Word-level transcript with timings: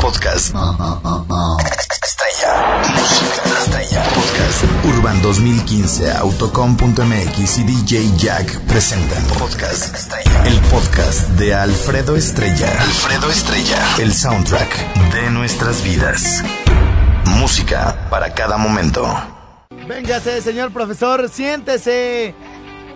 Podcast. 0.00 0.54
Estrella. 2.02 2.82
Música 2.94 3.58
estrella. 3.60 4.02
Podcast. 4.14 4.64
Urban 4.86 5.20
2015, 5.22 6.12
Autocom.mx 6.12 7.58
y 7.58 7.64
DJ 7.64 8.10
Jack 8.16 8.60
presentan 8.60 9.22
Podcast 9.38 9.94
Estrella. 9.94 10.46
El 10.46 10.58
podcast 10.70 11.28
de 11.30 11.54
Alfredo 11.54 12.16
Estrella. 12.16 12.70
Alfredo 12.80 13.30
Estrella. 13.30 13.78
El 13.98 14.14
soundtrack 14.14 15.12
de 15.12 15.30
nuestras 15.30 15.84
vidas. 15.84 16.42
Música 17.26 18.08
para 18.08 18.32
cada 18.32 18.56
momento. 18.56 19.06
Véngase, 19.86 20.40
señor 20.40 20.72
profesor, 20.72 21.28
siéntese. 21.28 22.34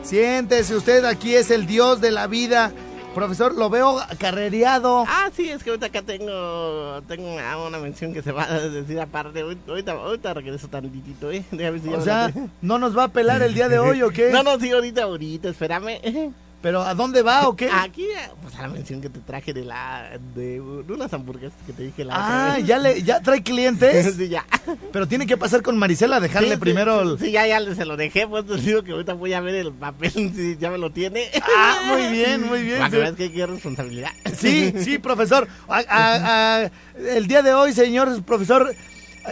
Siéntese, 0.02 0.74
usted 0.74 1.04
aquí 1.04 1.34
es 1.34 1.50
el 1.50 1.66
dios 1.66 2.00
de 2.00 2.10
la 2.10 2.26
vida. 2.26 2.72
Profesor, 3.14 3.54
lo 3.54 3.70
veo 3.70 3.98
carrereado. 4.18 5.04
Ah, 5.06 5.30
sí, 5.34 5.48
es 5.48 5.62
que 5.62 5.70
ahorita 5.70 5.86
acá 5.86 6.02
tengo, 6.02 7.00
tengo 7.08 7.32
una, 7.34 7.56
una 7.58 7.78
mención 7.78 8.12
que 8.12 8.22
se 8.22 8.32
va 8.32 8.44
a 8.44 8.60
decir 8.60 8.98
aparte. 9.00 9.40
Ahorita, 9.40 9.92
ahorita 9.92 10.34
regreso 10.34 10.68
tantitito, 10.68 11.30
¿eh? 11.30 11.44
Déjame 11.50 11.78
si 11.78 11.90
ya 11.90 11.96
O 11.96 12.00
sea, 12.00 12.28
la- 12.28 12.48
¿no 12.62 12.78
nos 12.78 12.96
va 12.96 13.04
a 13.04 13.08
pelar 13.08 13.42
el 13.42 13.54
día 13.54 13.68
de 13.68 13.78
hoy 13.78 14.02
o 14.02 14.10
qué? 14.10 14.30
No, 14.32 14.42
no, 14.42 14.58
sí, 14.58 14.70
ahorita, 14.70 15.04
ahorita, 15.04 15.48
espérame. 15.50 16.32
¿Pero 16.64 16.80
a 16.82 16.94
dónde 16.94 17.20
va 17.20 17.46
o 17.46 17.54
qué? 17.54 17.68
Aquí, 17.70 18.06
pues 18.40 18.54
a 18.54 18.62
la 18.62 18.68
mención 18.68 19.02
que 19.02 19.10
te 19.10 19.18
traje 19.20 19.52
de 19.52 19.66
la, 19.66 20.18
de, 20.34 20.62
unas 20.62 21.12
hamburguesas 21.12 21.58
que 21.66 21.74
te 21.74 21.82
dije 21.82 22.06
la 22.06 22.14
Ah, 22.16 22.20
otra 22.46 22.56
vez. 22.56 22.66
¿ya, 22.66 22.78
le, 22.78 23.02
¿ya 23.02 23.20
trae 23.20 23.42
clientes? 23.42 24.14
Sí, 24.16 24.28
ya. 24.30 24.46
Pero 24.90 25.06
tiene 25.06 25.26
que 25.26 25.36
pasar 25.36 25.60
con 25.60 25.76
Marisela, 25.76 26.20
dejarle 26.20 26.52
Sí, 26.54 26.56
primero... 26.56 27.02
Sí, 27.02 27.08
el- 27.12 27.18
sí, 27.18 27.32
ya, 27.32 27.46
ya 27.46 27.74
se 27.74 27.84
lo 27.84 27.98
dejé, 27.98 28.26
pues 28.26 28.46
te 28.46 28.56
digo 28.56 28.82
que 28.82 28.92
ahorita 28.92 29.12
voy 29.12 29.34
a 29.34 29.42
ver 29.42 29.56
el 29.56 29.72
papel, 29.74 30.10
si 30.34 30.56
ya 30.56 30.70
me 30.70 30.78
lo 30.78 30.90
tiene. 30.90 31.28
Ah, 31.54 31.82
muy 31.92 32.06
bien, 32.10 32.46
muy 32.46 32.62
bien. 32.62 32.78
Para 32.78 32.88
que 32.88 32.96
sí. 32.96 33.02
veas 33.02 33.14
que 33.14 33.30
qué 33.30 33.46
responsabilidad. 33.46 34.10
Sí, 34.34 34.72
sí, 34.78 34.98
profesor. 34.98 35.46
A- 35.68 35.84
a- 35.86 36.62
a- 36.64 36.70
el 37.14 37.26
día 37.26 37.42
de 37.42 37.52
hoy, 37.52 37.74
señor 37.74 38.22
profesor, 38.22 38.74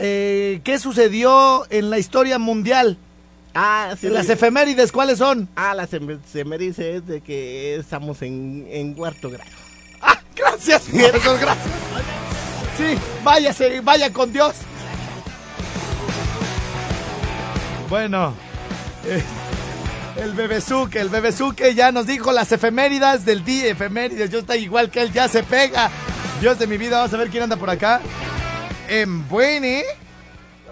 eh, 0.01 0.61
¿qué 0.65 0.79
sucedió 0.79 1.65
en 1.71 1.89
la 1.89 1.99
historia 1.99 2.39
mundial? 2.39 2.99
Ah, 3.55 3.95
sí. 4.01 4.09
Las 4.09 4.29
efemérides, 4.31 4.91
¿cuáles 4.93 5.19
son? 5.19 5.49
Ah, 5.57 5.75
la 5.75 5.87
sem- 5.89 6.21
se 6.31 6.45
me 6.45 6.57
dice 6.59 6.97
es 6.97 7.07
de 7.07 7.21
que 7.21 7.77
estamos 7.77 8.23
en, 8.23 8.67
en 8.71 8.95
cuarto 8.95 9.29
grado. 9.31 9.51
¡Ah, 10.01 10.19
gracias, 10.35 10.83
profesor, 10.83 11.39
gracias! 11.39 11.67
Sí, 12.79 12.99
váyase, 13.23 13.81
vaya 13.81 14.11
con 14.13 14.33
Dios. 14.33 14.55
Bueno, 17.91 18.33
eh, 19.05 19.23
el 20.17 20.33
bebezuque, 20.33 20.99
el 21.01 21.11
bebezuque 21.11 21.75
ya 21.75 21.93
nos 21.93 22.07
dijo 22.07 22.33
las 22.33 22.51
efemérides 22.53 23.25
del 23.27 23.45
día, 23.45 23.67
efemérides, 23.69 24.31
yo 24.31 24.39
estoy 24.39 24.59
igual 24.59 24.91
que 24.91 25.03
él, 25.03 25.13
ya 25.13 25.29
se 25.29 25.43
pega. 25.43 25.91
Dios 26.41 26.59
de 26.59 26.67
mi 26.67 26.79
vida, 26.79 26.97
vamos 26.99 27.13
a 27.13 27.19
ver 27.19 27.29
quién 27.29 27.43
anda 27.43 27.57
por 27.57 27.69
acá. 27.69 28.01
En 28.89 29.29
Buene. 29.29 29.85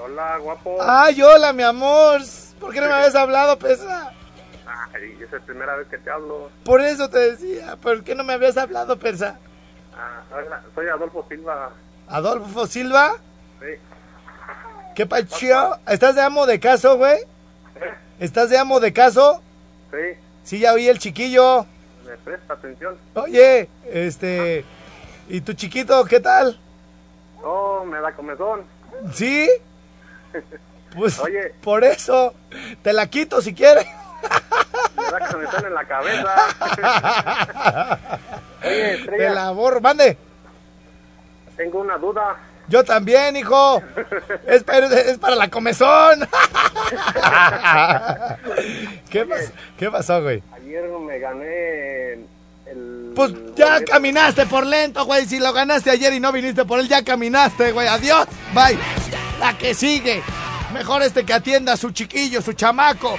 Hola, 0.02 0.38
guapo. 0.38 0.78
Ay, 0.80 1.20
hola, 1.22 1.52
mi 1.52 1.62
amor. 1.62 2.22
¿Por 2.60 2.72
qué 2.72 2.80
no 2.80 2.86
me 2.88 2.92
habías 2.94 3.14
hablado, 3.14 3.58
pesa? 3.58 4.12
Ay, 4.94 5.18
es 5.22 5.32
la 5.32 5.40
primera 5.40 5.74
vez 5.76 5.88
que 5.88 5.98
te 5.98 6.10
hablo. 6.10 6.50
Por 6.64 6.80
eso 6.80 7.08
te 7.08 7.18
decía, 7.18 7.76
¿por 7.76 8.04
qué 8.04 8.14
no 8.14 8.22
me 8.24 8.34
habías 8.34 8.56
hablado, 8.56 8.98
persa? 8.98 9.38
Ah, 9.96 10.22
hola, 10.34 10.62
soy 10.74 10.86
Adolfo 10.88 11.24
Silva. 11.28 11.70
Adolfo 12.08 12.66
Silva, 12.66 13.12
Sí. 13.60 13.66
¿qué 14.94 15.06
pacho? 15.06 15.76
¿Estás 15.88 16.14
de 16.14 16.22
amo 16.22 16.46
de 16.46 16.60
caso, 16.60 16.96
güey? 16.96 17.18
¿Eh? 17.18 17.94
¿Estás 18.18 18.50
de 18.50 18.58
amo 18.58 18.80
de 18.80 18.92
caso? 18.92 19.42
Sí, 19.90 20.18
Sí, 20.42 20.58
ya 20.60 20.72
oí 20.72 20.88
el 20.88 20.98
chiquillo. 20.98 21.66
me 22.06 22.16
presta 22.18 22.54
atención. 22.54 22.96
Oye, 23.14 23.68
este... 23.86 24.64
¿Y 25.28 25.40
tu 25.42 25.52
chiquito 25.52 26.04
qué 26.06 26.18
tal? 26.20 26.58
Oh, 27.42 27.84
me 27.84 28.00
da 28.00 28.12
comezón. 28.12 28.62
¿Sí? 29.12 29.48
Pues 30.96 31.18
Oye. 31.20 31.54
por 31.62 31.84
eso 31.84 32.34
te 32.82 32.92
la 32.92 33.06
quito 33.08 33.40
si 33.42 33.54
quieres. 33.54 33.86
Me 34.96 35.04
da 35.18 35.28
comezón 35.28 35.66
en 35.66 35.74
la 35.74 35.84
cabeza. 35.84 36.34
Oye, 38.62 38.70
Te 38.70 38.94
Estrella, 38.94 39.30
la 39.34 39.50
borro, 39.52 39.80
mande. 39.80 40.16
tengo 41.56 41.80
una 41.80 41.96
duda. 41.96 42.36
Yo 42.68 42.84
también, 42.84 43.34
hijo. 43.36 43.82
Es, 44.46 44.62
para- 44.62 44.86
es 44.86 45.18
para 45.18 45.34
la 45.34 45.48
comezón. 45.48 46.20
¿Qué, 49.10 49.26
pas- 49.26 49.50
¿Qué 49.76 49.90
pasó, 49.90 50.22
güey? 50.22 50.42
Ayer 50.54 50.84
me 50.88 51.18
gané 51.18 52.12
el... 52.66 53.12
Pues 53.16 53.32
ya 53.56 53.84
caminaste 53.84 54.46
por 54.46 54.64
lento, 54.66 55.04
güey. 55.04 55.26
Si 55.26 55.40
lo 55.40 55.52
ganaste 55.52 55.90
ayer 55.90 56.12
y 56.12 56.20
no 56.20 56.30
viniste 56.30 56.64
por 56.64 56.78
él, 56.78 56.88
ya 56.88 57.02
caminaste, 57.04 57.72
güey. 57.72 57.88
Adiós. 57.88 58.26
Bye. 58.54 58.78
La 59.40 59.56
que 59.58 59.74
sigue. 59.74 60.22
Mejor 60.72 61.02
este 61.02 61.24
que 61.24 61.32
atienda 61.32 61.72
a 61.72 61.76
su 61.76 61.90
chiquillo, 61.90 62.40
su 62.42 62.52
chamaco. 62.52 63.16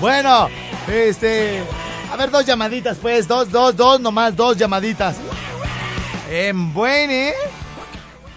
Bueno, 0.00 0.48
este. 0.88 1.62
A 2.12 2.16
ver, 2.16 2.30
dos 2.30 2.44
llamaditas, 2.46 2.96
pues. 2.98 3.26
Dos, 3.28 3.50
dos, 3.50 3.76
dos, 3.76 4.00
nomás 4.00 4.34
dos 4.36 4.56
llamaditas. 4.56 5.16
En 6.30 6.72
buen, 6.72 7.10
¿eh? 7.10 7.34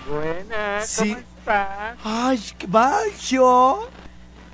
Buenas, 0.10 0.88
Sí. 0.90 1.10
¿cómo 1.10 1.20
estás? 1.40 1.98
Ay, 2.04 2.44
qué 2.58 2.68
bacho. 2.68 3.88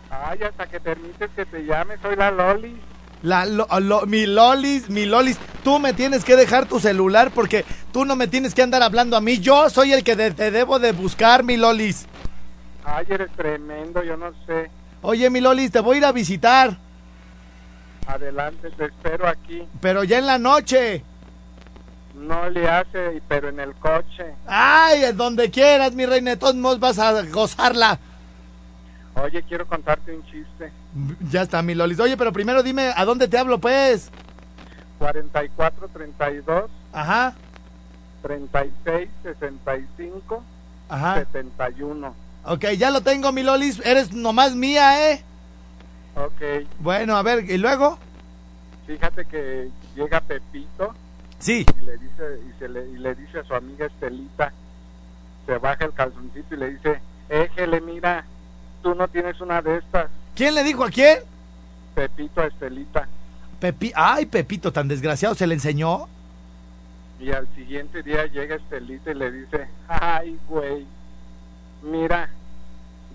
Ay, 0.09 0.40
hasta 0.44 0.68
que 0.68 0.80
permites 0.80 1.30
que 1.36 1.46
te 1.46 1.64
llame, 1.66 1.96
soy 2.02 2.16
la 2.16 2.32
Loli. 2.32 2.76
La, 3.22 3.46
lo- 3.46 3.68
lo- 3.82 4.06
mi 4.06 4.26
lolis, 4.26 4.90
mi 4.90 5.06
lolis, 5.06 5.38
tú 5.64 5.78
me 5.80 5.94
tienes 5.94 6.24
que 6.24 6.36
dejar 6.38 6.66
tu 6.68 6.80
celular 6.80 7.32
porque 7.32 7.66
tú 7.92 8.06
no 8.06 8.16
me 8.16 8.28
tienes 8.28 8.54
que 8.56 8.62
andar 8.62 8.82
hablando 8.82 9.18
a 9.18 9.22
mí. 9.22 9.40
Yo 9.40 9.70
soy 9.70 9.92
el 9.92 10.04
que 10.06 10.16
de- 10.16 10.32
te 10.32 10.52
debo 10.52 10.80
de 10.80 10.92
buscar, 10.94 11.44
mi 11.44 11.58
lolis. 11.58 12.06
Ay, 12.84 13.06
eres 13.09 13.29
tremendo, 13.31 14.03
yo 14.03 14.17
no 14.17 14.31
sé. 14.45 14.69
Oye, 15.01 15.29
mi 15.29 15.40
lolis, 15.41 15.72
te 15.72 15.79
voy 15.79 15.95
a 15.95 15.97
ir 16.00 16.06
a 16.06 16.12
visitar, 16.12 16.78
Adelante, 18.07 18.69
te 18.72 18.85
espero 18.85 19.28
aquí. 19.28 19.67
pero 19.81 20.03
ya 20.03 20.17
en 20.17 20.25
la 20.25 20.38
noche. 20.40 21.03
No 22.16 22.50
le 22.50 22.67
hace, 22.67 23.22
pero 23.28 23.50
en 23.50 23.59
el 23.59 23.73
coche. 23.75 24.34
Ay, 24.47 25.03
en 25.06 25.16
donde 25.16 25.51
quieras, 25.51 25.94
mi 25.94 26.06
reina, 26.06 26.31
de 26.31 26.38
todos 26.38 26.56
modos 26.56 26.79
vas 26.79 26.97
a 27.00 27.22
gozarla. 27.23 28.00
Oye, 29.16 29.44
quiero 29.44 29.67
contarte 29.67 30.16
un 30.16 30.23
chiste. 30.25 30.72
Ya 31.29 31.44
está, 31.44 31.61
mi 31.61 31.75
lolis. 31.75 32.00
Oye, 32.00 32.17
pero 32.17 32.34
primero 32.34 32.63
dime, 32.63 32.91
¿a 32.96 33.06
dónde 33.06 33.28
te 33.28 33.38
hablo, 33.38 33.59
pues? 33.59 34.09
44, 34.97 35.88
32, 35.90 36.69
Ajá, 36.91 37.34
36, 38.23 39.07
65, 39.23 40.44
ajá. 40.90 41.16
71. 41.16 42.13
Ok, 42.46 42.66
ya 42.78 42.90
lo 42.92 43.02
tengo, 43.02 43.32
mi 43.32 43.44
lolis. 43.44 43.82
Eres 43.86 44.12
nomás 44.14 44.56
mía, 44.56 45.12
¿eh? 45.12 45.24
Ok, 46.16 46.68
Bueno, 46.80 47.16
a 47.16 47.24
ver, 47.24 47.50
¿y 47.50 47.58
luego? 47.58 47.98
fíjate 48.88 49.24
que 49.26 49.70
llega 49.96 50.20
Pepito 50.20 50.96
Sí. 51.38 51.64
y 51.80 51.86
le 51.86 51.98
dice 52.00 52.40
y 52.50 52.60
se 52.60 52.68
le, 52.68 52.88
y 52.90 52.98
le 52.98 53.14
dice 53.14 53.38
a 53.40 53.44
su 53.44 53.54
amiga 53.54 53.86
Estelita 53.86 54.52
se 55.46 55.58
baja 55.59 55.86
el 55.86 55.94
calzoncito 55.94 56.56
y 56.56 56.58
le 56.58 56.72
dice 56.72 57.00
éjele 57.30 57.82
mira 57.82 58.26
tú 58.82 58.96
no 58.96 59.08
tienes 59.08 59.40
una 59.42 59.62
de 59.62 59.78
estas 59.78 60.08
¿Quién 60.35 60.56
le 60.56 60.64
dijo 60.64 60.84
a 60.84 60.90
quién? 60.90 61.20
Pepito 61.94 62.42
a 62.42 62.47
Estelita 62.47 63.08
Pepi. 63.59 63.92
Ay, 63.96 64.26
Pepito, 64.26 64.74
tan 64.74 64.88
desgraciado, 64.88 65.35
¿se 65.35 65.46
le 65.46 65.53
enseñó? 65.53 66.08
y 67.20 67.32
al 67.32 67.47
siguiente 67.56 68.02
día 68.02 68.26
llega 68.26 68.56
Estelita 68.56 69.12
y 69.12 69.16
le 69.16 69.32
dice 69.32 69.68
ay 69.88 70.35
güey 70.50 70.88
mira 71.81 72.29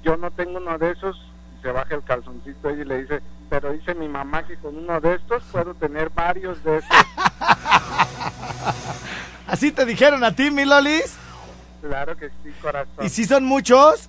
yo 0.02 0.16
no 0.16 0.30
tengo 0.30 0.58
uno 0.58 0.76
de 0.78 0.90
esos 0.92 1.16
se 1.62 1.70
baja 1.70 1.94
el 1.94 2.02
calzoncito 2.02 2.70
y 2.70 2.84
le 2.84 3.02
dice 3.02 3.22
pero 3.50 3.72
dice 3.72 3.94
mi 3.94 4.08
mamá 4.08 4.46
que 4.46 4.56
con 4.56 4.76
uno 4.76 5.00
de 5.00 5.14
estos 5.14 5.42
puedo 5.52 5.74
tener 5.74 6.10
varios 6.10 6.62
de 6.64 6.78
estos 6.78 6.96
¿Así 9.46 9.70
te 9.72 9.84
dijeron 9.84 10.24
a 10.24 10.32
ti, 10.34 10.50
mi 10.50 10.64
lolis? 10.64 11.16
claro 11.82 12.16
que 12.16 12.28
sí 12.42 12.50
corazón 12.62 13.04
¿Y 13.04 13.08
si 13.08 13.24
son 13.24 13.44
muchos? 13.44 14.08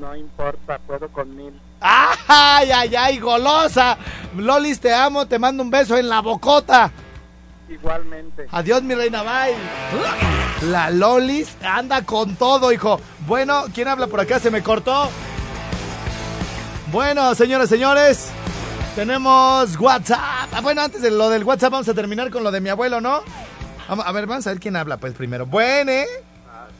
no 0.00 0.14
importa 0.16 0.78
puedo 0.86 1.08
con 1.08 1.34
mil 1.34 1.58
¡Ay, 1.80 2.70
ay, 2.72 2.96
ay, 2.96 3.18
golosa! 3.18 3.96
Lolis, 4.36 4.80
te 4.80 4.92
amo, 4.92 5.26
te 5.26 5.38
mando 5.38 5.62
un 5.62 5.70
beso 5.70 5.96
en 5.98 6.08
la 6.08 6.20
bocota. 6.20 6.90
Igualmente 7.68 8.46
Adiós, 8.50 8.82
mi 8.82 8.94
reina, 8.94 9.22
bye. 9.22 9.54
La 10.68 10.90
Lolis 10.90 11.56
anda 11.62 12.02
con 12.02 12.36
todo, 12.36 12.72
hijo. 12.72 13.00
Bueno, 13.26 13.64
¿quién 13.74 13.88
habla 13.88 14.06
por 14.06 14.20
acá? 14.20 14.38
Se 14.38 14.50
me 14.50 14.62
cortó. 14.62 15.08
Bueno, 16.92 17.34
señores, 17.34 17.68
señores. 17.68 18.30
Tenemos 18.94 19.78
WhatsApp. 19.78 20.48
Ah, 20.52 20.60
bueno, 20.62 20.80
antes 20.80 21.02
de 21.02 21.10
lo 21.10 21.28
del 21.28 21.44
WhatsApp 21.44 21.72
vamos 21.72 21.88
a 21.88 21.94
terminar 21.94 22.30
con 22.30 22.42
lo 22.42 22.50
de 22.50 22.60
mi 22.60 22.70
abuelo, 22.70 23.00
¿no? 23.00 23.20
A 23.88 24.12
ver, 24.12 24.26
vamos 24.26 24.46
a 24.46 24.50
ver 24.50 24.60
quién 24.60 24.74
habla, 24.76 24.96
pues 24.96 25.12
primero. 25.12 25.44
Bueno, 25.46 25.92
¿eh? 25.92 26.06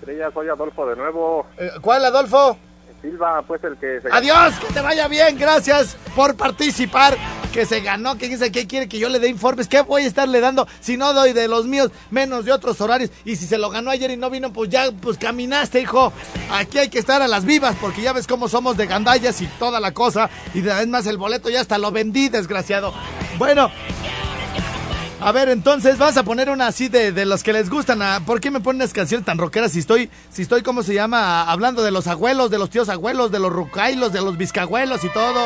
Estrella, 0.01 0.31
soy 0.33 0.49
Adolfo 0.49 0.87
de 0.87 0.97
nuevo. 0.97 1.47
Eh, 1.59 1.71
¿Cuál, 1.81 2.05
Adolfo? 2.05 2.57
Silva, 3.03 3.43
pues 3.47 3.63
el 3.65 3.77
que 3.77 4.01
se... 4.01 4.09
Adiós, 4.11 4.55
que 4.59 4.73
te 4.73 4.81
vaya 4.81 5.07
bien, 5.09 5.39
gracias 5.39 5.97
por 6.15 6.37
participar. 6.37 7.17
Que 7.57 7.65
se 7.65 7.81
ganó, 7.81 8.19
que 8.19 8.29
dice 8.29 8.53
que 8.53 8.67
quiere 8.67 8.87
que 8.87 8.99
yo 8.99 9.09
le 9.09 9.19
dé 9.19 9.29
informes. 9.29 9.67
¿Qué 9.67 9.81
voy 9.81 10.03
a 10.03 10.07
estarle 10.07 10.41
dando 10.41 10.69
si 10.83 10.99
no 10.99 11.15
doy 11.15 11.33
de 11.33 11.49
los 11.49 11.65
míos, 11.65 11.91
menos 12.11 12.45
de 12.45 12.53
otros 12.53 12.79
horarios? 12.83 13.11
Y 13.25 13.37
si 13.37 13.47
se 13.47 13.57
lo 13.57 13.71
ganó 13.71 13.91
ayer 13.91 14.11
y 14.11 14.19
no 14.19 14.29
vino, 14.29 14.53
pues 14.53 14.69
ya, 14.69 14.93
pues 14.93 15.17
caminaste, 15.17 15.81
hijo. 15.81 16.13
Aquí 16.51 16.77
hay 16.77 16.91
que 16.91 16.99
estar 16.99 17.23
a 17.23 17.29
las 17.29 17.47
vivas, 17.47 17.75
porque 17.81 18.03
ya 18.03 18.13
ves 18.13 18.27
cómo 18.27 18.51
somos 18.51 18.77
de 18.77 18.87
gandallas 18.87 19.41
y 19.41 19.47
toda 19.59 19.81
la 19.81 19.95
cosa. 19.95 20.29
Y 20.53 20.69
además 20.69 21.07
el 21.07 21.17
boleto 21.17 21.49
ya 21.49 21.63
hasta 21.63 21.79
lo 21.79 21.91
vendí, 21.93 22.29
desgraciado. 22.29 22.93
Bueno, 23.39 23.71
a 25.23 25.33
ver, 25.33 25.49
entonces 25.49 25.97
vas 25.97 26.19
a 26.19 26.25
poner 26.25 26.51
una 26.51 26.67
así 26.67 26.89
de, 26.89 27.11
de 27.11 27.25
los 27.25 27.43
que 27.43 27.55
les 27.55 27.71
gustan. 27.71 28.03
ah, 28.03 28.21
¿Por 28.27 28.39
qué 28.39 28.51
me 28.51 28.61
ponen 28.61 28.83
unas 28.83 28.93
canciones 28.93 29.25
tan 29.25 29.39
rockeras 29.39 29.73
si 29.73 29.79
estoy, 29.79 30.11
si 30.31 30.43
estoy, 30.43 30.63
¿cómo 30.63 30.83
se 30.83 30.93
llama? 30.93 31.41
Ah, 31.41 31.51
Hablando 31.53 31.83
de 31.83 31.91
los 31.91 32.07
abuelos, 32.07 32.51
de 32.51 32.59
los 32.59 32.69
tíos 32.69 32.91
abuelos, 32.91 33.31
de 33.31 33.39
los 33.39 33.51
rucailos, 33.51 34.13
de 34.13 34.21
los 34.21 34.37
bizcabuelos 34.37 35.03
y 35.05 35.09
todo. 35.09 35.41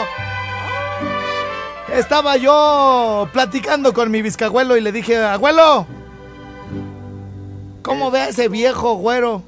Estaba 1.93 2.37
yo 2.37 3.29
platicando 3.33 3.93
con 3.93 4.11
mi 4.11 4.23
bizcabuelo 4.23 4.77
y 4.77 4.81
le 4.81 4.93
dije, 4.93 5.17
abuelo, 5.17 5.87
¿cómo 7.83 8.11
ve 8.11 8.21
a 8.21 8.29
ese 8.29 8.49
viejo 8.49 8.95
güero? 8.95 9.43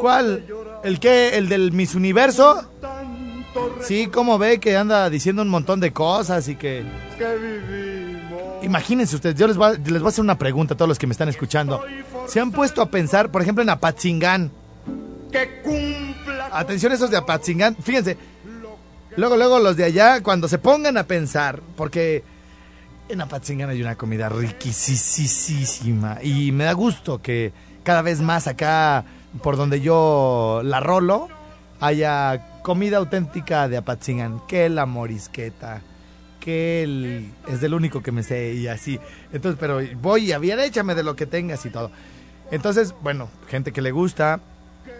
¿Cuál? 0.00 0.44
¿El 0.84 1.00
qué? 1.00 1.36
¿El 1.36 1.48
del 1.48 1.72
Miss 1.72 1.94
Universo? 1.94 2.68
Sí, 3.82 4.08
¿cómo 4.08 4.38
ve 4.38 4.60
que 4.60 4.76
anda 4.76 5.08
diciendo 5.10 5.42
un 5.42 5.48
montón 5.48 5.80
de 5.80 5.92
cosas 5.92 6.46
y 6.48 6.56
que... 6.56 6.84
Imagínense 8.62 9.16
ustedes, 9.16 9.36
yo 9.36 9.46
les 9.46 9.56
voy, 9.56 9.68
a, 9.68 9.72
les 9.72 10.00
voy 10.00 10.06
a 10.06 10.08
hacer 10.08 10.22
una 10.22 10.38
pregunta 10.38 10.74
a 10.74 10.76
todos 10.76 10.88
los 10.88 10.98
que 10.98 11.06
me 11.06 11.12
están 11.12 11.30
escuchando. 11.30 11.82
¿Se 12.26 12.40
han 12.40 12.52
puesto 12.52 12.82
a 12.82 12.90
pensar, 12.90 13.30
por 13.30 13.40
ejemplo, 13.40 13.62
en 13.62 13.70
Apatzingán? 13.70 14.50
Atención 16.52 16.92
esos 16.92 17.10
de 17.10 17.16
Apatzingán. 17.16 17.74
Fíjense, 17.76 18.18
luego, 19.16 19.36
luego 19.36 19.58
los 19.58 19.76
de 19.76 19.84
allá, 19.84 20.22
cuando 20.22 20.48
se 20.48 20.58
pongan 20.58 20.96
a 20.96 21.04
pensar, 21.04 21.60
porque 21.76 22.22
en 23.08 23.20
Apatzingán 23.20 23.70
hay 23.70 23.82
una 23.82 23.96
comida 23.96 24.28
riquísima 24.28 26.18
y 26.22 26.52
me 26.52 26.64
da 26.64 26.72
gusto 26.72 27.20
que 27.20 27.52
cada 27.82 28.02
vez 28.02 28.20
más 28.20 28.46
acá, 28.46 29.04
por 29.42 29.56
donde 29.56 29.80
yo 29.80 30.60
la 30.64 30.80
rolo, 30.80 31.28
haya 31.80 32.60
comida 32.62 32.98
auténtica 32.98 33.68
de 33.68 33.78
Apatzingán, 33.78 34.42
que 34.46 34.68
la 34.68 34.86
morisqueta, 34.86 35.82
que 36.38 36.82
el, 36.82 37.32
es 37.48 37.60
del 37.60 37.74
único 37.74 38.02
que 38.02 38.12
me 38.12 38.22
sé 38.22 38.54
y 38.54 38.68
así. 38.68 39.00
Entonces, 39.32 39.58
pero 39.58 39.80
voy 40.00 40.32
a 40.32 40.38
bien, 40.38 40.60
échame 40.60 40.94
de 40.94 41.02
lo 41.02 41.16
que 41.16 41.26
tengas 41.26 41.64
y 41.66 41.70
todo. 41.70 41.90
Entonces, 42.50 42.94
bueno, 43.02 43.28
gente 43.48 43.72
que 43.72 43.82
le 43.82 43.92
gusta 43.92 44.40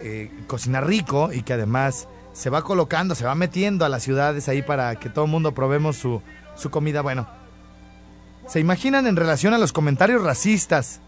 eh, 0.01 0.31
cocinar 0.47 0.87
rico 0.87 1.31
y 1.31 1.43
que 1.43 1.53
además 1.53 2.07
se 2.33 2.49
va 2.49 2.63
colocando, 2.63 3.15
se 3.15 3.25
va 3.25 3.35
metiendo 3.35 3.85
a 3.85 3.89
las 3.89 4.03
ciudades 4.03 4.47
ahí 4.47 4.61
para 4.61 4.95
que 4.95 5.09
todo 5.09 5.25
el 5.25 5.31
mundo 5.31 5.53
probemos 5.53 5.97
su, 5.97 6.21
su 6.55 6.69
comida. 6.69 7.01
Bueno, 7.01 7.27
¿se 8.47 8.59
imaginan 8.59 9.07
en 9.07 9.15
relación 9.15 9.53
a 9.53 9.57
los 9.57 9.73
comentarios 9.73 10.23
racistas 10.23 10.99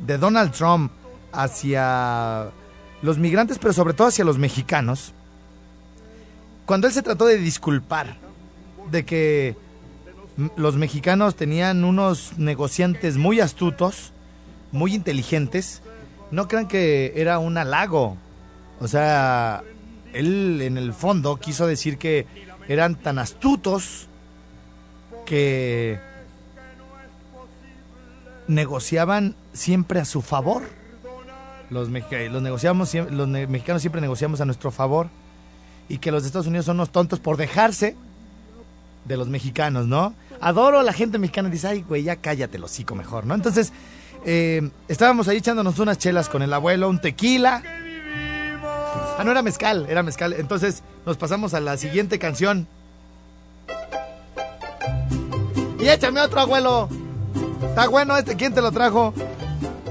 de 0.00 0.18
Donald 0.18 0.52
Trump 0.52 0.92
hacia 1.32 2.50
los 3.02 3.18
migrantes, 3.18 3.58
pero 3.58 3.72
sobre 3.72 3.94
todo 3.94 4.08
hacia 4.08 4.24
los 4.24 4.38
mexicanos? 4.38 5.12
Cuando 6.64 6.88
él 6.88 6.92
se 6.92 7.02
trató 7.02 7.26
de 7.26 7.38
disculpar 7.38 8.16
de 8.90 9.04
que 9.04 9.56
los 10.56 10.76
mexicanos 10.76 11.36
tenían 11.36 11.84
unos 11.84 12.36
negociantes 12.38 13.16
muy 13.16 13.40
astutos, 13.40 14.12
muy 14.72 14.94
inteligentes, 14.94 15.82
no 16.30 16.48
crean 16.48 16.68
que 16.68 17.12
era 17.16 17.38
un 17.38 17.56
halago. 17.56 18.16
O 18.80 18.88
sea, 18.88 19.62
él 20.18 20.60
en 20.62 20.78
el 20.78 20.92
fondo 20.92 21.36
quiso 21.36 21.66
decir 21.66 21.98
que 21.98 22.26
eran 22.68 22.96
tan 22.96 23.18
astutos 23.18 24.08
que 25.24 25.98
negociaban 28.48 29.34
siempre 29.52 30.00
a 30.00 30.04
su 30.04 30.22
favor. 30.22 30.62
Los, 31.70 31.88
los, 31.88 32.42
negociamos, 32.42 32.94
los 32.94 33.28
mexicanos 33.28 33.82
siempre 33.82 34.00
negociamos 34.00 34.40
a 34.40 34.44
nuestro 34.44 34.70
favor. 34.70 35.08
Y 35.88 35.98
que 35.98 36.10
los 36.10 36.24
Estados 36.24 36.46
Unidos 36.46 36.66
son 36.66 36.76
unos 36.76 36.90
tontos 36.90 37.20
por 37.20 37.36
dejarse 37.36 37.96
de 39.04 39.16
los 39.16 39.28
mexicanos, 39.28 39.86
¿no? 39.86 40.14
Adoro 40.40 40.80
a 40.80 40.82
la 40.82 40.92
gente 40.92 41.18
mexicana. 41.18 41.48
Dice, 41.48 41.68
ay, 41.68 41.82
güey, 41.82 42.02
ya 42.02 42.16
cállate 42.16 42.56
el 42.56 42.64
hocico 42.64 42.94
mejor, 42.94 43.24
¿no? 43.24 43.34
Entonces, 43.34 43.72
eh, 44.24 44.68
estábamos 44.88 45.28
ahí 45.28 45.36
echándonos 45.36 45.78
unas 45.78 45.98
chelas 45.98 46.28
con 46.28 46.42
el 46.42 46.52
abuelo, 46.52 46.88
un 46.88 47.00
tequila. 47.00 47.62
Ah, 49.18 49.24
no 49.24 49.30
era 49.30 49.42
mezcal, 49.42 49.86
era 49.88 50.02
mezcal. 50.02 50.34
Entonces, 50.34 50.82
nos 51.04 51.16
pasamos 51.16 51.54
a 51.54 51.60
la 51.60 51.76
siguiente 51.76 52.18
canción. 52.18 52.66
Y 55.80 55.88
échame 55.88 56.20
otro, 56.20 56.40
abuelo. 56.40 56.88
Está 57.68 57.88
bueno 57.88 58.16
este, 58.16 58.36
¿quién 58.36 58.52
te 58.52 58.60
lo 58.60 58.72
trajo? 58.72 59.14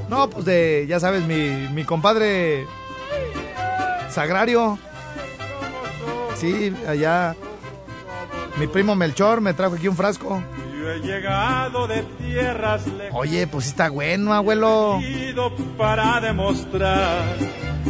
No, 0.10 0.30
pues 0.30 0.46
de, 0.46 0.86
ya 0.88 1.00
sabes, 1.00 1.24
mi, 1.24 1.68
mi 1.74 1.84
compadre 1.84 2.68
Sagrario. 4.10 4.78
Sí, 6.36 6.74
allá. 6.88 7.36
Mi 8.58 8.68
primo 8.68 8.96
Melchor 8.96 9.42
me 9.42 9.54
trajo 9.54 9.76
aquí 9.76 9.88
un 9.88 9.98
frasco. 9.98 10.42
Yo 10.80 10.92
he 10.92 11.00
llegado 11.00 11.88
de 11.88 12.04
tierras 12.04 12.84
Oye, 13.12 13.48
pues 13.48 13.66
sí 13.66 13.72
está 13.72 13.90
bueno, 13.90 14.34
abuelo. 14.34 15.00
para 15.78 16.22
demostrar 16.22 17.24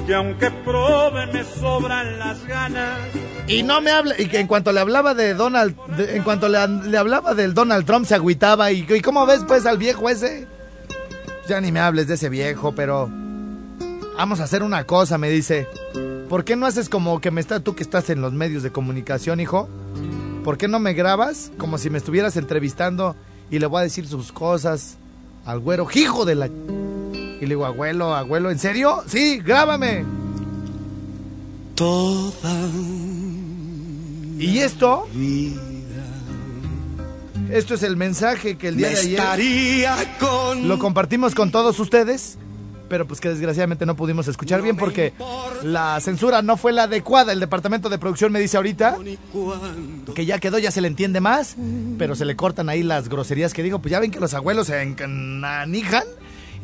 que 0.05 0.13
aunque 0.13 0.51
probe 0.51 1.27
me 1.27 1.43
sobran 1.43 2.19
las 2.19 2.45
ganas. 2.45 2.99
Y 3.47 3.63
no 3.63 3.79
me 3.81 3.91
habla, 3.91 4.15
y 4.19 4.27
que 4.27 4.39
en 4.39 4.47
cuanto 4.47 4.71
le 4.71 4.79
hablaba 4.79 5.13
de 5.13 5.33
Donald, 5.33 5.75
de- 5.97 6.15
en 6.17 6.23
cuanto 6.23 6.47
le, 6.49 6.57
hablaba 6.97 7.33
del 7.33 7.53
Donald 7.53 7.85
Trump 7.85 8.05
se 8.05 8.15
agüitaba. 8.15 8.71
Y, 8.71 8.85
y 8.89 9.01
cómo 9.01 9.25
ves 9.25 9.43
pues 9.47 9.65
al 9.65 9.77
viejo 9.77 10.09
ese? 10.09 10.47
Ya 11.47 11.61
ni 11.61 11.71
me 11.71 11.79
hables 11.79 12.07
de 12.07 12.15
ese 12.15 12.29
viejo, 12.29 12.73
pero 12.73 13.09
vamos 14.17 14.39
a 14.39 14.43
hacer 14.45 14.63
una 14.63 14.83
cosa, 14.85 15.17
me 15.17 15.29
dice. 15.29 15.67
¿Por 16.29 16.43
qué 16.43 16.55
no 16.55 16.65
haces 16.65 16.89
como 16.89 17.21
que 17.21 17.29
me 17.29 17.39
está 17.39 17.59
tú 17.59 17.75
que 17.75 17.83
estás 17.83 18.09
en 18.09 18.19
los 18.21 18.33
medios 18.33 18.63
de 18.63 18.71
comunicación, 18.71 19.39
hijo? 19.39 19.69
¿Por 20.43 20.57
qué 20.57 20.67
no 20.67 20.79
me 20.79 20.93
grabas 20.93 21.51
como 21.57 21.77
si 21.77 21.89
me 21.91 21.99
estuvieras 21.99 22.35
entrevistando 22.35 23.15
y 23.51 23.59
le 23.59 23.67
voy 23.67 23.81
a 23.81 23.83
decir 23.83 24.07
sus 24.07 24.31
cosas 24.31 24.97
al 25.45 25.59
güero, 25.59 25.87
hijo 25.93 26.25
de 26.25 26.33
la... 26.35 26.49
Y 27.39 27.41
le 27.41 27.47
digo, 27.47 27.65
abuelo, 27.65 28.15
abuelo, 28.15 28.49
¿en 28.49 28.59
serio? 28.59 29.03
Sí, 29.07 29.39
grábame. 29.39 30.05
Toda 31.75 32.69
¿Y 34.37 34.59
esto? 34.59 35.07
Esto 37.49 37.73
es 37.73 37.83
el 37.83 37.97
mensaje 37.97 38.57
que 38.57 38.69
el 38.69 38.77
día 38.77 38.89
de 38.89 38.97
ayer 38.97 39.19
estaría 39.19 40.17
con 40.19 40.67
lo 40.67 40.79
compartimos 40.79 41.35
con 41.35 41.51
todos 41.51 41.79
ustedes, 41.79 42.37
pero 42.89 43.07
pues 43.07 43.21
que 43.21 43.29
desgraciadamente 43.29 43.85
no 43.85 43.95
pudimos 43.95 44.27
escuchar 44.27 44.61
bien 44.61 44.77
porque 44.77 45.13
la 45.63 45.99
censura 46.01 46.41
no 46.41 46.57
fue 46.57 46.73
la 46.73 46.83
adecuada. 46.83 47.31
El 47.31 47.39
departamento 47.39 47.89
de 47.89 47.97
producción 47.97 48.31
me 48.31 48.39
dice 48.39 48.57
ahorita 48.57 48.97
que 50.13 50.25
ya 50.25 50.39
quedó, 50.39 50.59
ya 50.59 50.71
se 50.71 50.81
le 50.81 50.87
entiende 50.87 51.21
más, 51.21 51.55
pero 51.97 52.15
se 52.15 52.25
le 52.25 52.35
cortan 52.35 52.69
ahí 52.69 52.83
las 52.83 53.09
groserías 53.09 53.53
que 53.53 53.63
digo. 53.63 53.79
Pues 53.79 53.91
ya 53.91 53.99
ven 53.99 54.11
que 54.11 54.19
los 54.19 54.33
abuelos 54.33 54.67
se 54.67 54.81
encanijan 54.81 56.03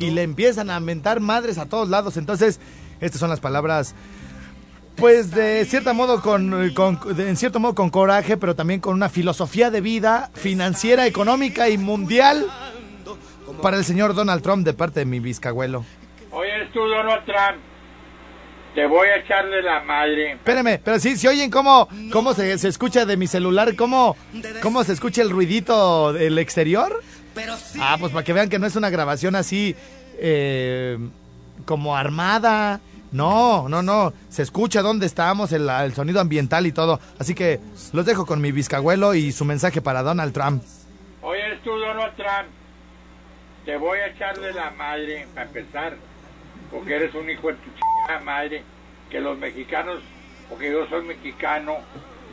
y 0.02 0.10
le 0.10 0.22
empiezan 0.22 0.70
a 0.70 0.80
mentar 0.80 1.20
madres 1.20 1.58
a 1.58 1.66
todos 1.66 1.88
lados. 1.88 2.16
Entonces, 2.16 2.60
estas 3.00 3.20
son 3.20 3.30
las 3.30 3.40
palabras 3.40 3.94
pues 4.96 5.30
de 5.30 5.64
cierto 5.64 5.94
modo 5.94 6.20
con, 6.20 6.70
con- 6.74 6.98
de- 7.16 7.28
en 7.30 7.36
cierto 7.36 7.58
modo 7.58 7.74
con 7.74 7.88
coraje, 7.88 8.36
pero 8.36 8.54
también 8.54 8.78
con 8.78 8.94
una 8.94 9.08
filosofía 9.08 9.70
de 9.70 9.80
vida 9.80 10.30
financiera, 10.34 11.06
económica 11.06 11.68
y 11.70 11.78
mundial 11.78 12.46
para 13.62 13.78
el 13.78 13.84
señor 13.84 14.14
Donald 14.14 14.42
Trump 14.42 14.64
de 14.66 14.74
parte 14.74 15.00
de 15.00 15.06
mi 15.06 15.18
biscabuelo. 15.18 15.84
Oye, 16.30 16.50
tú, 16.74 16.80
Donald 16.80 17.24
Trump, 17.24 17.60
te 18.74 18.86
voy 18.86 19.08
a 19.08 19.16
echar 19.16 19.48
de 19.48 19.62
la 19.62 19.80
madre. 19.82 20.32
Espérame, 20.32 20.78
pero 20.84 20.98
sí, 21.00 21.16
si 21.16 21.26
oyen 21.26 21.50
cómo, 21.50 21.88
cómo 22.12 22.34
se, 22.34 22.56
se 22.58 22.68
escucha 22.68 23.04
de 23.06 23.16
mi 23.16 23.26
celular, 23.26 23.74
cómo, 23.76 24.16
cómo 24.62 24.84
se 24.84 24.92
escucha 24.92 25.22
el 25.22 25.30
ruidito 25.30 26.12
del 26.12 26.38
exterior. 26.38 27.02
Ah, 27.80 27.96
pues 27.98 28.12
para 28.12 28.24
que 28.24 28.32
vean 28.32 28.48
que 28.48 28.58
no 28.58 28.66
es 28.66 28.76
una 28.76 28.90
grabación 28.90 29.34
así 29.36 29.74
eh, 30.18 30.98
como 31.64 31.96
armada. 31.96 32.80
No, 33.12 33.68
no, 33.68 33.82
no. 33.82 34.12
Se 34.30 34.42
escucha 34.42 34.80
dónde 34.80 35.06
estamos, 35.06 35.52
el, 35.52 35.68
el 35.68 35.92
sonido 35.94 36.20
ambiental 36.20 36.66
y 36.66 36.72
todo. 36.72 36.98
Así 37.18 37.34
que 37.34 37.60
los 37.92 38.06
dejo 38.06 38.24
con 38.24 38.40
mi 38.40 38.52
biscabuelo 38.52 39.14
y 39.14 39.32
su 39.32 39.44
mensaje 39.44 39.82
para 39.82 40.02
Donald 40.02 40.32
Trump. 40.32 40.62
Oye, 41.20 41.58
tú, 41.62 41.70
Donald 41.70 42.14
Trump, 42.16 42.48
te 43.64 43.76
voy 43.76 43.98
a 43.98 44.08
echar 44.08 44.38
de 44.40 44.52
la 44.52 44.70
madre 44.70 45.26
para 45.34 45.46
empezar, 45.46 45.96
porque 46.70 46.96
eres 46.96 47.14
un 47.14 47.28
hijo 47.30 47.48
de 47.48 47.54
tu 47.54 47.70
chingada 47.70 48.24
madre, 48.24 48.64
que 49.10 49.20
los 49.20 49.38
mexicanos, 49.38 50.00
porque 50.48 50.72
yo 50.72 50.86
soy 50.88 51.04
mexicano, 51.04 51.76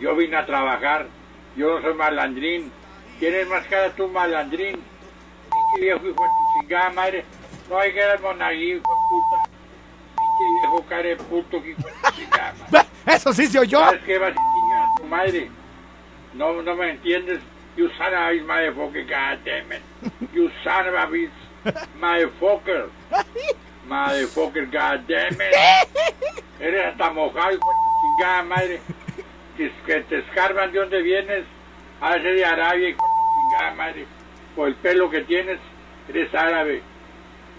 yo 0.02 0.16
vine 0.16 0.38
a 0.38 0.46
trabajar, 0.46 1.08
yo 1.56 1.76
no 1.76 1.82
soy 1.82 1.94
malandrín, 1.94 2.72
tienes 3.20 3.48
más 3.48 3.66
cara 3.68 3.90
tú 3.96 4.08
malandrín, 4.08 4.82
pinche 5.52 5.82
viejo 5.82 6.08
hijo 6.08 6.24
de 6.24 6.30
tu 6.30 6.62
chingada 6.62 6.90
madre, 6.92 7.26
no 7.70 7.80
hay 7.80 7.94
que 7.94 8.00
eres 8.00 8.22
monaguillo, 8.22 8.78
hijo 8.78 8.96
de 8.96 9.02
puta, 9.10 9.50
pinche 10.18 10.60
viejo 10.60 10.86
cara 10.88 11.10
de 11.10 11.16
puto, 11.18 11.62
que 11.62 11.70
hijo 11.72 11.82
de 11.82 11.92
tu 11.92 12.16
chingada 12.16 12.54
madre. 12.72 12.88
Eso 13.06 13.34
sí 13.34 13.48
se 13.48 13.60
oyó. 13.60 13.80
¿Sabes 13.80 14.02
qué 14.04 14.18
vas 14.18 14.32
a 14.32 14.36
chingar 14.36 14.84
a 14.84 14.96
tu 14.96 15.04
madre? 15.06 15.52
No, 16.34 16.62
no 16.62 16.76
me 16.76 16.92
entiendes. 16.92 17.40
You 17.76 17.90
son 17.98 18.14
of 18.14 18.20
a 18.20 18.44
motherfucker, 18.44 19.08
goddammit. 19.08 19.82
You 20.34 20.52
son 20.64 20.88
of 20.88 20.94
a 20.96 21.08
bitch, 21.08 21.32
motherfucker. 22.00 22.90
Motherfucker, 23.88 24.66
goddammit. 24.70 25.54
Eres 26.60 26.86
hasta 26.88 27.10
mojado, 27.12 27.52
hijo 27.54 27.70
de 27.70 27.78
tu 27.80 28.02
chingada 28.02 28.44
madre. 28.44 28.82
Que, 29.58 30.02
te 30.02 30.20
escarban 30.20 30.72
de 30.72 30.80
dónde 30.80 31.02
vienes. 31.02 31.46
A 32.02 32.14
ser 32.14 32.36
de 32.36 32.46
Arabia, 32.46 32.90
hijo 32.90 33.09
chingada 33.60 33.76
madre. 33.76 34.06
Por 34.56 34.68
el 34.70 34.76
pelo 34.76 35.10
que 35.10 35.22
tienes, 35.22 35.60
eres 36.08 36.34
árabe. 36.34 36.82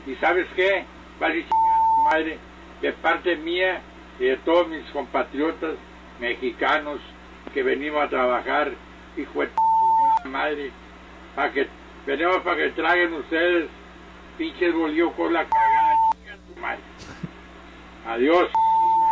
¿Y 0.06 0.14
sabes 0.16 0.46
qué? 0.56 0.84
A 1.20 1.28
tu 1.28 2.02
madre. 2.10 2.38
De 2.80 2.92
parte 2.92 3.36
mía 3.36 3.80
y 4.18 4.24
de 4.24 4.36
todos 4.38 4.68
mis 4.68 4.84
compatriotas 4.90 5.74
mexicanos 6.18 7.00
que 7.52 7.62
venimos 7.62 8.02
a 8.02 8.08
trabajar, 8.08 8.72
hijo 9.16 9.40
de 9.40 9.50
madre, 10.24 10.70
para 11.34 11.52
que 11.52 11.68
venimos 12.06 12.38
para 12.38 12.56
que 12.56 12.70
traigan 12.70 13.14
ustedes, 13.14 13.68
pinches 14.38 14.74
volvió 14.74 15.12
con 15.12 15.32
la 15.32 15.46
cagada, 15.46 15.94
tu 16.46 16.60
madre. 16.60 16.80
Adiós, 18.06 18.48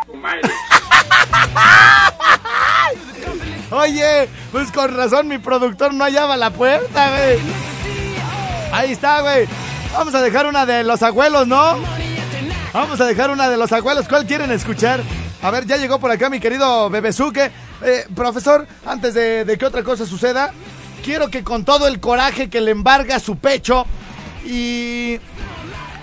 tu 0.06 0.14
madre. 0.14 0.40
Oye, 3.70 4.28
pues 4.50 4.72
con 4.72 4.94
razón 4.96 5.28
mi 5.28 5.38
productor 5.38 5.92
no 5.94 6.04
hallaba 6.04 6.36
la 6.36 6.50
puerta, 6.50 7.10
güey. 7.10 7.38
Ahí 8.72 8.92
está, 8.92 9.20
güey. 9.20 9.46
Vamos 9.92 10.14
a 10.14 10.22
dejar 10.22 10.46
una 10.46 10.66
de 10.66 10.84
los 10.84 11.02
abuelos, 11.02 11.46
¿no? 11.46 11.76
Vamos 12.72 13.00
a 13.00 13.06
dejar 13.06 13.30
una 13.30 13.48
de 13.48 13.56
los 13.56 13.72
abuelos. 13.72 14.08
¿Cuál 14.08 14.26
quieren 14.26 14.50
escuchar? 14.50 15.02
A 15.42 15.50
ver, 15.50 15.66
ya 15.66 15.76
llegó 15.76 15.98
por 15.98 16.10
acá 16.10 16.30
mi 16.30 16.40
querido 16.40 16.90
Bebezuque. 16.90 17.50
Eh, 17.84 18.06
profesor, 18.14 18.66
antes 18.84 19.14
de 19.14 19.56
que 19.58 19.66
otra 19.66 19.82
cosa 19.82 20.04
suceda, 20.04 20.52
quiero 21.04 21.30
que 21.30 21.44
con 21.44 21.64
todo 21.64 21.86
el 21.86 22.00
coraje 22.00 22.50
que 22.50 22.60
le 22.60 22.70
embarga 22.70 23.18
su 23.20 23.36
pecho 23.36 23.86
y 24.44 25.18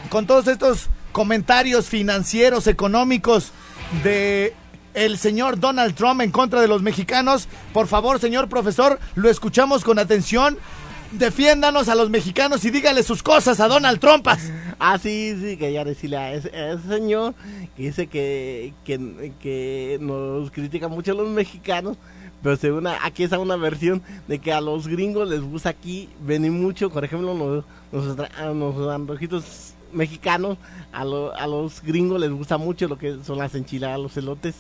con 0.10 0.26
todos 0.26 0.48
estos 0.48 0.90
comentarios 1.12 1.88
financieros, 1.88 2.68
económicos 2.68 3.52
de 4.04 4.54
el 4.96 5.18
señor 5.18 5.60
Donald 5.60 5.94
Trump 5.96 6.22
en 6.22 6.32
contra 6.32 6.62
de 6.62 6.68
los 6.68 6.82
mexicanos, 6.82 7.48
por 7.74 7.88
favor, 7.88 8.20
señor 8.20 8.50
profesor, 8.50 9.00
lo 9.16 9.30
escuchamos 9.30 9.84
con 9.84 10.00
atención. 10.00 10.58
Defiéndanos 11.12 11.88
a 11.88 11.96
los 11.96 12.10
mexicanos 12.10 12.66
y 12.66 12.72
dígale 12.72 13.02
sus 13.04 13.22
cosas 13.24 13.60
a 13.60 13.68
Donald 13.68 14.00
Trumpas. 14.00 14.52
Ah, 14.80 14.98
sí, 14.98 15.38
sí, 15.40 15.56
quería 15.56 15.86
decirle 15.86 16.18
a 16.18 16.34
ese, 16.34 16.50
señor 16.90 17.36
que 17.78 17.84
dice 17.84 18.08
que, 18.08 18.74
que, 18.84 19.98
nos 20.02 20.52
critica 20.52 20.88
mucho 20.88 21.12
a 21.12 21.16
los 21.16 21.30
mexicanos, 21.30 21.96
pero 22.42 22.58
según 22.58 22.88
aquí 22.88 23.24
está 23.24 23.40
una 23.40 23.56
versión 23.56 24.02
de 24.28 24.40
que 24.40 24.52
a 24.52 24.60
los 24.60 24.88
gringos 24.88 25.30
les 25.30 25.42
gusta 25.42 25.70
aquí 25.70 26.10
venir 26.26 26.52
mucho, 26.52 26.90
por 26.90 27.06
ejemplo, 27.06 27.34
los, 27.34 27.64
los, 27.94 28.18
los 28.56 28.94
antojitos 28.94 29.74
mexicanos, 29.94 30.58
a, 30.92 31.06
lo- 31.06 31.34
a 31.36 31.48
los 31.48 31.82
gringos 31.82 32.20
les 32.20 32.32
gusta 32.32 32.58
mucho 32.58 32.88
lo 32.90 32.98
que 32.98 33.18
son 33.24 33.38
las 33.38 33.56
enchiladas, 33.56 34.00
los 34.00 34.18
elotes. 34.18 34.56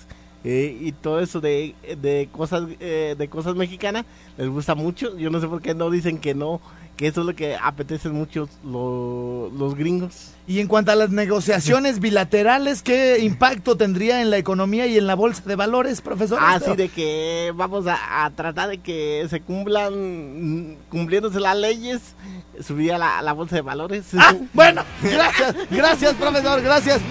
Eh, 0.45 0.77
y 0.79 0.91
todo 0.93 1.19
eso 1.19 1.41
de, 1.41 1.75
de 2.01 2.29
cosas 2.31 2.63
eh, 2.79 3.15
de 3.17 3.27
cosas 3.27 3.55
mexicanas 3.55 4.05
les 4.37 4.47
gusta 4.47 4.75
mucho 4.75 5.17
yo 5.17 5.29
no 5.31 5.41
sé 5.41 5.47
por 5.47 5.61
qué 5.61 5.73
no 5.73 5.89
dicen 5.89 6.19
que 6.19 6.33
no 6.35 6.61
que 6.95 7.07
eso 7.07 7.19
es 7.21 7.27
lo 7.27 7.35
que 7.35 7.57
apetecen 7.61 8.13
mucho 8.13 8.47
lo- 8.63 9.49
los 9.57 9.75
gringos 9.75 10.31
Y 10.47 10.59
en 10.61 10.67
cuanto 10.67 10.91
a 10.93 10.95
las 10.95 11.09
negociaciones 11.09 11.99
bilaterales, 12.07 12.81
¿qué 12.83 13.19
impacto 13.19 13.75
tendría 13.75 14.21
en 14.21 14.29
la 14.29 14.37
economía 14.37 14.85
y 14.87 14.97
en 14.97 15.05
la 15.07 15.15
bolsa 15.15 15.41
de 15.45 15.57
valores, 15.57 15.99
profesor? 15.99 16.39
Así? 16.41 16.69
Ah, 16.71 16.75
de 16.75 16.87
que 16.87 17.51
vamos 17.53 17.85
a, 17.87 18.23
a 18.23 18.29
tratar 18.29 18.69
de 18.69 18.77
que 18.77 19.25
se 19.29 19.41
cumplan, 19.41 20.77
cumpliéndose 20.89 21.41
las 21.41 21.57
leyes, 21.57 21.99
subiría 22.65 22.97
la, 22.97 23.21
la 23.21 23.33
bolsa 23.33 23.55
de 23.57 23.61
valores. 23.61 24.05
Ah, 24.17 24.33
bueno, 24.53 24.83
gracias, 25.01 25.53
gracias, 25.69 26.13
profesor, 26.13 26.61
gracias. 26.61 27.01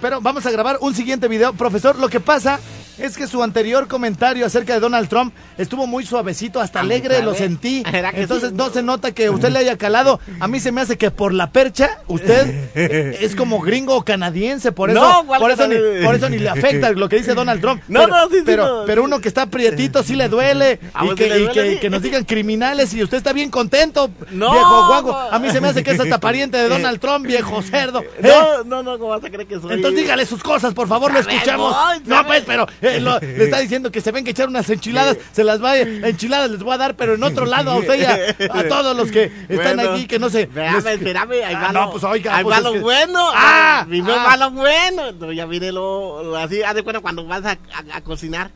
Pero 0.00 0.20
vamos 0.20 0.46
a 0.46 0.50
grabar 0.50 0.78
un 0.80 0.94
siguiente 0.94 1.28
video. 1.28 1.52
Profesor, 1.52 1.98
lo 1.98 2.08
que 2.08 2.20
pasa 2.20 2.58
es 3.00 3.16
que 3.16 3.26
su 3.26 3.42
anterior 3.42 3.88
comentario 3.88 4.44
acerca 4.46 4.74
de 4.74 4.80
Donald 4.80 5.08
Trump 5.08 5.34
estuvo 5.58 5.86
muy 5.86 6.04
suavecito, 6.04 6.60
hasta 6.60 6.80
alegre 6.80 7.22
lo 7.22 7.34
sentí. 7.34 7.82
¿Era 7.92 8.12
que 8.12 8.22
Entonces 8.22 8.50
sí? 8.50 8.54
no 8.56 8.70
se 8.70 8.82
nota 8.82 9.12
que 9.12 9.30
usted 9.30 9.50
le 9.50 9.58
haya 9.60 9.76
calado. 9.76 10.20
A 10.38 10.48
mí 10.48 10.60
se 10.60 10.72
me 10.72 10.80
hace 10.80 10.96
que 10.98 11.10
por 11.10 11.32
la 11.32 11.50
percha, 11.50 11.98
usted 12.06 12.70
es 13.22 13.34
como 13.34 13.60
gringo 13.60 14.04
canadiense, 14.04 14.72
por 14.72 14.90
eso, 14.90 15.00
No, 15.00 15.26
¿cuál 15.26 15.40
por 15.40 15.50
eso, 15.50 15.66
ni, 15.66 15.76
por 16.04 16.14
eso 16.14 16.28
ni 16.28 16.38
le 16.38 16.48
afecta 16.48 16.90
lo 16.92 17.08
que 17.08 17.16
dice 17.16 17.34
Donald 17.34 17.60
Trump. 17.60 17.82
No, 17.88 18.00
pero, 18.00 18.14
no, 18.16 18.28
sí, 18.28 18.36
sí, 18.36 18.42
pero, 18.44 18.82
pero 18.86 19.04
uno 19.04 19.20
que 19.20 19.28
está 19.28 19.46
prietito 19.46 20.02
sí 20.02 20.14
le 20.16 20.28
duele. 20.28 20.78
¿A 20.94 21.06
y 21.06 21.14
que, 21.14 21.72
y 21.74 21.78
que- 21.78 21.90
nos 21.90 22.02
digan 22.02 22.24
criminales 22.24 22.94
y 22.94 23.02
usted 23.02 23.16
está 23.18 23.32
bien 23.32 23.50
contento, 23.50 24.10
No, 24.30 24.52
viejo 24.52 24.86
guango. 24.88 25.12
no. 25.12 25.18
A 25.18 25.38
mí 25.38 25.50
se 25.50 25.60
me 25.60 25.68
hace 25.68 25.82
que 25.82 25.90
es 25.92 26.00
hasta 26.00 26.18
pariente 26.20 26.56
de 26.58 26.68
Donald 26.68 27.00
Trump, 27.00 27.26
viejo 27.26 27.60
cerdo. 27.62 28.00
¿eh? 28.02 28.06
No, 28.22 28.64
no, 28.64 28.82
no, 28.82 28.98
¿cómo 28.98 29.10
vas 29.10 29.24
a 29.24 29.28
creer 29.30 29.46
que 29.46 29.58
soy? 29.58 29.74
Entonces 29.74 30.00
dígale 30.00 30.24
sus 30.26 30.42
cosas, 30.42 30.72
por 30.74 30.86
favor, 30.88 31.12
lo 31.12 31.18
escuchamos. 31.20 31.74
No, 32.06 32.26
pues, 32.26 32.44
pero 32.46 32.66
eh, 32.80 32.89
lo- 32.98 33.20
le 33.20 33.44
está 33.44 33.58
diciendo 33.60 33.92
que 33.92 34.00
se 34.00 34.10
ven 34.10 34.24
que 34.24 34.30
echar 34.32 34.48
unas 34.48 34.68
enchiladas, 34.70 35.16
se 35.32 35.44
las 35.44 35.62
va, 35.62 35.76
enchiladas 35.78 36.50
les 36.50 36.62
voy 36.62 36.74
a 36.74 36.78
dar, 36.78 36.96
pero 36.96 37.14
en 37.14 37.22
otro 37.22 37.46
lado 37.46 37.70
a 37.70 37.76
usted 37.76 38.02
a, 38.50 38.58
a 38.58 38.68
todos 38.68 38.96
los 38.96 39.12
que 39.12 39.30
están 39.48 39.76
Bueno, 39.76 39.92
aquí, 39.92 40.06
que 40.06 40.18
no 40.18 40.30
sé. 40.30 40.42
Espérame, 40.42 40.86
espérame, 40.88 41.32
ahí 41.44 41.54
Ah, 41.54 41.62
va 41.66 41.72
no, 41.72 41.84
lo, 41.86 41.90
pues, 41.92 42.04
oiga, 42.04 42.36
ahí 42.36 42.42
pues, 42.42 42.54
va 42.54 42.58
es 42.58 42.64
lo 42.64 42.72
que- 42.72 42.78
bueno. 42.80 43.30
Ah, 43.34 43.84
primero 43.88 44.16
ah. 44.18 44.24
va 44.30 44.36
lo 44.36 44.50
bueno. 44.50 45.12
No, 45.12 45.32
ya 45.32 45.46
viene 45.46 45.70
lo, 45.72 46.22
lo 46.24 46.36
así, 46.36 46.62
haz 46.62 46.74
de 46.74 46.82
cuenta 46.82 47.00
cuando 47.00 47.24
vas 47.26 47.44
a, 47.44 47.50
a- 47.52 47.96
a 47.96 48.00
cocinar, 48.00 48.50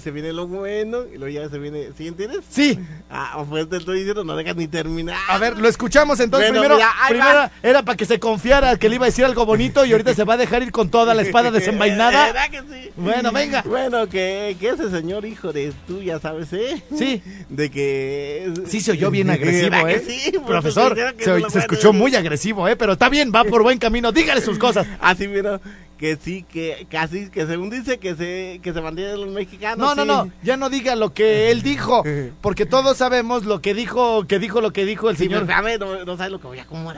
se 0.00 0.10
viene 0.12 0.32
lo 0.32 0.46
bueno 0.46 1.04
y 1.12 1.18
luego 1.18 1.28
ya 1.42 1.48
se 1.50 1.58
viene, 1.58 1.88
¿sí 1.98 2.06
entiendes? 2.06 2.40
Sí. 2.48 2.78
Ah, 3.10 3.44
pues 3.48 3.68
te 3.68 3.76
estoy 3.78 3.98
diciendo, 3.98 4.22
no 4.24 4.36
dejas 4.36 4.54
ni 4.56 4.68
terminar. 4.68 5.16
A 5.28 5.38
ver, 5.38 5.58
lo 5.58 5.68
escuchamos 5.68 6.20
entonces. 6.20 6.50
Bueno, 6.50 6.62
primero 6.62 6.76
mira, 6.76 6.92
primero 7.08 7.34
va. 7.38 7.50
era 7.62 7.82
para 7.82 7.96
que 7.96 8.04
se 8.04 8.20
confiara 8.20 8.76
que 8.76 8.88
le 8.88 8.94
iba 8.96 9.06
a 9.06 9.08
decir 9.08 9.24
algo 9.24 9.44
bonito 9.44 9.84
y 9.84 9.92
ahorita 9.92 10.14
se 10.14 10.24
va 10.24 10.34
a 10.34 10.36
dejar 10.36 10.62
ir 10.62 10.70
con 10.72 10.88
toda 10.90 11.14
la 11.14 11.22
espada 11.22 11.50
desenvainada. 11.50 12.26
¿Verdad 12.26 12.50
que 12.50 12.60
sí? 12.60 12.90
Bueno, 12.96 13.32
venga. 13.32 13.55
Bueno, 13.64 14.08
que, 14.08 14.56
que 14.60 14.68
ese 14.70 14.90
señor 14.90 15.24
hijo 15.24 15.52
de 15.52 15.72
tú, 15.86 16.02
ya 16.02 16.18
sabes, 16.18 16.52
¿eh? 16.52 16.82
Sí. 16.96 17.22
De 17.48 17.70
que... 17.70 18.52
Sí 18.66 18.80
se 18.80 18.92
oyó 18.92 19.10
bien 19.10 19.30
agresivo, 19.30 19.70
¿Verdad 19.70 19.86
que 19.86 19.94
¿eh? 19.96 20.04
sí? 20.06 20.30
Por 20.32 20.40
eso 20.40 20.46
Profesor, 20.46 20.94
que 21.16 21.24
se, 21.24 21.40
no 21.40 21.46
escuchó 21.48 21.92
muy 21.92 22.14
agresivo, 22.14 22.68
¿eh? 22.68 22.76
Pero 22.76 22.92
está 22.92 23.08
bien, 23.08 23.32
va 23.34 23.44
por 23.44 23.62
buen 23.62 23.78
camino. 23.78 24.12
Dígale 24.12 24.40
sus 24.40 24.58
cosas. 24.58 24.86
Así, 25.00 25.28
mira, 25.28 25.60
que 25.98 26.16
sí, 26.16 26.44
que 26.50 26.86
casi, 26.90 27.30
que 27.30 27.46
según 27.46 27.70
dice 27.70 27.98
que 27.98 28.14
se, 28.14 28.60
que 28.62 28.72
se 28.72 28.80
mantienen 28.80 29.18
los 29.20 29.30
mexicanos. 29.30 29.78
No, 29.78 29.94
no, 29.94 30.02
sí. 30.02 30.28
no, 30.28 30.34
ya 30.42 30.56
no 30.56 30.68
diga 30.68 30.94
lo 30.94 31.14
que 31.14 31.50
él 31.50 31.62
dijo, 31.62 32.04
porque 32.42 32.66
todos 32.66 32.98
sabemos 32.98 33.44
lo 33.44 33.60
que 33.62 33.72
dijo, 33.74 34.26
que 34.26 34.38
dijo 34.38 34.60
lo 34.60 34.72
que 34.72 34.84
dijo 34.84 35.08
el 35.08 35.16
Sí, 35.16 35.24
señor. 35.24 35.42
espérame, 35.42 35.78
no, 35.78 36.04
no 36.04 36.16
sabes 36.16 36.32
lo 36.32 36.40
que 36.40 36.46
voy 36.48 36.58
a 36.58 36.62
acomodar. 36.62 36.96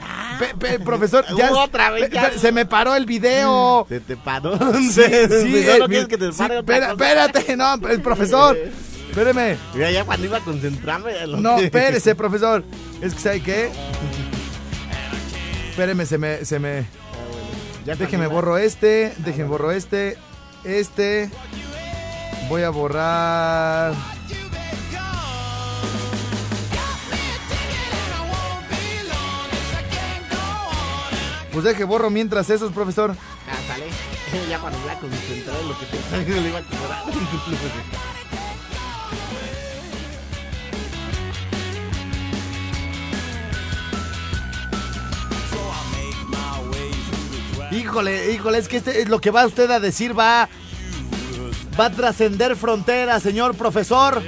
Profesor, 0.83 1.25
ya 1.37 1.51
Otra 1.53 1.91
vez, 1.91 2.09
ya. 2.09 2.31
se 2.31 2.51
me 2.51 2.65
paró 2.65 2.95
el 2.95 3.05
video. 3.05 3.85
Se 3.87 3.99
te 4.01 4.17
paró. 4.17 4.57
Sí, 4.79 4.89
Sí, 5.01 5.03
sí, 5.03 5.65
no, 5.79 5.87
no 5.87 5.95
eh, 5.95 6.07
que 6.07 6.17
te 6.17 6.31
sí, 6.57 6.63
pare 6.63 6.77
otra 6.79 6.93
espera- 6.93 7.27
cosa. 7.27 7.29
espérate, 7.29 7.57
no, 7.57 7.87
el 7.89 8.01
profesor. 8.01 8.57
Espéreme. 9.09 9.57
Mira, 9.73 9.89
ya 9.89 10.05
cuando 10.05 10.27
iba 10.27 10.37
a 10.37 10.41
concentrarme. 10.41 11.25
lo 11.25 11.37
No, 11.37 11.57
espérese, 11.59 12.13
profesor. 12.13 12.63
Es 13.01 13.15
que, 13.15 13.19
¿sabe 13.19 13.41
qué? 13.41 13.71
Espéreme, 15.71 16.05
se 16.05 16.17
me, 16.19 16.45
se 16.45 16.59
me... 16.59 16.85
Ya 17.85 17.95
Déjeme 17.95 18.25
iba- 18.25 18.33
borro 18.33 18.57
este, 18.59 19.13
déjeme 19.17 19.47
borro 19.49 19.71
este, 19.71 20.15
este. 20.63 21.31
Voy 22.49 22.61
a 22.63 22.69
borrar... 22.69 23.93
Pues 31.51 31.65
deje 31.65 31.83
borro 31.83 32.09
mientras 32.09 32.49
esos, 32.49 32.71
profesor. 32.71 33.15
Ah, 33.47 33.57
sale. 33.67 33.85
Ya 34.49 34.59
cuando 34.59 34.79
iba 34.79 34.93
en 34.93 35.01
lo 35.67 35.79
que 35.79 35.85
te 35.85 36.35
lo 36.41 36.47
iba 36.47 36.57
a 36.57 36.61
acomodar. 36.61 37.03
Híjole, 47.71 48.33
híjole, 48.33 48.57
es 48.57 48.67
que 48.67 48.77
este, 48.77 49.05
lo 49.05 49.21
que 49.21 49.29
va 49.31 49.45
usted 49.45 49.69
a 49.69 49.79
decir 49.79 50.17
va, 50.17 50.49
va 51.79 51.85
a 51.85 51.89
trascender 51.91 52.55
fronteras, 52.55 53.21
señor 53.21 53.55
profesor. 53.55 54.21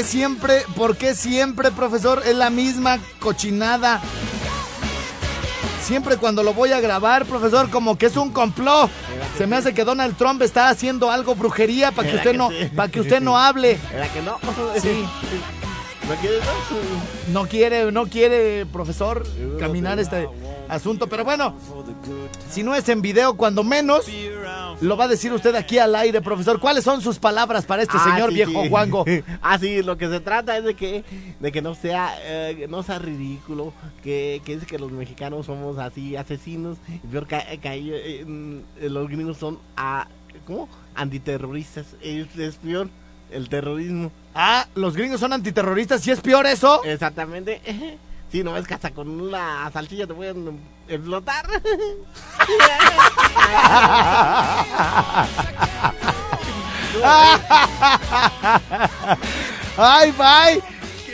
Qué 0.00 0.06
siempre, 0.06 0.62
por 0.76 0.96
qué 0.96 1.14
siempre, 1.14 1.70
profesor, 1.70 2.22
es 2.24 2.34
la 2.34 2.48
misma 2.48 2.98
cochinada? 3.18 4.00
Siempre 5.82 6.16
cuando 6.16 6.42
lo 6.42 6.54
voy 6.54 6.72
a 6.72 6.80
grabar, 6.80 7.26
profesor, 7.26 7.68
como 7.68 7.98
que 7.98 8.06
es 8.06 8.16
un 8.16 8.30
complot. 8.30 8.90
Se 9.36 9.46
me 9.46 9.56
hace 9.56 9.74
que 9.74 9.84
Donald 9.84 10.16
Trump 10.16 10.40
está 10.40 10.70
haciendo 10.70 11.10
algo 11.10 11.34
brujería 11.34 11.92
para 11.92 12.08
que 12.08 12.16
¿Verdad 12.16 12.26
usted 12.26 12.30
que 12.32 12.38
no, 12.38 12.48
sí? 12.48 12.74
para 12.74 12.90
que 12.90 13.00
usted 13.00 13.20
no 13.20 13.36
hable. 13.36 13.78
¿Verdad 13.92 14.12
que 14.14 14.22
no? 14.22 14.38
Sí. 14.80 15.04
¿No 16.08 16.16
quieres? 16.16 16.40
No 17.28 17.46
quiere, 17.46 17.92
no 17.92 18.06
quiere, 18.06 18.66
profesor, 18.66 19.24
caminar 19.58 20.00
este 20.00 20.28
asunto. 20.68 21.08
Pero 21.08 21.24
bueno, 21.24 21.54
si 22.50 22.62
no 22.62 22.74
es 22.74 22.88
en 22.88 23.02
video, 23.02 23.34
cuando 23.34 23.62
menos, 23.62 24.06
lo 24.80 24.96
va 24.96 25.04
a 25.04 25.08
decir 25.08 25.32
usted 25.32 25.54
aquí 25.54 25.78
al 25.78 25.94
aire, 25.94 26.20
profesor. 26.20 26.58
¿Cuáles 26.60 26.84
son 26.84 27.00
sus 27.00 27.18
palabras 27.18 27.66
para 27.66 27.82
este 27.82 27.96
Ah, 27.98 28.04
señor 28.04 28.30
sí, 28.30 28.34
viejo 28.36 28.62
sí. 28.62 28.68
guango? 28.68 29.04
ah, 29.42 29.58
sí, 29.58 29.82
lo 29.82 29.96
que 29.98 30.08
se 30.08 30.20
trata 30.20 30.56
es 30.56 30.64
de 30.64 30.74
que, 30.74 31.04
de 31.38 31.52
que 31.52 31.62
no 31.62 31.74
sea, 31.74 32.14
eh, 32.22 32.54
que 32.58 32.68
no 32.68 32.82
sea 32.82 32.98
ridículo, 32.98 33.72
que, 34.02 34.40
que 34.44 34.54
es 34.54 34.64
que 34.66 34.78
los 34.78 34.90
mexicanos 34.92 35.46
somos 35.46 35.78
así 35.78 36.16
asesinos, 36.16 36.78
y 36.88 37.06
peor 37.08 37.26
que, 37.26 37.58
que 37.60 37.68
ahí, 37.68 37.90
eh, 37.92 38.24
mm, 38.26 38.58
los 38.88 39.08
gringos 39.08 39.36
son, 39.38 39.58
ah, 39.76 40.08
¿cómo? 40.46 40.68
Antiterroristas, 40.94 41.86
es, 42.02 42.34
es 42.38 42.56
peor 42.56 42.88
el 43.30 43.48
terrorismo. 43.48 44.10
Ah, 44.34 44.66
los 44.74 44.96
gringos 44.96 45.20
son 45.20 45.32
antiterroristas, 45.32 46.00
¿sí 46.02 46.10
es 46.10 46.20
peor 46.20 46.46
eso? 46.46 46.82
Exactamente. 46.84 47.60
Sí, 48.30 48.44
no 48.44 48.56
es 48.56 48.64
que 48.64 48.74
hasta 48.74 48.92
con 48.92 49.08
una 49.08 49.68
salchicha 49.72 50.06
te 50.06 50.14
pueden 50.14 50.60
explotar. 50.90 51.46
¡Ay, 59.76 60.12
bye! 60.12 60.62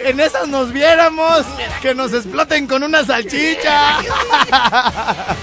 En 0.04 0.20
esas 0.20 0.48
nos 0.48 0.72
viéramos. 0.72 1.44
Que 1.80 1.94
nos 1.94 2.12
exploten 2.12 2.66
con 2.66 2.82
una 2.82 3.04
salchicha. 3.04 3.98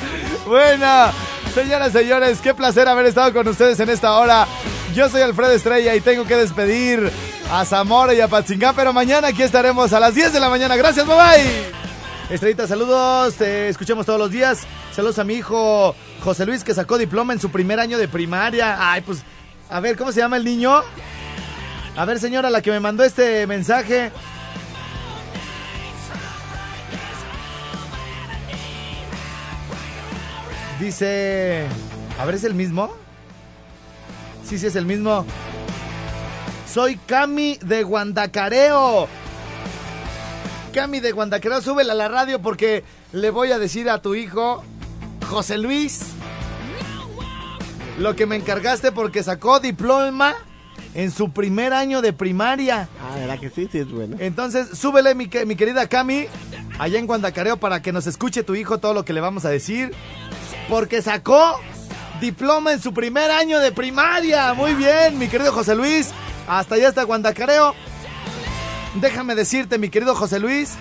bueno, 0.46 1.12
señoras 1.54 1.90
y 1.90 1.92
señores, 1.92 2.40
qué 2.42 2.54
placer 2.54 2.88
haber 2.88 3.06
estado 3.08 3.34
con 3.34 3.48
ustedes 3.48 3.80
en 3.80 3.90
esta 3.90 4.13
hora. 4.18 4.48
Yo 4.94 5.10
soy 5.10 5.22
Alfredo 5.22 5.54
Estrella 5.54 5.96
y 5.96 6.02
tengo 6.02 6.25
que 6.25 6.36
despedir 6.36 7.12
a 7.52 7.66
Zamora 7.66 8.13
y 8.13 8.22
a 8.22 8.28
Patzingán, 8.28 8.75
pero 8.75 8.94
mañana 8.94 9.30
aquí 9.30 9.42
estaremos 9.42 9.92
a 9.94 10.00
las 10.00 10.13
10 10.13 10.34
de 10.34 10.40
la 10.40 10.50
mañana. 10.50 10.75
Gracias, 10.75 11.06
bye 11.06 11.16
bye. 11.16 11.93
Estrellita, 12.30 12.68
saludos, 12.68 13.36
te 13.36 13.68
escuchamos 13.68 14.06
todos 14.06 14.18
los 14.18 14.32
días. 14.32 14.65
Saludos 14.94 15.20
a 15.20 15.24
mi 15.24 15.36
hijo 15.36 15.94
José 16.22 16.46
Luis 16.46 16.63
que 16.63 16.74
sacó 16.74 16.98
diploma 16.98 17.34
en 17.34 17.39
su 17.39 17.51
primer 17.51 17.80
año 17.80 17.98
de 17.98 18.08
primaria. 18.08 18.77
Ay, 18.80 19.01
pues, 19.01 19.24
a 19.70 19.80
ver, 19.82 19.98
¿cómo 19.98 20.12
se 20.12 20.22
llama 20.22 20.38
el 20.38 20.46
niño? 20.46 20.82
A 21.96 22.06
ver, 22.06 22.20
señora, 22.20 22.50
la 22.50 22.62
que 22.62 22.72
me 22.72 22.80
mandó 22.80 23.03
este 23.03 23.46
mensaje. 23.46 24.12
Dice... 30.80 31.68
A 32.20 32.25
ver, 32.25 32.36
¿es 32.36 32.44
el 32.46 32.56
mismo? 32.56 32.96
Sí, 34.46 34.58
sí, 34.58 34.68
es 34.68 34.75
el 34.75 34.86
mismo. 34.86 35.25
Soy 36.72 36.96
Cami 37.06 37.57
de 37.62 37.83
Guandacareo. 37.83 39.07
Cami 40.74 41.00
de 41.00 41.12
Guandacareo, 41.12 41.62
súbela 41.62 41.94
a 41.94 41.96
la 41.96 42.07
radio 42.07 42.42
porque 42.42 42.83
le 43.12 43.29
voy 43.29 43.51
a 43.51 43.59
decir 43.59 43.92
a 43.92 44.01
tu 44.01 44.16
hijo, 44.16 44.64
José 45.29 45.59
Luis, 45.59 46.01
lo 48.00 48.16
que 48.16 48.25
me 48.25 48.36
encargaste 48.36 48.92
porque 48.92 49.22
sacó 49.22 49.59
diploma 49.59 50.33
en 50.96 51.12
su 51.12 51.31
primer 51.31 51.74
año 51.74 52.01
de 52.01 52.12
primaria. 52.12 52.90
Ah, 53.00 53.16
¿verdad 53.18 53.40
que 53.40 53.51
sí? 53.51 53.70
Sí, 53.72 53.77
es 53.77 53.92
bueno. 53.92 54.18
Entonces, 54.20 54.75
súbele, 54.75 55.14
mi, 55.14 55.29
mi 55.46 55.55
querida 55.55 55.88
Cami, 55.88 56.25
allá 56.79 56.98
en 56.98 57.05
Guandacareo, 57.05 57.57
para 57.57 57.83
que 57.83 57.92
nos 57.92 58.07
escuche 58.07 58.44
tu 58.44 58.55
hijo 58.55 58.79
todo 58.79 58.96
lo 58.96 59.05
que 59.05 59.14
le 59.14 59.22
vamos 59.22 59.46
a 59.46 59.50
decir. 59.50 59.94
Porque 60.70 61.03
sacó 61.03 61.59
diploma 62.20 62.74
en 62.74 62.81
su 62.81 62.96
primer 62.96 63.29
año 63.29 63.59
de 63.59 63.72
primaria. 63.72 64.55
Muy 64.55 64.74
bien, 64.74 65.20
mi 65.20 65.27
querido 65.27 65.53
José 65.53 65.75
Luis. 65.75 66.09
Hasta 66.48 66.75
allá 66.75 66.90
está 66.90 67.03
Guandacareo. 67.03 67.75
Déjame 68.96 69.36
decirte, 69.36 69.77
mi 69.77 69.90
querido 69.90 70.16
José 70.16 70.40
Luis, 70.40 70.74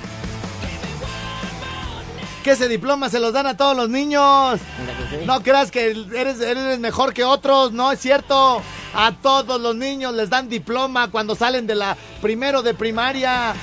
que 2.42 2.50
ese 2.50 2.68
diploma 2.68 3.08
se 3.08 3.20
los 3.20 3.32
dan 3.32 3.46
a 3.46 3.56
todos 3.56 3.76
los 3.76 3.88
niños. 3.88 4.60
¿Verdad 4.78 5.10
que 5.10 5.16
sí? 5.16 5.26
No 5.26 5.42
creas 5.42 5.70
que 5.70 5.90
eres, 6.14 6.40
eres 6.40 6.78
mejor 6.78 7.14
que 7.14 7.24
otros, 7.24 7.72
no 7.72 7.92
es 7.92 8.00
cierto. 8.00 8.62
A 8.94 9.12
todos 9.12 9.60
los 9.60 9.74
niños 9.74 10.12
les 10.14 10.28
dan 10.28 10.48
diploma 10.48 11.10
cuando 11.10 11.34
salen 11.34 11.66
de 11.66 11.74
la 11.74 11.96
primero 12.20 12.62
de 12.62 12.74
primaria. 12.74 13.54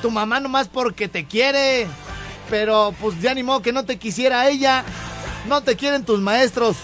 Tu 0.00 0.10
mamá 0.10 0.40
nomás 0.40 0.68
porque 0.68 1.08
te 1.08 1.26
quiere. 1.26 1.86
Pero 2.48 2.94
pues 3.00 3.20
ya 3.20 3.34
ni 3.34 3.42
modo 3.42 3.60
que 3.60 3.72
no 3.72 3.84
te 3.84 3.98
quisiera 3.98 4.48
ella. 4.48 4.84
No 5.46 5.62
te 5.62 5.76
quieren 5.76 6.04
tus 6.04 6.20
maestros. 6.20 6.76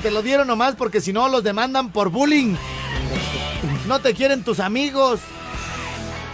Te 0.00 0.10
lo 0.10 0.22
dieron 0.22 0.46
nomás 0.46 0.76
porque 0.76 1.02
si 1.02 1.12
no 1.12 1.28
los 1.28 1.42
demandan 1.42 1.92
por 1.92 2.08
bullying. 2.08 2.54
No 3.86 4.00
te 4.00 4.14
quieren 4.14 4.42
tus 4.44 4.60
amigos. 4.60 5.20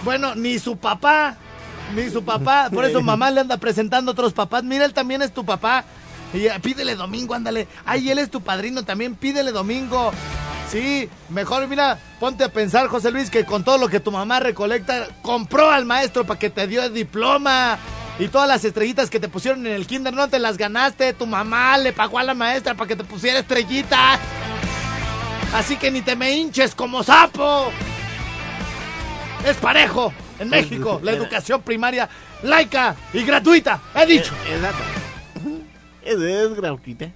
Bueno, 0.05 0.35
ni 0.35 0.59
su 0.59 0.77
papá. 0.77 1.37
Ni 1.95 2.11
su 2.11 2.25
papá. 2.25 2.69
Por 2.73 2.85
eso 2.85 3.01
mamá 3.03 3.31
le 3.31 3.41
anda 3.41 3.57
presentando 3.57 4.11
a 4.11 4.13
otros 4.13 4.33
papás. 4.33 4.65
Mira, 4.65 4.85
él 4.85 4.93
también 4.93 5.23
es 5.23 5.33
tu 5.33 5.45
papá. 5.45 5.85
Y 6.35 6.47
eh, 6.47 6.53
pídele 6.61 6.95
domingo, 6.95 7.35
ándale. 7.35 7.69
Ay, 7.85 8.11
él 8.11 8.19
es 8.19 8.31
tu 8.31 8.41
padrino 8.41 8.85
también. 8.85 9.15
Pídele 9.15 9.53
domingo. 9.53 10.13
Sí, 10.71 11.09
mejor 11.29 11.69
mira, 11.69 11.99
ponte 12.19 12.43
a 12.43 12.49
pensar, 12.49 12.89
José 12.89 13.13
Luis, 13.13 13.31
que 13.31 13.45
con 13.45 13.63
todo 13.63 13.79
lo 13.79 13.89
que 13.89 14.01
tu 14.01 14.11
mamá 14.11 14.41
recolecta, 14.41 15.07
compró 15.23 15.71
al 15.71 15.85
maestro 15.85 16.27
para 16.27 16.41
que 16.41 16.51
te 16.51 16.67
dio 16.67 16.83
el 16.83 16.93
diploma. 16.93 17.79
Y 18.19 18.29
todas 18.29 18.49
las 18.49 18.65
estrellitas 18.65 19.11
que 19.11 19.21
te 19.21 19.29
pusieron 19.29 19.67
en 19.67 19.75
el 19.75 19.87
kinder 19.87 20.13
no 20.13 20.29
te 20.29 20.39
las 20.39 20.57
ganaste. 20.57 21.13
Tu 21.13 21.27
mamá 21.27 21.77
le 21.79 21.93
pagó 21.93 22.19
a 22.19 22.23
la 22.23 22.35
maestra 22.35 22.75
para 22.75 22.89
que 22.89 22.97
te 22.97 23.05
pusiera 23.05 23.39
estrellitas. 23.39 24.19
Así 25.55 25.77
que 25.77 25.91
ni 25.91 26.03
te 26.03 26.17
me 26.17 26.33
hinches 26.33 26.75
como 26.75 27.03
sapo. 27.03 27.71
Es 29.47 29.57
parejo 29.59 30.13
en 30.41 30.49
México 30.51 31.01
la 31.03 31.13
educación 31.13 31.63
primaria 31.63 32.09
laica 32.43 32.97
y 33.13 33.23
gratuita. 33.25 33.81
He 33.95 34.05
dicho. 34.07 34.35
Eh, 34.49 34.55
Exacto. 34.57 34.83
Es, 36.05 36.19
es 36.21 36.55
gratuita. 36.55 37.11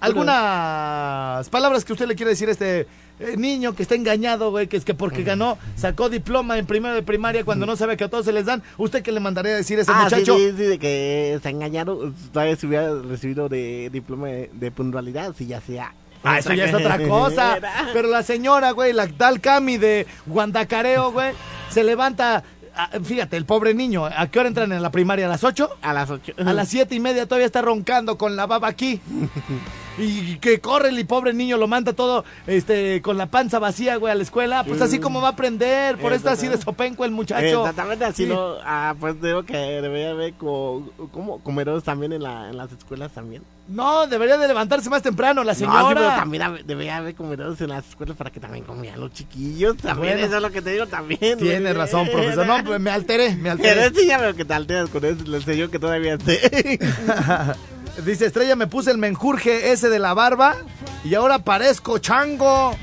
Algunas 0.00 1.48
palabras 1.48 1.84
que 1.84 1.92
usted 1.92 2.06
le 2.06 2.14
quiere 2.14 2.30
decir 2.30 2.48
a 2.48 2.52
este 2.52 2.86
eh, 3.18 3.36
niño 3.36 3.74
que 3.74 3.82
está 3.82 3.96
engañado, 3.96 4.50
güey, 4.52 4.68
que 4.68 4.76
es 4.76 4.84
que 4.84 4.94
porque 4.94 5.24
ganó, 5.24 5.58
sacó 5.74 6.08
diploma 6.08 6.56
en 6.58 6.66
primero 6.66 6.94
de 6.94 7.02
primaria 7.02 7.44
cuando 7.44 7.66
no 7.66 7.74
sabe 7.74 7.96
que 7.96 8.04
a 8.04 8.08
todos 8.08 8.24
se 8.24 8.32
les 8.32 8.46
dan. 8.46 8.62
¿Usted 8.76 9.02
qué 9.02 9.10
le 9.10 9.18
mandaría 9.18 9.52
a 9.52 9.56
decir 9.56 9.78
a 9.78 9.82
ese 9.82 9.90
Ah, 9.92 10.04
muchacho? 10.04 10.36
sí, 10.36 10.50
sí, 10.52 10.56
sí, 10.56 10.62
de 10.64 10.78
que 10.78 11.40
se 11.42 11.48
engañaron. 11.50 12.14
Todavía 12.32 12.54
se 12.54 12.66
hubiera 12.68 12.94
recibido 13.02 13.48
de 13.48 13.90
diploma 13.92 14.28
de, 14.28 14.50
de 14.52 14.70
puntualidad, 14.70 15.34
si 15.36 15.46
ya 15.46 15.60
sea. 15.60 15.92
Ah, 16.24 16.38
eso 16.38 16.52
ya 16.52 16.64
es 16.66 16.74
otra 16.74 16.98
cosa. 17.06 17.58
Pero 17.92 18.08
la 18.08 18.22
señora, 18.22 18.72
güey, 18.72 18.92
la 18.92 19.06
tal 19.08 19.40
Cami 19.40 19.76
de 19.78 20.06
Guandacareo, 20.26 21.12
güey, 21.12 21.32
se 21.70 21.84
levanta. 21.84 22.42
ah, 22.76 22.90
Fíjate, 23.02 23.36
el 23.36 23.44
pobre 23.44 23.74
niño, 23.74 24.04
¿a 24.06 24.26
qué 24.28 24.38
hora 24.38 24.48
entran 24.48 24.72
en 24.72 24.82
la 24.82 24.90
primaria? 24.90 25.26
¿A 25.26 25.28
las 25.28 25.44
8? 25.44 25.68
A 25.82 25.92
las 25.92 26.10
8. 26.10 26.34
A 26.44 26.52
las 26.52 26.68
siete 26.68 26.94
y 26.94 27.00
media 27.00 27.26
todavía 27.26 27.46
está 27.46 27.62
roncando 27.62 28.18
con 28.18 28.36
la 28.36 28.46
baba 28.46 28.68
aquí. 28.68 29.00
Y 29.98 30.38
que 30.38 30.60
corre 30.60 30.88
el 30.90 31.06
pobre 31.06 31.32
niño, 31.32 31.56
lo 31.56 31.66
manda 31.68 31.92
todo 31.92 32.24
este 32.46 33.02
con 33.02 33.18
la 33.18 33.26
panza 33.26 33.58
vacía, 33.58 33.96
güey, 33.96 34.12
a 34.12 34.14
la 34.14 34.22
escuela. 34.22 34.64
Pues 34.64 34.80
así 34.80 34.98
como 34.98 35.20
va 35.20 35.28
a 35.28 35.32
aprender. 35.32 35.96
Por 35.98 36.12
eso 36.12 36.28
así 36.30 36.48
de 36.48 36.56
sopenco 36.58 37.04
el 37.04 37.10
muchacho. 37.10 37.60
Exactamente, 37.60 38.04
así 38.04 38.24
Sí. 38.24 38.28
no. 38.28 38.54
Ah, 38.64 38.94
pues 38.98 39.20
digo 39.20 39.42
que 39.44 39.56
debería 39.56 40.10
haber 40.10 40.34
co- 40.34 40.90
como 41.12 41.40
comedores 41.42 41.84
también 41.84 42.12
en, 42.12 42.22
la, 42.22 42.48
en 42.50 42.56
las 42.56 42.70
escuelas 42.72 43.12
también. 43.12 43.42
No, 43.68 44.06
debería 44.06 44.38
de 44.38 44.48
levantarse 44.48 44.88
más 44.88 45.02
temprano 45.02 45.44
la 45.44 45.52
No, 45.52 45.58
sí, 45.58 45.64
señora. 45.66 45.88
pero 45.94 46.06
también 46.08 46.42
debería 46.66 46.96
haber 46.96 47.14
comedores 47.14 47.60
en 47.60 47.68
las 47.68 47.86
escuelas 47.86 48.16
para 48.16 48.30
que 48.30 48.40
también 48.40 48.64
comieran 48.64 48.98
los 48.98 49.12
chiquillos. 49.12 49.76
También, 49.76 50.14
Bueno. 50.14 50.26
eso 50.26 50.36
es 50.36 50.42
lo 50.42 50.50
que 50.50 50.62
te 50.62 50.70
digo 50.70 50.86
también. 50.86 51.18
Tiene 51.38 51.60
güey. 51.60 51.72
razón, 51.74 52.08
profesor. 52.10 52.46
No, 52.46 52.64
pues 52.64 52.80
me 52.80 52.90
alteré, 52.90 53.36
me 53.36 53.54
Pero 53.56 53.80
alteré. 53.82 54.00
sí, 54.00 54.06
ya 54.06 54.16
veo 54.18 54.34
que 54.34 54.46
te 54.46 54.54
alteras 54.54 54.88
con 54.88 55.04
eso. 55.04 55.22
Le 55.26 55.36
enseñó 55.36 55.70
que 55.70 55.78
todavía 55.78 56.14
esté. 56.14 56.78
Dice 58.04 58.26
Estrella, 58.26 58.54
me 58.54 58.66
puse 58.66 58.90
el 58.90 58.98
menjurje 58.98 59.72
ese 59.72 59.88
de 59.88 59.98
la 59.98 60.14
barba 60.14 60.56
y 61.04 61.14
ahora 61.14 61.40
parezco 61.40 61.98
chango. 61.98 62.76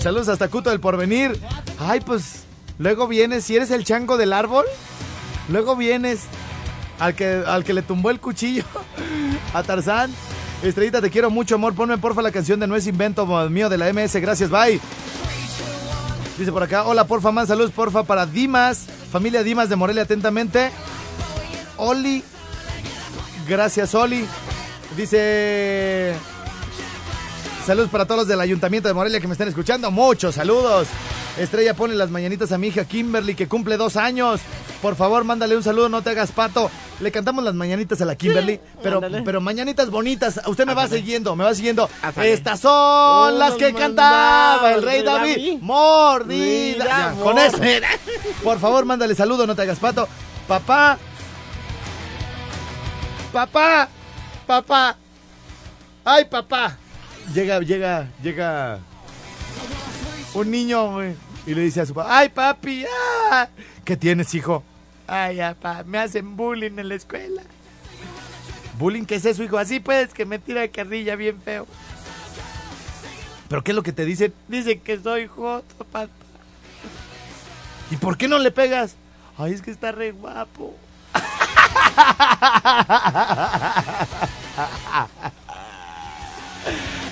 Saludos 0.00 0.28
hasta 0.28 0.48
Cuto 0.48 0.70
del 0.70 0.80
Porvenir. 0.80 1.38
Ay, 1.78 2.00
pues 2.00 2.44
luego 2.78 3.06
vienes, 3.06 3.44
si 3.44 3.56
eres 3.56 3.70
el 3.70 3.84
chango 3.84 4.16
del 4.16 4.32
árbol, 4.32 4.64
luego 5.48 5.76
vienes 5.76 6.22
al 6.98 7.14
que, 7.14 7.42
al 7.46 7.64
que 7.64 7.72
le 7.72 7.82
tumbó 7.82 8.10
el 8.10 8.20
cuchillo 8.20 8.64
a 9.54 9.62
Tarzán. 9.62 10.12
Estrellita, 10.62 11.00
te 11.00 11.10
quiero 11.10 11.30
mucho, 11.30 11.54
amor. 11.54 11.74
Ponme 11.74 11.96
porfa 11.96 12.20
la 12.20 12.32
canción 12.32 12.60
de 12.60 12.66
No 12.66 12.76
es 12.76 12.86
invento 12.86 13.26
mío 13.48 13.68
de 13.68 13.78
la 13.78 13.92
MS. 13.92 14.16
Gracias, 14.16 14.50
bye. 14.50 14.80
Dice 16.36 16.52
por 16.52 16.62
acá, 16.62 16.84
hola, 16.84 17.06
porfa, 17.06 17.30
man, 17.30 17.46
saludos, 17.46 17.70
porfa, 17.70 18.02
para 18.04 18.26
Dimas, 18.26 18.86
familia 19.12 19.42
Dimas 19.42 19.68
de 19.68 19.76
Morelia, 19.76 20.02
atentamente. 20.02 20.70
Oli, 21.76 22.24
Gracias, 23.50 23.92
Oli. 23.96 24.24
Dice. 24.96 26.14
Saludos 27.66 27.90
para 27.90 28.04
todos 28.06 28.20
los 28.20 28.28
del 28.28 28.40
Ayuntamiento 28.40 28.86
de 28.88 28.94
Morelia 28.94 29.18
que 29.20 29.26
me 29.26 29.32
están 29.32 29.48
escuchando. 29.48 29.90
Muchos 29.90 30.36
saludos. 30.36 30.86
Estrella 31.36 31.74
pone 31.74 31.94
las 31.96 32.10
mañanitas 32.10 32.52
a 32.52 32.58
mi 32.58 32.68
hija 32.68 32.84
Kimberly, 32.84 33.34
que 33.34 33.48
cumple 33.48 33.76
dos 33.76 33.96
años. 33.96 34.40
Por 34.80 34.94
favor, 34.94 35.24
mándale 35.24 35.56
un 35.56 35.64
saludo, 35.64 35.88
no 35.88 36.00
te 36.00 36.10
hagas 36.10 36.30
pato. 36.30 36.70
Le 37.00 37.10
cantamos 37.10 37.42
las 37.42 37.54
mañanitas 37.54 38.00
a 38.00 38.04
la 38.04 38.14
Kimberly, 38.14 38.60
pero, 38.84 38.96
ándale. 38.98 39.22
pero 39.22 39.40
mañanitas 39.40 39.90
bonitas. 39.90 40.40
Usted 40.46 40.64
me 40.64 40.74
va 40.74 40.86
siguiendo, 40.86 41.34
me 41.34 41.42
va 41.42 41.52
siguiendo. 41.52 41.90
Estas 42.22 42.60
son 42.60 42.70
Oh, 42.72 43.30
las 43.36 43.54
que 43.54 43.74
cantaba 43.74 44.74
el 44.74 44.82
rey 44.84 45.02
David. 45.02 45.32
David. 45.34 45.58
Mordida. 45.60 46.84
Ya, 46.84 47.14
con 47.20 47.36
eso. 47.36 47.58
Por 48.44 48.60
favor, 48.60 48.84
mándale 48.84 49.16
saludo, 49.16 49.44
no 49.44 49.56
te 49.56 49.62
hagas 49.62 49.80
pato. 49.80 50.06
Papá. 50.46 50.98
Papá. 53.32 53.88
Papá. 54.46 54.96
Ay, 56.04 56.24
papá. 56.24 56.76
Llega, 57.32 57.60
llega, 57.60 58.08
llega 58.22 58.80
un 60.34 60.50
niño, 60.50 60.92
güey, 60.92 61.14
y 61.46 61.54
le 61.54 61.62
dice 61.62 61.80
a 61.80 61.86
su 61.86 61.94
papá, 61.94 62.18
ay, 62.18 62.28
papi, 62.28 62.84
ah, 63.30 63.48
¿qué 63.84 63.96
tienes, 63.96 64.34
hijo? 64.34 64.64
Ay, 65.06 65.38
papá, 65.38 65.84
me 65.84 65.98
hacen 65.98 66.36
bullying 66.36 66.78
en 66.78 66.88
la 66.88 66.94
escuela. 66.94 67.42
¿Bullying 68.78 69.04
qué 69.04 69.16
es 69.16 69.24
eso, 69.24 69.42
hijo? 69.42 69.58
Así 69.58 69.80
pues, 69.80 70.14
que 70.14 70.24
me 70.24 70.38
tira 70.38 70.62
de 70.62 70.70
carrilla 70.70 71.16
bien 71.16 71.40
feo. 71.40 71.66
¿Pero 73.48 73.62
qué 73.62 73.72
es 73.72 73.76
lo 73.76 73.82
que 73.82 73.92
te 73.92 74.04
dicen? 74.04 74.32
Dicen 74.48 74.80
que 74.80 74.98
soy 74.98 75.26
joto, 75.26 75.74
papá. 75.76 76.08
¿Y 77.90 77.96
por 77.96 78.16
qué 78.16 78.28
no 78.28 78.38
le 78.38 78.50
pegas? 78.52 78.94
Ay, 79.36 79.52
es 79.52 79.62
que 79.62 79.70
está 79.70 79.92
re 79.92 80.12
guapo. 80.12 80.74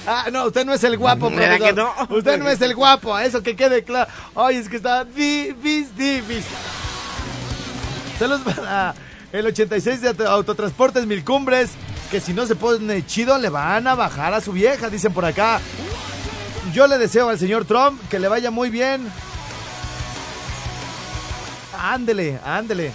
Ah, 0.07 0.27
no, 0.33 0.47
usted 0.47 0.65
no 0.65 0.73
es 0.73 0.83
el 0.85 0.97
guapo, 0.97 1.29
¿Verdad 1.31 1.59
profesor. 1.59 1.69
que 1.69 1.75
no? 2.11 2.17
Usted 2.17 2.39
no 2.39 2.49
es 2.49 2.61
el 2.63 2.75
guapo, 2.75 3.19
eso 3.19 3.43
que 3.43 3.55
quede 3.55 3.85
claro. 3.85 4.11
Ay, 4.35 4.57
es 4.57 4.69
que 4.69 4.77
está 4.77 5.05
di- 5.05 5.53
bis, 5.53 5.95
divis. 5.97 6.47
Saludos 8.19 8.41
para 8.43 8.95
el 9.33 9.47
86 9.47 10.01
de 10.01 10.27
Autotransportes 10.27 11.05
Mil 11.07 11.23
Cumbres, 11.25 11.71
que 12.11 12.21
si 12.21 12.33
no 12.33 12.47
se 12.47 12.57
pone 12.57 13.05
chido 13.05 13.37
le 13.37 13.51
van 13.51 13.87
a 13.87 13.95
bajar 13.95 14.33
a 14.33 14.41
su 14.41 14.53
vieja, 14.53 14.89
dicen 14.89 15.13
por 15.13 15.27
acá. 15.27 15.61
Yo 16.73 16.87
le 16.87 16.97
deseo 16.97 17.29
al 17.29 17.39
señor 17.39 17.67
Trump 17.67 18.01
que 18.09 18.19
le 18.19 18.29
vaya 18.29 18.51
muy 18.51 18.71
bien. 18.71 19.07
Ándele, 21.79 22.41
ándele. 22.47 22.93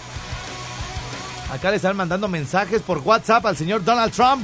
Acá 1.53 1.69
le 1.69 1.75
están 1.75 1.95
mandando 1.95 2.27
mensajes 2.27 2.81
por 2.81 2.97
WhatsApp 2.97 3.45
al 3.45 3.55
señor 3.55 3.83
Donald 3.83 4.11
Trump. 4.11 4.43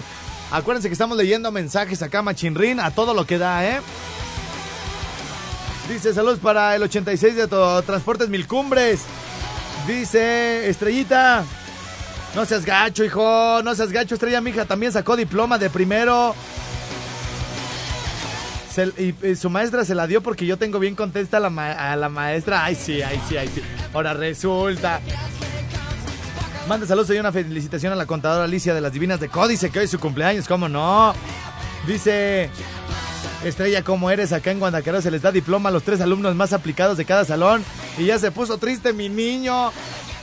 Acuérdense 0.51 0.89
que 0.89 0.93
estamos 0.93 1.17
leyendo 1.17 1.51
mensajes 1.51 2.03
acá, 2.03 2.21
Machinrin, 2.21 2.79
a 2.79 2.91
todo 2.91 3.15
lo 3.15 3.25
que 3.25 3.39
da, 3.39 3.65
¿eh? 3.65 3.81
Dice, 5.89 6.13
saludos 6.13 6.37
para 6.37 6.75
el 6.75 6.83
86 6.83 7.35
de 7.35 7.47
Transportes 7.47 8.29
Mil 8.29 8.45
Cumbres. 8.45 9.01
Dice, 9.87 10.69
Estrellita, 10.69 11.43
no 12.35 12.45
seas 12.45 12.63
gacho, 12.63 13.03
hijo, 13.03 13.63
no 13.63 13.73
seas 13.73 13.91
gacho, 13.91 14.13
Estrella, 14.13 14.39
mija, 14.39 14.65
también 14.65 14.91
sacó 14.91 15.15
diploma 15.15 15.57
de 15.57 15.71
primero. 15.71 16.35
Y, 18.99 19.35
su 19.35 19.49
maestra 19.49 19.83
se 19.83 19.95
la 19.95 20.05
dio 20.05 20.21
porque 20.21 20.45
yo 20.45 20.57
tengo 20.57 20.77
bien 20.77 20.93
contesta 20.93 21.37
a 21.37 21.39
la, 21.39 21.71
a 21.71 21.95
la 21.95 22.09
maestra. 22.09 22.63
Ay, 22.63 22.75
sí, 22.75 23.01
ay, 23.01 23.19
sí, 23.27 23.35
ay, 23.35 23.49
sí. 23.53 23.63
Ahora 23.95 24.13
resulta. 24.13 25.01
Manda 26.69 26.85
saludos 26.85 27.09
y 27.09 27.17
una 27.17 27.31
felicitación 27.31 27.91
a 27.93 27.95
la 27.95 28.05
contadora 28.05 28.43
Alicia 28.43 28.75
de 28.75 28.81
las 28.81 28.93
Divinas 28.93 29.19
de 29.19 29.27
Códice, 29.27 29.71
que 29.71 29.79
hoy 29.79 29.85
es 29.85 29.91
su 29.91 29.99
cumpleaños, 29.99 30.47
¿cómo 30.47 30.69
no? 30.69 31.13
Dice 31.87 32.51
Estrella, 33.43 33.83
¿cómo 33.83 34.11
eres? 34.11 34.31
Acá 34.33 34.51
en 34.51 34.59
Guadalajara 34.59 35.01
se 35.01 35.09
les 35.09 35.23
da 35.23 35.31
diploma 35.31 35.69
a 35.69 35.71
los 35.71 35.81
tres 35.81 35.99
alumnos 35.99 36.35
más 36.35 36.53
aplicados 36.53 36.95
de 36.97 37.05
cada 37.05 37.25
salón. 37.25 37.63
Y 37.97 38.05
ya 38.05 38.19
se 38.19 38.29
puso 38.31 38.59
triste 38.59 38.93
mi 38.93 39.09
niño. 39.09 39.71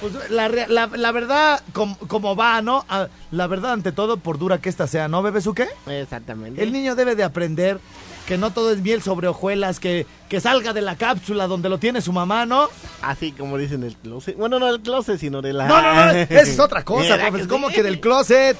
Pues, 0.00 0.30
la, 0.30 0.46
rea- 0.46 0.68
la- 0.68 0.86
la 0.86 1.10
verdad, 1.10 1.60
com- 1.72 1.96
como 2.06 2.36
va, 2.36 2.62
¿no? 2.62 2.84
Ah, 2.88 3.08
La 3.32 3.48
verdad, 3.48 3.72
ante 3.72 3.90
todo, 3.90 4.18
por 4.18 4.38
dura 4.38 4.58
que 4.58 4.68
esta 4.68 4.86
sea, 4.86 5.08
¿no, 5.08 5.22
Bebesuque? 5.22 5.66
Exactamente. 5.88 6.62
El 6.62 6.70
niño 6.72 6.94
debe 6.94 7.16
de 7.16 7.24
aprender 7.24 7.80
que 8.26 8.36
no 8.38 8.50
todo 8.52 8.72
es 8.72 8.80
miel 8.82 9.02
sobre 9.02 9.28
hojuelas, 9.28 9.78
que, 9.80 10.06
que 10.28 10.40
salga 10.40 10.72
de 10.72 10.82
la 10.82 10.96
cápsula 10.96 11.46
donde 11.46 11.68
lo 11.68 11.78
tiene 11.78 12.00
su 12.00 12.12
mamá, 12.12 12.44
¿no? 12.44 12.68
Así 13.02 13.32
como 13.32 13.56
dicen 13.56 13.84
el 13.84 13.96
closet. 13.96 14.36
Bueno, 14.36 14.58
no 14.58 14.68
el 14.68 14.80
closet, 14.80 15.18
sino 15.18 15.40
de 15.42 15.52
la. 15.52 15.66
No, 15.68 15.80
no, 15.80 15.94
no, 15.94 16.10
esa 16.10 16.40
es 16.42 16.58
otra 16.60 16.82
cosa, 16.84 17.10
¿Verdad 17.10 17.28
profesor. 17.28 17.48
que 17.48 17.52
¿Cómo 17.54 17.68
que 17.68 17.82
del 17.82 18.00
closet? 18.00 18.56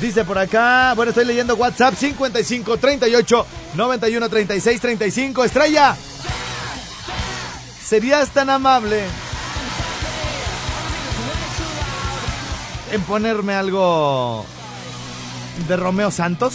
Dice 0.00 0.24
por 0.24 0.38
acá, 0.38 0.92
bueno, 0.96 1.10
estoy 1.10 1.24
leyendo 1.24 1.54
WhatsApp 1.54 1.94
55 1.94 2.76
38 2.78 3.46
91 3.74 4.28
36 4.28 4.80
35. 4.80 5.44
Estrella, 5.44 5.96
¿serías 7.84 8.30
tan 8.30 8.50
amable 8.50 9.02
en 12.92 13.02
ponerme 13.02 13.54
algo 13.54 14.44
de 15.68 15.76
Romeo 15.76 16.10
Santos? 16.10 16.54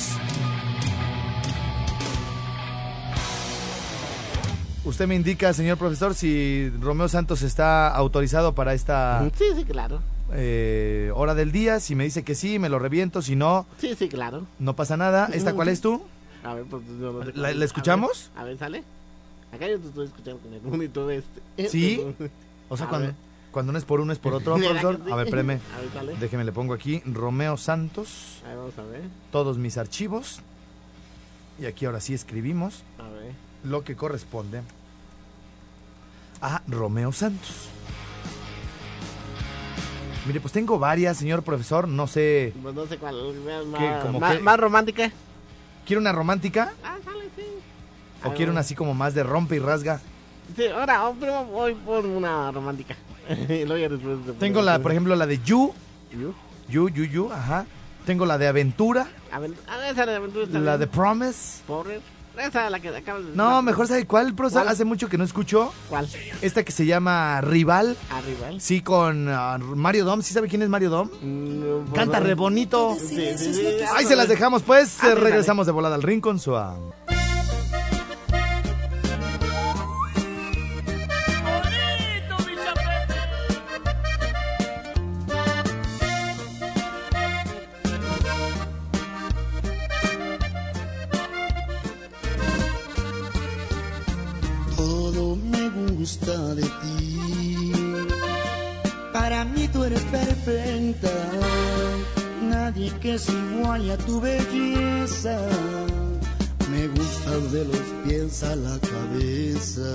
Usted 4.89 5.07
me 5.07 5.15
indica, 5.15 5.53
señor 5.53 5.77
profesor, 5.77 6.13
si 6.15 6.69
Romeo 6.81 7.07
Santos 7.07 7.41
está 7.43 7.87
autorizado 7.89 8.53
para 8.55 8.73
esta 8.73 9.29
Sí, 9.37 9.45
sí, 9.55 9.63
claro. 9.65 10.01
eh, 10.33 11.11
hora 11.15 11.35
del 11.35 11.51
día. 11.51 11.79
Si 11.79 11.95
me 11.95 12.03
dice 12.03 12.23
que 12.23 12.35
sí, 12.35 12.59
me 12.59 12.69
lo 12.69 12.79
reviento. 12.79 13.21
Si 13.21 13.35
no, 13.35 13.65
Sí, 13.77 13.95
sí, 13.95 14.09
claro. 14.09 14.45
no 14.59 14.75
pasa 14.75 14.97
nada. 14.97 15.29
¿Esta 15.33 15.53
cuál 15.53 15.69
es 15.69 15.81
tú? 15.81 16.01
A 16.43 16.53
ver, 16.55 16.65
pues 16.65 16.83
no 16.87 17.23
sé 17.23 17.31
¿La- 17.35 17.65
escuchamos? 17.65 18.31
A 18.35 18.39
ver, 18.39 18.41
a 18.43 18.45
ver, 18.45 18.57
sale. 18.57 18.83
Acá 19.53 19.67
yo 19.67 19.79
te 19.79 19.87
estoy 19.87 20.05
escuchando 20.07 20.39
con 20.41 20.53
el 20.53 20.61
monitor 20.61 21.11
este. 21.11 21.69
¿Sí? 21.69 22.01
O 22.71 22.77
sea, 22.77 22.85
A 22.85 22.89
cuando, 22.89 23.07
ver. 23.07 23.15
cuando 23.51 23.71
no 23.71 23.77
es 23.79 23.83
por 23.85 23.99
uno, 23.99 24.13
es 24.13 24.19
por 24.19 24.33
otro, 24.33 24.53
¿Verdad 24.59 24.69
profesor. 24.81 25.01
sí? 25.05 25.11
A 25.11 25.15
ver, 25.15 25.25
espérame. 25.27 25.49
A 25.75 25.81
ver, 25.81 25.89
sale. 25.93 26.15
Déjeme, 26.19 26.43
le 26.43 26.51
pongo 26.51 26.73
aquí 26.73 27.01
Romeo 27.05 27.57
Santos, 27.57 28.41
A 28.45 28.49
ver, 28.49 28.57
vamos 28.57 28.77
a 28.77 28.83
ver. 28.83 29.01
todos 29.31 29.57
mis 29.57 29.77
archivos. 29.77 30.41
Y 31.59 31.65
aquí 31.65 31.85
ahora 31.85 31.99
sí 31.99 32.13
escribimos 32.13 32.83
A 32.99 33.09
ver. 33.09 33.33
lo 33.63 33.83
que 33.83 33.95
corresponde 33.95 34.61
a 36.41 36.61
Romeo 36.67 37.11
Santos. 37.11 37.69
Mire, 40.25 40.41
pues 40.41 40.53
tengo 40.53 40.77
varias, 40.77 41.17
señor 41.17 41.43
profesor. 41.43 41.87
No 41.87 42.05
sé. 42.07 42.53
Pues 42.61 42.75
no 42.75 42.85
sé 42.85 42.97
cuál. 42.97 43.15
Más, 44.41 44.59
romántica. 44.59 45.11
¿Quiere 45.85 45.99
una 45.99 46.11
romántica? 46.11 46.73
Ah, 46.83 46.97
sale, 47.03 47.25
sí. 47.35 47.43
¿O 48.23 48.29
A 48.29 48.33
quiere 48.33 48.51
una 48.51 48.59
así 48.61 48.75
como 48.75 48.93
más 48.93 49.13
de 49.13 49.23
rompe 49.23 49.55
y 49.55 49.59
rasga? 49.59 50.01
Sí, 50.55 50.67
ahora, 50.67 51.07
oh, 51.07 51.15
pero 51.19 51.45
voy 51.45 51.73
por 51.73 52.05
una 52.05 52.51
romántica. 52.51 52.95
Tengo 54.39 54.61
la, 54.61 54.79
por 54.79 54.91
ejemplo, 54.91 55.15
la 55.15 55.25
de 55.25 55.39
You. 55.39 55.73
¿You? 56.11 56.33
You, 56.67 56.89
You, 56.89 57.03
You, 57.05 57.31
ajá. 57.31 57.65
Tengo 58.05 58.25
la 58.25 58.37
de 58.37 58.47
Aventura. 58.47 59.07
A 59.31 59.39
ver, 59.39 59.51
a 59.67 59.77
ver, 59.77 59.93
esa 59.93 60.05
de 60.05 60.15
aventura 60.15 60.45
está 60.45 60.59
La 60.59 60.77
de. 60.77 60.87
Promise. 60.87 61.61
Pobre. 61.67 62.01
Esa 62.39 62.69
la 62.69 62.79
que 62.79 62.89
acabas 62.89 63.25
de 63.25 63.35
No, 63.35 63.61
mejor 63.61 63.87
sabe 63.87 64.05
cuál. 64.05 64.35
¿Cuál? 64.35 64.67
Hace 64.67 64.85
mucho 64.85 65.09
que 65.09 65.17
no 65.17 65.23
escucho. 65.23 65.73
¿Cuál? 65.89 66.07
Esta 66.41 66.63
que 66.63 66.71
se 66.71 66.85
llama 66.85 67.41
Rival. 67.41 67.97
Arriba. 68.11 68.51
¿eh? 68.51 68.57
Sí, 68.59 68.81
con 68.81 69.27
ah, 69.29 69.57
Mario 69.59 70.05
Dom. 70.05 70.21
¿Sí 70.21 70.33
sabe 70.33 70.47
quién 70.47 70.61
es 70.61 70.69
Mario 70.69 70.89
Dom? 70.89 71.09
Mm, 71.21 71.93
Canta 71.93 72.19
re 72.19 72.35
bonito. 72.35 72.95
Sí, 72.99 73.33
sí, 73.37 73.53
sí. 73.53 73.67
Ahí 73.95 74.05
se 74.05 74.15
las 74.15 74.27
dejamos, 74.27 74.63
pues. 74.63 74.97
Ah, 75.03 75.15
Regresamos 75.15 75.65
de 75.65 75.71
volada 75.71 75.95
al 75.95 76.03
rincón 76.03 76.39
suave. 76.39 76.79
Me 95.19 95.69
gusta 95.69 96.55
de 96.55 96.63
ti. 96.63 97.71
Para 99.11 99.43
mí 99.43 99.67
tú 99.67 99.83
eres 99.83 100.01
perfecta. 100.03 101.11
Nadie 102.41 102.89
que 103.01 103.19
se 103.19 103.33
iguale 103.33 103.91
a 103.91 103.97
tu 103.97 104.21
belleza. 104.21 105.37
Me 106.71 106.87
gustas 106.87 107.51
de 107.51 107.65
los 107.65 107.85
pies 108.03 108.43
a 108.43 108.55
la 108.55 108.79
cabeza. 108.79 109.91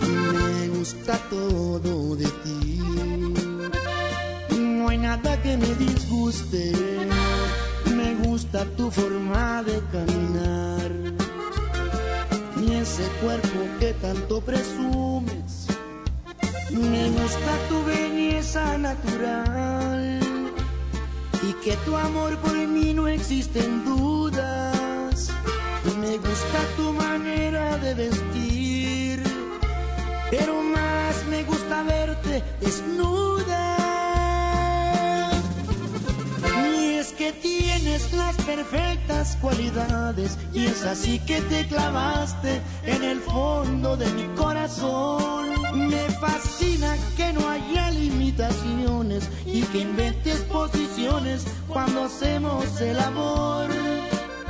Me 0.00 0.68
gusta 0.68 1.18
todo 1.28 2.16
de 2.16 2.28
ti. 2.42 2.80
No 4.58 4.88
hay 4.88 4.98
nada 4.98 5.42
que 5.42 5.58
me 5.58 5.74
disguste. 5.74 6.72
Me 7.94 8.14
gusta 8.26 8.64
tu 8.76 8.90
forma 8.90 9.62
de 9.62 9.82
caminar 9.92 11.25
ese 12.86 13.08
cuerpo 13.20 13.58
que 13.80 13.92
tanto 13.94 14.40
presumes. 14.40 15.66
Me 16.70 17.10
gusta 17.10 17.52
tu 17.68 17.84
belleza 17.84 18.78
natural 18.78 20.20
y 21.48 21.52
que 21.64 21.74
tu 21.84 21.96
amor 21.96 22.36
por 22.38 22.56
mí 22.56 22.94
no 22.94 23.08
existen 23.08 23.84
dudas. 23.84 25.30
Me 26.00 26.14
gusta 26.18 26.58
tu 26.76 26.92
manera 26.92 27.76
de 27.78 27.94
vestir, 27.94 29.22
pero 30.30 30.62
más 30.62 31.14
me 31.30 31.42
gusta 31.44 31.82
verte 31.82 32.42
desnuda. 32.60 33.64
Y 36.72 36.94
es 37.00 37.08
que 37.18 37.32
perfectas 38.44 39.36
cualidades 39.40 40.36
y 40.52 40.66
es 40.66 40.84
así 40.84 41.18
que 41.20 41.40
te 41.42 41.66
clavaste 41.66 42.60
en 42.84 43.02
el 43.02 43.20
fondo 43.20 43.96
de 43.96 44.06
mi 44.12 44.24
corazón. 44.36 45.48
Me 45.88 46.10
fascina 46.20 46.96
que 47.16 47.32
no 47.32 47.48
haya 47.48 47.90
limitaciones 47.90 49.28
y 49.46 49.62
que 49.62 49.78
inventes 49.80 50.40
posiciones 50.42 51.46
cuando 51.68 52.04
hacemos 52.04 52.80
el 52.80 52.98
amor. 53.00 53.68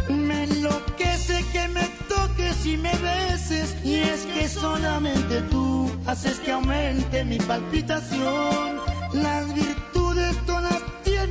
Me 0.09 0.45
enloquece 0.45 1.45
que 1.53 1.69
me 1.69 1.89
toques 2.09 2.67
y 2.67 2.77
me 2.77 2.93
beses 2.97 3.77
y 3.85 3.95
es 3.95 4.27
que 4.27 4.49
solamente 4.49 5.43
tú 5.43 5.91
haces 6.07 6.41
que 6.41 6.53
aumente 6.53 7.25
mi 7.25 7.39
palpitación. 7.39 8.81
Las 9.13 9.55
virtudes 9.55 10.37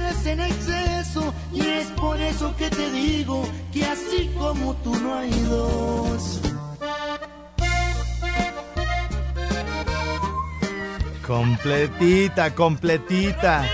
tienes 0.05 0.25
en 0.25 0.39
exceso 0.39 1.33
y 1.51 1.61
es 1.61 1.87
por 1.91 2.19
eso 2.19 2.55
que 2.57 2.69
te 2.69 2.91
digo 2.91 3.47
que 3.71 3.85
así 3.85 4.31
como 4.37 4.73
tú 4.75 4.95
no 4.95 5.15
hay 5.15 5.31
dos. 5.49 6.41
Completita, 11.25 12.53
completita. 12.53 13.65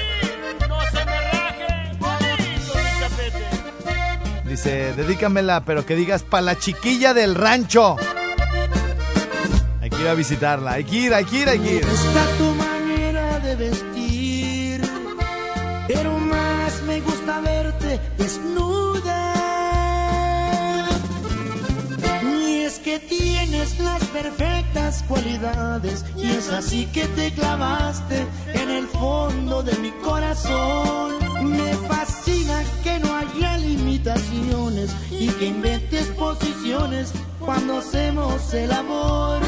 Dice, 4.46 4.94
dedícamela, 4.94 5.64
pero 5.66 5.86
que 5.86 5.96
digas 5.96 6.24
pa' 6.24 6.42
la 6.42 6.58
chiquilla 6.58 7.14
del 7.14 7.36
rancho. 7.36 7.98
Hay 9.82 9.90
que 9.90 10.02
ir 10.02 10.08
a 10.08 10.14
visitarla. 10.14 10.74
Hay 10.74 10.84
que 10.84 10.96
ir, 10.96 11.14
hay 11.14 11.26
que 11.26 11.38
ir, 11.38 11.50
hay 11.50 11.60
que 11.60 11.76
ir. 11.76 11.86
Perfectas 24.22 25.04
cualidades, 25.08 26.06
y 26.16 26.30
es 26.30 26.50
así 26.50 26.86
que 26.88 27.06
te 27.08 27.32
clavaste 27.32 28.26
en 28.54 28.70
el 28.70 28.88
fondo 28.88 29.64
de 29.64 29.76
mi 29.78 29.92
corazón. 30.04 31.14
Me 31.44 31.74
fascina 31.88 32.64
que 32.84 33.00
no 33.00 33.16
haya 33.16 33.58
limitaciones 33.58 34.92
y 35.10 35.28
que 35.28 35.46
inventes 35.46 36.08
posiciones 36.10 37.14
cuando 37.40 37.80
hacemos 37.80 38.54
el 38.54 38.72
amor. 38.72 39.40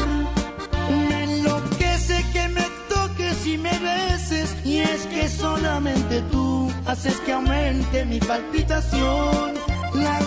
Me 1.08 1.24
enloquece 1.24 2.24
que 2.32 2.48
me 2.48 2.66
toques 2.88 3.46
y 3.46 3.56
me 3.58 3.78
beses 3.78 4.56
y 4.64 4.78
es 4.78 5.06
que 5.06 5.28
solamente 5.28 6.20
tú 6.32 6.70
haces 6.86 7.16
que 7.20 7.32
aumente 7.32 8.04
mi 8.04 8.18
palpitación. 8.18 9.54
Las 9.94 10.26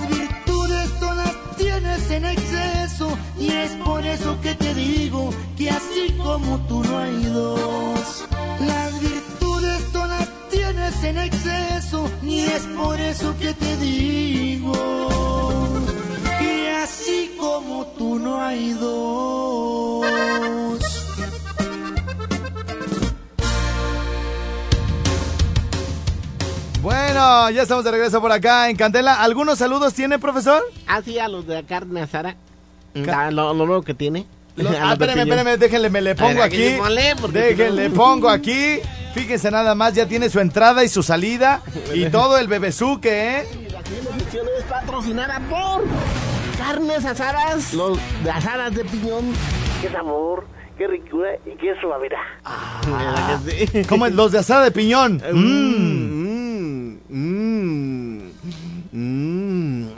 en 2.12 2.26
exceso 2.26 3.18
y 3.40 3.50
es 3.50 3.72
por 3.84 4.06
eso 4.06 4.40
que 4.42 4.56
te 4.56 4.74
digo 4.74 5.30
que 5.58 5.70
así 5.70 6.14
como 6.24 6.58
tú 6.68 6.84
no 6.84 6.98
hay 7.00 7.27
Bueno, 27.48 27.56
ya 27.56 27.64
estamos 27.64 27.86
de 27.86 27.92
regreso 27.92 28.20
por 28.20 28.30
acá 28.30 28.70
en 28.70 28.76
Candela. 28.76 29.24
¿Algunos 29.24 29.58
saludos 29.60 29.94
tiene, 29.94 30.20
profesor? 30.20 30.62
Así 30.86 31.18
a 31.18 31.30
los 31.30 31.48
de 31.48 31.54
la 31.56 31.64
carne 31.64 32.02
asada. 32.02 32.36
Da- 32.94 33.32
Lo, 33.32 33.54
lo 33.54 33.66
nuevo 33.66 33.84
que 33.84 33.94
tiene. 33.94 34.26
Lo- 34.58 34.68
ah, 34.82 34.90
los 34.90 35.00
de 35.00 35.06
espérame, 35.06 35.20
espérame, 35.30 35.58
déjenle, 35.58 35.90
me 35.90 36.02
le 36.02 36.14
pongo 36.16 36.34
ver, 36.34 36.42
aquí. 36.42 36.76
Déjenle, 37.32 37.88
no- 37.88 37.96
pongo 37.96 38.28
aquí. 38.28 38.80
Fíjense 39.14 39.50
nada 39.50 39.76
más, 39.76 39.94
ya 39.94 40.06
tiene 40.10 40.30
su 40.30 40.42
entrada 40.42 40.84
y 40.84 40.90
su 40.90 41.02
salida. 41.04 41.62
y 41.94 42.08
todo 42.08 42.38
el 42.38 42.50
bebezuque, 42.50 43.38
¿eh? 43.40 43.48
Sección 44.18 44.46
es 44.60 44.66
patrocinada 44.66 45.40
por 45.50 45.86
Carnes 46.58 47.06
Asadas. 47.06 47.74
Los 47.74 47.98
de 48.26 48.30
asadas 48.30 48.76
de 48.76 48.84
piñón. 48.84 49.32
Qué 49.82 49.90
sabor, 49.90 50.46
qué 50.78 50.86
ricura 50.86 51.30
y 51.46 51.52
qué 51.56 51.74
suavidad. 51.80 52.18
Ah, 52.44 53.40
Como 53.88 54.06
los 54.10 54.34
de 54.34 54.40
asada 54.40 54.66
de 54.66 54.72
piñón. 54.72 55.22
Mm, 55.32 56.47
mm, 57.10 58.34
mm, 58.94 59.92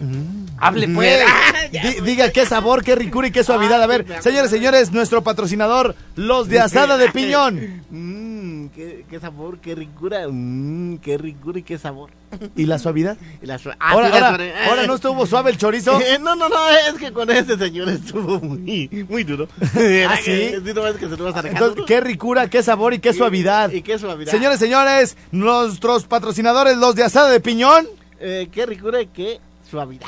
mm. 0.00 0.41
Hable 0.62 0.88
pues. 0.88 1.20
Di- 1.72 2.00
diga 2.02 2.30
qué 2.30 2.46
sabor, 2.46 2.84
qué 2.84 2.94
ricura 2.94 3.26
y 3.28 3.32
qué 3.32 3.42
suavidad. 3.42 3.82
A 3.82 3.86
ver, 3.86 4.06
señores, 4.22 4.50
señores, 4.50 4.92
nuestro 4.92 5.22
patrocinador, 5.22 5.94
los 6.16 6.48
de 6.48 6.60
asada 6.60 6.96
de 6.96 7.08
piñón. 7.12 7.82
Mm, 7.90 8.66
qué, 8.68 9.04
qué 9.10 9.18
sabor, 9.20 9.58
qué 9.60 9.74
ricura. 9.74 10.26
Mm, 10.30 10.98
qué 10.98 11.18
ricura 11.18 11.58
y 11.58 11.62
qué 11.62 11.78
sabor. 11.78 12.10
¿Y 12.56 12.66
la 12.66 12.78
suavidad? 12.78 13.16
Y 13.42 13.46
la 13.46 13.58
sua- 13.58 13.76
Ahora, 13.78 14.06
sí, 14.06 14.12
la 14.12 14.18
ahora, 14.28 14.36
suavidad. 14.36 14.68
ahora 14.68 14.86
no 14.86 14.94
estuvo 14.94 15.26
suave 15.26 15.50
el 15.50 15.58
chorizo. 15.58 16.00
Eh, 16.00 16.18
no, 16.20 16.34
no, 16.36 16.48
no, 16.48 16.68
es 16.70 16.94
que 16.94 17.12
con 17.12 17.28
ese 17.30 17.56
señor 17.58 17.88
estuvo 17.88 18.38
muy, 18.40 19.06
muy 19.08 19.24
duro. 19.24 19.48
¿Ah, 20.08 20.16
sí? 20.22 20.22
Sí, 20.24 20.54
Entonces, 20.54 21.84
qué 21.86 22.00
ricura, 22.00 22.48
qué 22.48 22.62
sabor 22.62 22.94
y 22.94 22.98
qué 23.00 23.12
suavidad. 23.12 23.70
Y 23.70 23.82
qué 23.82 23.98
suavidad. 23.98 24.30
Señores, 24.30 24.58
señores, 24.58 25.16
nuestros 25.30 26.04
patrocinadores, 26.04 26.76
los 26.76 26.94
de 26.94 27.04
asada 27.04 27.30
de 27.30 27.40
piñón. 27.40 27.86
Eh, 28.20 28.48
qué 28.52 28.66
ricura 28.66 29.00
y 29.02 29.06
qué 29.08 29.40
suavidad. 29.70 30.06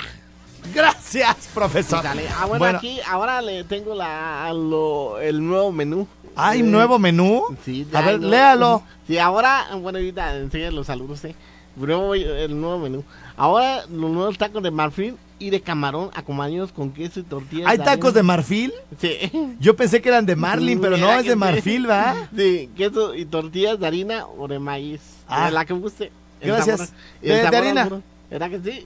Gracias, 0.72 1.48
profesor. 1.52 2.02
Dale. 2.02 2.24
Ah, 2.28 2.46
bueno, 2.46 2.58
Bueno. 2.58 2.78
aquí 2.78 2.98
ahora 3.06 3.42
le 3.42 3.64
tengo 3.64 3.94
la, 3.94 4.52
lo- 4.52 5.18
el 5.20 5.44
nuevo 5.44 5.72
menú. 5.72 6.06
¿Hay 6.36 6.60
Eh, 6.60 6.62
nuevo 6.62 6.98
menú? 6.98 7.42
Sí, 7.64 7.86
A 7.92 8.00
ver, 8.02 8.20
no. 8.20 8.28
léalo. 8.28 8.82
Sí, 9.06 9.18
ahora, 9.18 9.66
bueno, 9.82 9.98
ahorita 9.98 10.34
enseña 10.36 10.70
los 10.70 10.86
saludos, 10.86 11.22
eh. 11.26 11.34
Nuevo- 11.76 12.14
el 12.14 12.58
nuevo 12.58 12.78
menú. 12.78 13.04
Ahora 13.36 13.84
los 13.86 14.10
nuevos 14.10 14.38
tacos 14.38 14.62
de 14.62 14.70
marfil 14.70 15.16
y 15.38 15.50
de 15.50 15.60
camarón 15.60 16.10
acompañados 16.14 16.72
con 16.72 16.90
queso 16.92 17.20
y 17.20 17.24
tortillas. 17.24 17.66
¿Hay 17.68 17.78
tacos 17.78 18.14
de 18.14 18.22
marfil? 18.22 18.72
Sí. 18.98 19.18
Yo 19.60 19.76
pensé 19.76 20.00
que 20.00 20.08
eran 20.08 20.24
de 20.24 20.36
marlin, 20.36 20.80
pero 20.80 20.96
no, 20.96 21.12
es 21.12 21.24
de 21.24 21.32
sí. 21.32 21.36
marfil, 21.36 21.90
¿va? 21.90 22.14
Sí, 22.36 22.70
queso 22.76 23.14
y 23.14 23.26
tortillas 23.26 23.78
de 23.78 23.86
harina 23.86 24.26
o 24.26 24.48
de 24.48 24.58
maíz. 24.58 25.00
Ah. 25.28 25.46
De 25.46 25.50
la 25.52 25.64
que 25.66 25.74
guste. 25.74 26.10
Gracias. 26.40 26.80
sabor- 26.80 26.94
De- 27.20 27.50
de 27.50 27.56
harina. 27.56 27.88
¿Verdad 28.30 28.50
que 28.50 28.60
sí? 28.60 28.84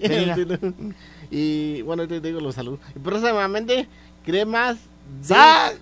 Y 1.31 1.83
bueno, 1.83 2.07
te 2.09 2.21
digo 2.21 2.41
los 2.41 2.55
saludos. 2.55 2.81
Y 2.97 2.99
próximamente, 2.99 3.87
cremas 4.25 4.77
de 5.27 5.35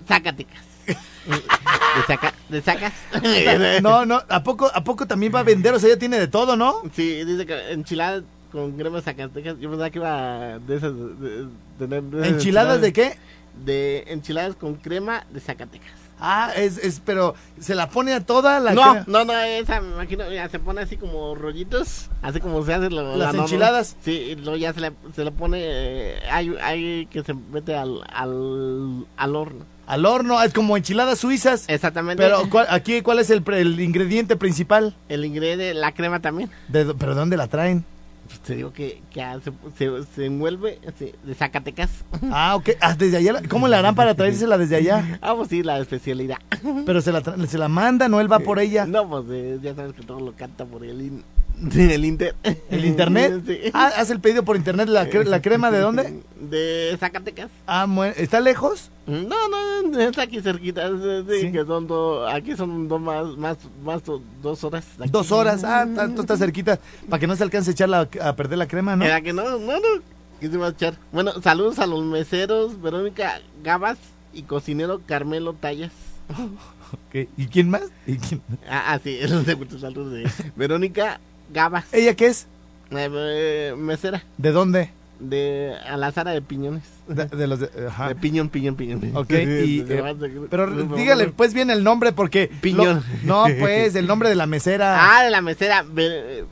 Zacatecas. 0.06 0.62
de, 0.86 2.02
saca, 2.06 2.32
de 2.48 2.62
sacas. 2.62 2.92
No, 3.82 4.04
no, 4.06 4.22
¿a 4.28 4.42
poco, 4.42 4.70
¿a 4.72 4.82
poco 4.84 5.06
también 5.06 5.34
va 5.34 5.40
a 5.40 5.44
vender? 5.44 5.74
O 5.74 5.78
sea, 5.80 5.90
ya 5.90 5.98
tiene 5.98 6.18
de 6.18 6.28
todo, 6.28 6.56
¿no? 6.56 6.82
Sí, 6.94 7.24
dice 7.24 7.46
que 7.46 7.72
enchiladas 7.72 8.22
con 8.52 8.72
crema 8.72 8.96
de 8.96 9.02
Zacatecas. 9.02 9.58
Yo 9.58 9.68
pensaba 9.70 9.90
que 9.90 9.98
iba 9.98 10.58
de 10.60 10.76
esas. 10.76 10.92
de- 11.20 11.86
de- 11.86 12.28
¿Enchiladas 12.28 12.80
de 12.80 12.92
qué? 12.92 13.18
De 13.64 14.04
enchiladas 14.08 14.54
con 14.56 14.74
crema 14.76 15.26
de 15.32 15.40
Zacatecas. 15.40 15.92
Ah, 16.20 16.50
es, 16.56 16.78
es, 16.78 17.00
pero 17.04 17.34
se 17.60 17.74
la 17.74 17.90
pone 17.90 18.14
a 18.14 18.24
toda 18.24 18.58
la 18.58 18.72
no, 18.72 19.04
no, 19.06 19.24
no, 19.26 19.38
esa 19.38 19.80
me 19.82 19.88
imagino, 19.92 20.24
mira, 20.30 20.48
se 20.48 20.58
pone 20.58 20.80
así 20.80 20.96
como 20.96 21.34
rollitos, 21.34 22.08
así 22.22 22.40
como 22.40 22.64
se 22.64 22.72
hace 22.72 22.88
lo- 22.88 23.16
Las 23.16 23.34
la 23.34 23.42
enchiladas. 23.42 23.96
Sí, 24.02 24.12
y 24.12 24.34
luego 24.36 24.56
ya 24.56 24.72
se 24.72 24.80
le, 24.80 24.92
se 25.14 25.24
le 25.24 25.30
pone, 25.32 25.58
eh, 25.60 26.18
hay, 26.30 26.54
hay 26.62 27.06
que 27.06 27.22
se 27.22 27.34
mete 27.34 27.76
al, 27.76 28.00
al, 28.12 29.06
al 29.16 29.36
horno. 29.36 29.64
Al 29.86 30.04
horno, 30.06 30.42
es 30.42 30.52
como 30.52 30.76
enchiladas 30.76 31.18
suizas. 31.18 31.64
Exactamente. 31.68 32.22
Pero 32.22 32.48
¿cuál- 32.50 32.66
aquí, 32.70 33.02
¿cuál 33.02 33.18
es 33.20 33.30
el, 33.30 33.44
el 33.52 33.78
ingrediente 33.78 34.36
principal? 34.36 34.96
El 35.08 35.24
ingrediente, 35.24 35.74
la 35.74 35.92
crema 35.92 36.20
también. 36.20 36.50
¿De, 36.68 36.92
¿Pero 36.94 37.14
dónde 37.14 37.36
la 37.36 37.46
traen? 37.46 37.84
Pues 38.26 38.40
te 38.40 38.54
digo 38.56 38.72
que, 38.72 39.02
que 39.10 39.22
ah, 39.22 39.38
se, 39.42 39.52
se, 39.78 40.04
se 40.14 40.26
envuelve 40.26 40.78
así, 40.86 41.12
de 41.24 41.34
Zacatecas. 41.34 41.90
Ah, 42.30 42.56
ok. 42.56 42.70
Ah, 42.80 42.94
desde 42.94 43.18
allá. 43.18 43.34
la- 43.34 43.42
¿Cómo 43.42 43.68
le 43.68 43.76
harán 43.76 43.94
para 43.94 44.14
traérsela 44.14 44.58
desde 44.58 44.76
allá? 44.76 45.18
Ah, 45.22 45.34
pues 45.36 45.48
sí, 45.48 45.62
la 45.62 45.78
especialidad. 45.78 46.38
Pero 46.84 47.00
se 47.00 47.12
la, 47.12 47.22
se 47.46 47.58
la 47.58 47.68
mandan 47.68 48.12
o 48.14 48.20
él 48.20 48.30
va 48.30 48.38
por 48.40 48.58
ella. 48.58 48.84
No, 48.86 49.08
pues 49.08 49.24
eh, 49.30 49.58
ya 49.62 49.74
sabes 49.74 49.92
que 49.92 50.02
todo 50.02 50.20
lo 50.20 50.32
canta 50.34 50.64
por 50.64 50.84
el, 50.84 51.22
in- 51.60 51.90
el 51.90 52.04
inter. 52.04 52.34
¿El 52.70 52.84
internet? 52.84 53.42
Sí. 53.46 53.58
Ah, 53.72 53.92
hace 53.96 54.12
el 54.12 54.20
pedido 54.20 54.44
por 54.44 54.56
internet. 54.56 54.88
¿La, 54.88 55.08
cre- 55.08 55.24
la 55.24 55.40
crema 55.42 55.70
de 55.70 55.78
dónde? 55.80 56.20
De 56.40 56.96
Zacatecas. 57.00 57.50
Ah, 57.66 57.86
¿está 58.16 58.40
lejos? 58.40 58.90
No, 59.06 59.36
no, 59.48 59.98
está 60.00 60.22
aquí 60.22 60.40
cerquita. 60.40 60.86
es- 60.86 61.40
Sí. 61.40 61.52
que 61.52 61.64
son 61.64 61.86
dos, 61.86 62.30
aquí 62.32 62.56
son 62.56 62.88
dos 62.88 63.00
más, 63.00 63.26
más, 63.36 63.56
más 63.84 64.04
do- 64.04 64.22
dos 64.42 64.62
horas. 64.64 64.84
aquí. 65.00 65.10
Dos 65.10 65.32
horas. 65.32 65.64
Ah, 65.64 65.86
tanto 65.94 66.22
está 66.22 66.36
cerquita. 66.36 66.78
Para 67.08 67.20
que 67.20 67.26
no 67.26 67.36
se 67.36 67.42
alcance 67.42 67.70
a 67.70 67.72
echar 67.72 67.88
la, 67.88 68.08
a 68.22 68.36
perder 68.36 68.58
la 68.58 68.68
crema, 68.68 68.96
¿no? 68.96 69.04
Era 69.04 69.20
que 69.20 69.32
no, 69.32 69.58
no, 69.58 69.58
no. 69.58 70.02
¿Qué 70.40 70.48
se 70.50 70.56
va 70.58 70.66
a 70.66 70.70
echar? 70.70 70.96
Bueno, 71.12 71.32
saludos 71.42 71.78
a 71.78 71.86
los 71.86 72.04
meseros 72.04 72.80
Verónica 72.82 73.40
Gabas 73.64 73.96
y 74.34 74.42
cocinero 74.42 75.00
Carmelo 75.06 75.54
Tallas. 75.54 75.92
Ok, 76.92 77.28
¿Y 77.36 77.48
quién 77.48 77.68
más? 77.68 77.82
¿Y 78.06 78.16
quién? 78.16 78.40
Ah, 78.70 78.92
ah, 78.94 79.00
sí, 79.02 79.18
es 79.20 79.28
de 79.44 79.56
saludos 79.80 80.12
de 80.12 80.30
Verónica 80.54 81.18
Gabas. 81.52 81.84
¿Ella 81.92 82.14
qué 82.14 82.26
es? 82.26 82.46
Eh, 82.90 83.08
eh, 83.12 83.74
mesera. 83.76 84.22
¿De 84.38 84.52
dónde? 84.52 84.90
De 85.18 85.74
a 85.88 85.96
la 85.96 86.12
Sara 86.12 86.32
de 86.32 86.42
Piñones. 86.42 86.82
De, 87.08 87.24
de 87.26 87.46
los 87.46 87.60
de, 87.60 87.70
ajá. 87.88 88.08
De 88.08 88.14
piñón, 88.16 88.48
piñón, 88.48 88.74
piñón. 88.76 89.00
Ok, 89.16 89.30
y, 89.30 89.80
eh, 89.88 90.14
pero 90.50 90.66
dígale 90.94 91.28
pues 91.28 91.54
bien 91.54 91.70
el 91.70 91.82
nombre 91.84 92.12
porque... 92.12 92.50
Piñón. 92.60 93.02
lo- 93.24 93.46
no, 93.46 93.54
pues, 93.58 93.94
el 93.94 94.06
nombre 94.06 94.28
de 94.28 94.34
la 94.34 94.46
mesera. 94.46 94.96
Ah, 95.16 95.24
de 95.24 95.30
la 95.30 95.40
mesera. 95.40 95.84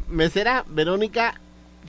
Mesera 0.08 0.64
Verónica 0.68 1.34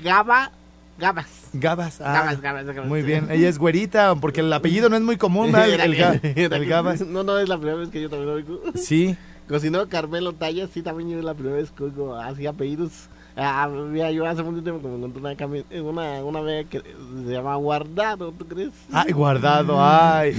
Gaba. 0.03 0.51
Gabas. 0.97 1.27
Gabas. 1.53 1.99
ah, 2.01 2.13
Gabas, 2.13 2.41
Gabas, 2.41 2.65
Gabas. 2.65 2.85
Muy 2.87 3.01
bien. 3.01 3.27
Ella 3.29 3.49
es 3.49 3.57
güerita 3.57 4.15
porque 4.15 4.41
el 4.41 4.51
apellido 4.51 4.89
no 4.89 4.95
es 4.95 5.01
muy 5.01 5.17
común, 5.17 5.51
¿verdad? 5.51 5.69
El, 6.35 6.53
el 6.53 6.65
Gabas. 6.67 7.01
No, 7.01 7.23
no, 7.23 7.37
es 7.39 7.49
la 7.49 7.57
primera 7.57 7.77
vez 7.77 7.89
que 7.89 8.01
yo 8.01 8.09
también 8.09 8.29
lo 8.29 8.35
oigo. 8.35 8.61
Sí. 8.75 9.15
Cocinó 9.47 9.87
Carmelo 9.87 10.33
Tallas, 10.33 10.69
sí, 10.73 10.81
también 10.81 11.09
yo 11.09 11.21
la 11.21 11.33
primera 11.33 11.57
vez 11.57 11.71
que 11.71 11.91
así 12.19 12.47
apellidos. 12.47 13.09
Ah, 13.37 13.67
mira, 13.67 14.11
yo 14.11 14.25
hace 14.25 14.41
mucho 14.43 14.63
tiempo 14.63 14.81
que 14.81 14.87
me 14.87 14.95
encontré 14.95 15.19
una, 15.19 15.33
cami- 15.35 15.65
una, 15.81 16.23
una 16.23 16.39
vez 16.39 16.67
que 16.69 16.79
se 16.79 17.31
llama 17.33 17.55
Guardado, 17.57 18.31
¿tú 18.31 18.47
crees? 18.47 18.71
Ay, 18.93 19.11
guardado, 19.11 19.75
ay. 19.77 20.33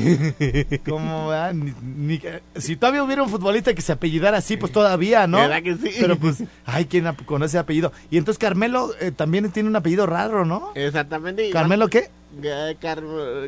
¿Cómo 0.88 1.26
va? 1.26 1.52
Ni- 1.52 1.74
ni 1.82 2.20
si 2.56 2.74
todavía 2.76 3.04
hubiera 3.04 3.22
un 3.22 3.28
futbolista 3.28 3.74
que 3.74 3.82
se 3.82 3.92
apellidara 3.92 4.38
así, 4.38 4.56
pues 4.56 4.72
todavía, 4.72 5.26
¿no? 5.26 5.36
¿Verdad 5.38 5.62
que 5.62 5.76
sí? 5.76 5.90
Pero 6.00 6.16
pues, 6.16 6.42
ay, 6.64 6.86
¿quién 6.86 7.04
conoce 7.26 7.58
apellido? 7.58 7.92
Y 8.10 8.16
entonces 8.16 8.38
Carmelo 8.38 8.90
eh, 8.98 9.10
también 9.12 9.50
tiene 9.52 9.68
un 9.68 9.76
apellido 9.76 10.06
raro, 10.06 10.46
¿no? 10.46 10.70
Exactamente. 10.74 11.50
¿Carmelo 11.50 11.88
qué? 11.88 12.08
Car- 12.80 13.02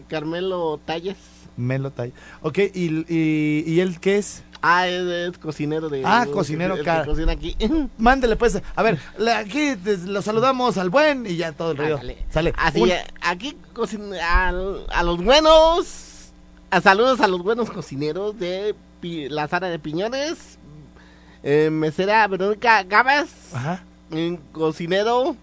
Carmelo 0.08 0.78
Tallas. 0.84 1.16
Melo 1.56 1.90
Tay. 1.90 2.12
Ok, 2.42 2.58
¿y, 2.72 3.04
y, 3.12 3.64
y 3.66 3.80
él 3.80 3.98
qué 3.98 4.18
es? 4.18 4.44
Ah, 4.62 4.88
es, 4.88 5.02
es 5.32 5.38
cocinero 5.38 5.88
de. 5.88 6.02
Ah, 6.04 6.26
cocinero, 6.32 6.76
cocina 7.04 7.32
aquí. 7.32 7.56
Mándele 7.98 8.36
pues, 8.36 8.60
a 8.74 8.82
ver, 8.82 8.98
aquí 9.36 9.74
lo 10.06 10.20
saludamos 10.22 10.76
al 10.78 10.90
buen 10.90 11.26
y 11.26 11.36
ya 11.36 11.52
todo 11.52 11.72
el. 11.72 11.80
Ándale. 11.80 12.18
Sale. 12.30 12.52
Así, 12.56 12.80
Un- 12.82 12.90
aquí 13.22 13.56
cocina, 13.72 14.48
al- 14.48 14.86
a, 14.90 15.02
los 15.02 15.22
buenos. 15.22 16.30
a 16.70 16.80
saludos 16.80 17.20
a 17.20 17.28
los 17.28 17.42
buenos 17.42 17.70
cocineros 17.70 18.38
de 18.38 18.74
Pi- 19.00 19.28
la 19.28 19.46
Sara 19.48 19.68
de 19.68 19.78
Piñones. 19.78 20.58
eh, 21.42 21.70
mesera 21.70 22.26
Verónica 22.26 22.82
Gabas. 22.82 23.28
Ajá. 23.54 23.84
cocinero. 24.52 25.36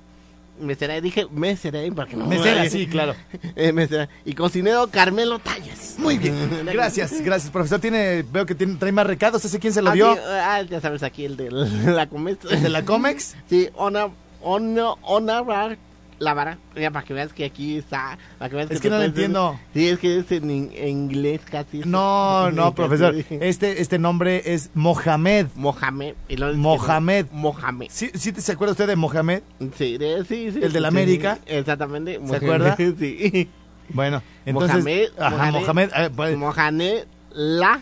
Mesera, 0.59 1.01
dije 1.01 1.27
mesera, 1.31 1.81
¿eh? 1.83 1.91
para 1.91 2.09
que 2.09 2.15
no 2.15 2.25
Mesera, 2.27 2.69
sí, 2.69 2.87
claro. 2.87 3.13
Eh, 3.55 3.71
mesera. 3.73 4.07
Y 4.23 4.33
cocinero 4.33 4.87
Carmelo 4.89 5.39
Tallas. 5.39 5.95
Muy 5.97 6.17
bien. 6.17 6.35
Gracias, 6.65 7.21
gracias, 7.21 7.51
profesor. 7.51 7.79
Tiene, 7.81 8.23
veo 8.31 8.45
que 8.45 8.55
tiene, 8.55 8.75
trae 8.75 8.91
más 8.91 9.05
recados. 9.07 9.43
¿Ese 9.43 9.59
quién 9.59 9.73
se 9.73 9.81
lo 9.81 9.89
Ah, 9.91 9.93
dio? 9.93 10.13
sí, 10.13 10.19
ah, 10.25 10.61
ya 10.61 10.79
sabes, 10.81 11.03
aquí 11.03 11.25
el 11.25 11.35
de 11.37 11.51
la 11.51 12.07
Comex. 12.07 12.45
¿El 12.51 12.63
de 12.63 12.69
la 12.69 12.85
Comex? 12.85 13.35
Sí, 13.49 13.69
Ona, 13.75 14.07
Ona, 14.41 14.91
Ona 15.01 15.41
Bar- 15.41 15.77
la 16.19 16.33
vara. 16.33 16.57
Ya, 16.75 16.91
para 16.91 17.05
que 17.05 17.13
veas 17.13 17.33
que 17.33 17.45
aquí 17.45 17.77
está. 17.77 18.17
Para 18.37 18.49
que 18.49 18.55
veas 18.55 18.71
Es 18.71 18.79
que 18.81 18.89
no 18.89 18.97
lo 18.97 19.03
entiendo. 19.03 19.59
Sí, 19.73 19.87
es 19.89 19.99
que 19.99 20.17
es 20.19 20.31
en, 20.31 20.49
in- 20.49 20.71
en 20.73 20.87
inglés 20.89 21.41
casi. 21.49 21.79
No, 21.85 22.51
no, 22.51 22.73
profesor. 22.75 23.15
Este, 23.29 23.81
este 23.81 23.99
nombre 23.99 24.41
es 24.53 24.69
Mohamed. 24.73 25.47
Mohamed. 25.55 26.15
y 26.29 26.35
que- 26.35 26.45
Mohamed. 26.53 27.25
Mohamed. 27.31 27.87
¿Sí, 27.89 28.11
sí 28.13 28.31
se 28.37 28.51
acuerda 28.51 28.71
usted 28.71 28.87
de 28.87 28.95
Mohamed? 28.95 29.41
Sí, 29.77 29.97
de- 29.97 30.23
sí, 30.25 30.51
sí. 30.51 30.59
¿El 30.61 30.71
de 30.73 30.79
la 30.79 30.89
sí, 30.89 30.95
América? 30.95 31.39
Exactamente. 31.45 32.13
¿Se 32.13 32.19
Mohamed, 32.19 32.43
acuerda? 32.43 32.75
Sí. 32.99 33.49
Bueno, 33.89 34.21
entonces. 34.45 34.77
Mohamed. 34.77 35.09
Ajá, 35.19 35.51
Mohamed. 35.51 35.89
eh, 35.95 36.09
pues, 36.15 36.37
Mohamed 36.37 37.03
la 37.31 37.81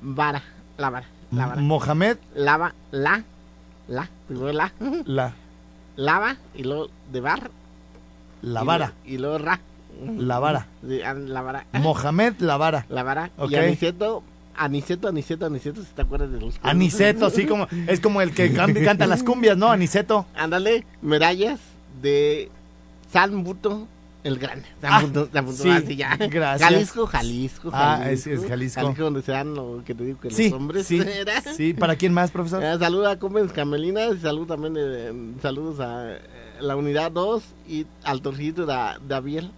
vara. 0.00 0.42
La 0.78 0.90
vara. 0.90 1.06
La 1.30 1.46
vara. 1.46 1.60
Mohamed 1.60 2.16
Lava, 2.36 2.74
la, 2.92 3.24
la, 3.88 4.08
primero 4.28 4.52
la, 4.52 4.72
la, 5.04 5.34
lava 5.96 6.36
y 6.54 6.62
luego 6.62 6.88
de 7.12 7.20
bar. 7.20 7.50
La 8.44 8.62
y 8.62 8.66
vara. 8.66 8.92
Y 9.04 9.18
luego 9.18 9.38
ra. 9.38 9.60
La 10.18 10.38
vara. 10.38 10.66
Ah, 11.04 11.14
la 11.14 11.40
vara. 11.42 11.66
Mohamed 11.72 12.34
la 12.40 12.56
vara. 12.56 12.84
La 12.88 13.02
vara. 13.02 13.30
Ok. 13.38 13.52
Y 13.52 13.54
Aniceto, 13.56 14.22
Aniceto, 14.56 15.08
Aniceto, 15.08 15.46
Aniceto, 15.46 15.82
si 15.82 15.88
te 15.94 16.02
acuerdas 16.02 16.30
de 16.32 16.40
los. 16.40 16.56
Aniceto, 16.62 17.30
sí, 17.30 17.46
como, 17.46 17.68
es 17.86 18.00
como 18.00 18.20
el 18.20 18.32
que 18.32 18.52
can- 18.52 18.74
canta 18.74 19.06
las 19.06 19.22
cumbias, 19.22 19.56
¿no? 19.56 19.70
Aniceto. 19.70 20.26
Ándale, 20.34 20.84
medallas 21.02 21.60
de 22.02 22.50
San 23.12 23.44
Buto 23.44 23.86
el 24.24 24.38
Grande. 24.38 24.66
San 24.80 24.92
Ah, 24.92 25.00
Buto, 25.02 25.28
San 25.32 25.44
Buto, 25.46 25.62
sí, 25.62 25.70
así 25.70 25.96
ya. 25.96 26.16
gracias. 26.16 26.70
Jalisco, 26.70 27.06
Jalisco, 27.06 27.70
Ah, 27.72 27.98
Jalisco. 28.00 28.30
es- 28.30 28.40
es 28.42 28.48
Jalisco. 28.48 28.80
Jalisco 28.80 29.04
donde 29.04 29.22
se 29.22 29.32
dan 29.32 29.54
lo 29.54 29.82
que 29.84 29.94
te 29.94 30.02
digo 30.04 30.18
que 30.18 30.30
Sí, 30.30 30.44
los 30.50 30.54
hombres. 30.58 30.86
sí, 30.86 31.00
¿era? 31.00 31.40
sí. 31.42 31.74
¿Para 31.74 31.94
quién 31.96 32.12
más, 32.14 32.30
profesor? 32.30 32.62
Eh, 32.64 32.76
saluda 32.78 33.12
a 33.12 33.18
Comes 33.18 33.52
Camelinas 33.52 34.16
y 34.16 34.20
salud 34.20 34.46
también 34.46 34.74
de, 34.74 35.34
saludos 35.42 35.78
a 35.80 36.12
eh, 36.14 36.20
la 36.60 36.76
unidad 36.76 37.10
2 37.12 37.42
y 37.68 37.86
al 38.04 38.20
torcito 38.22 38.66
de 38.66 38.74
Daviel. 39.08 39.50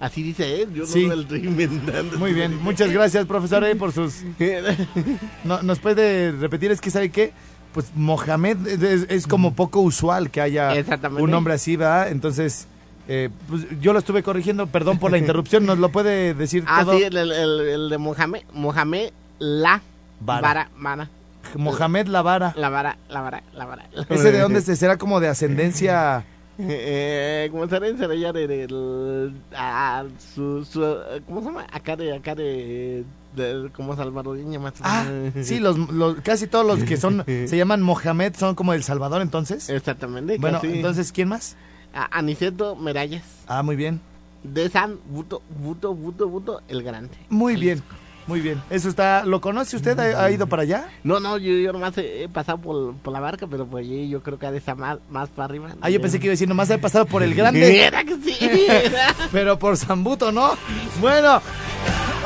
Así 0.00 0.22
dice 0.22 0.62
él, 0.62 0.74
yo 0.74 0.86
Sí. 0.86 1.06
no 1.06 1.14
lo 1.14 1.22
estoy 1.22 1.46
inventando. 1.46 2.18
Muy 2.18 2.32
bien, 2.32 2.60
muchas 2.62 2.90
gracias, 2.90 3.24
profesor, 3.26 3.64
eh, 3.64 3.76
por 3.76 3.92
sus... 3.92 4.22
No, 5.44 5.62
¿Nos 5.62 5.78
puede 5.78 6.32
repetir? 6.32 6.70
Es 6.70 6.80
que, 6.80 6.90
¿sabe 6.90 7.10
qué? 7.10 7.32
Pues 7.72 7.86
Mohamed 7.94 8.66
es, 9.10 9.26
como 9.26 9.54
poco 9.54 9.80
usual 9.80 10.30
que 10.30 10.40
haya 10.40 10.72
un 11.18 11.30
nombre 11.30 11.54
así, 11.54 11.76
¿verdad? 11.76 12.08
Entonces, 12.10 12.66
eh, 13.08 13.30
pues 13.48 13.66
yo 13.80 13.92
lo 13.92 13.98
estuve 13.98 14.22
corrigiendo, 14.22 14.66
perdón 14.66 14.98
por 14.98 15.10
la 15.10 15.18
interrupción, 15.24 15.64
¿nos 15.66 15.78
lo 15.78 15.90
puede 15.90 16.34
decir 16.34 16.64
Ah, 16.66 16.84
todo? 16.84 16.96
sí, 16.96 17.02
el, 17.04 17.16
el- 17.16 17.32
el- 17.32 17.60
el 17.60 17.88
de 17.90 17.98
Mohamed, 17.98 18.42
Mohamed 18.52 19.10
La 19.38 19.80
Vara. 20.20 20.40
Vara, 20.40 20.68
Vara, 20.78 21.08
Mohamed 21.58 22.06
Lavara. 22.08 22.52
La 22.56 22.68
Vara, 22.68 22.98
La 23.08 23.20
Vara, 23.20 23.42
La 23.54 23.64
Vara. 23.66 23.86
¿Ese 24.08 24.32
de 24.32 24.40
dónde 24.40 24.60
se 24.60 24.76
será 24.76 24.96
como 24.96 25.20
de 25.20 25.28
ascendencia? 25.28 26.24
Eh, 26.56 27.48
¿Cómo 27.50 27.66
se 27.68 27.80
llama? 27.80 27.98
Será 27.98 28.14
ya 28.14 28.32
de, 28.32 28.46
de- 28.46 28.66
de- 28.68 29.32
ah, 29.56 30.04
su, 30.34 30.64
su, 30.64 30.84
eh, 30.84 31.20
¿cómo 31.26 31.40
se 31.40 31.46
llama? 31.46 31.66
Acá 31.72 31.96
de, 31.96 32.14
acá 32.14 32.36
de, 32.36 33.02
de 33.34 33.70
como 33.74 33.96
salvadoreña 33.96 34.60
más. 34.60 34.74
Ah, 34.82 35.04
sí, 35.42 35.58
los, 35.58 35.76
los- 35.90 36.20
casi 36.20 36.46
todos 36.46 36.64
los 36.64 36.84
que 36.88 36.96
son 36.96 37.24
se 37.26 37.56
llaman 37.56 37.82
Mohamed 37.82 38.34
son 38.36 38.54
como 38.54 38.72
El 38.72 38.84
Salvador, 38.84 39.20
entonces. 39.20 39.68
Exactamente. 39.68 40.38
Bueno, 40.38 40.60
casi. 40.60 40.74
entonces, 40.74 41.10
¿quién 41.10 41.26
más? 41.28 41.56
A- 41.92 42.16
Aniceto 42.18 42.76
Medallas. 42.76 43.24
Ah, 43.48 43.64
muy 43.64 43.74
bien. 43.74 44.00
De 44.44 44.68
San 44.68 44.98
Buto, 45.10 45.42
Buto, 45.60 45.92
Buto, 45.92 46.28
Buto, 46.28 46.60
el 46.68 46.84
Grande. 46.84 47.16
Muy 47.30 47.56
bien, 47.56 47.82
muy 48.26 48.40
bien. 48.40 48.62
Eso 48.70 48.88
está, 48.88 49.24
¿lo 49.24 49.40
conoce 49.40 49.76
usted? 49.76 49.98
¿Ha, 49.98 50.24
ha 50.24 50.30
ido 50.30 50.46
para 50.46 50.62
allá? 50.62 50.88
No, 51.02 51.20
no, 51.20 51.36
yo, 51.38 51.52
yo 51.52 51.72
nomás 51.72 51.96
he, 51.98 52.24
he 52.24 52.28
pasado 52.28 52.58
por, 52.58 52.94
por 52.96 53.12
la 53.12 53.20
barca, 53.20 53.46
pero 53.46 53.66
pues 53.66 53.84
allí 53.84 54.08
yo 54.08 54.22
creo 54.22 54.38
que 54.38 54.46
ha 54.46 54.50
de 54.50 54.58
estar 54.58 54.76
más, 54.76 54.98
más 55.10 55.28
para 55.28 55.46
arriba. 55.46 55.70
Ah, 55.80 55.90
yo 55.90 56.00
pensé 56.00 56.18
que 56.18 56.26
iba 56.26 56.32
a 56.32 56.34
decir, 56.34 56.48
nomás 56.48 56.70
he 56.70 56.78
pasado 56.78 57.06
por 57.06 57.22
el 57.22 57.34
grande. 57.36 57.84
Era 57.84 58.02
que 58.04 58.16
sí. 58.16 58.66
Pero 59.32 59.58
por 59.58 59.76
Zambuto, 59.76 60.32
¿no? 60.32 60.52
Bueno, 61.00 61.36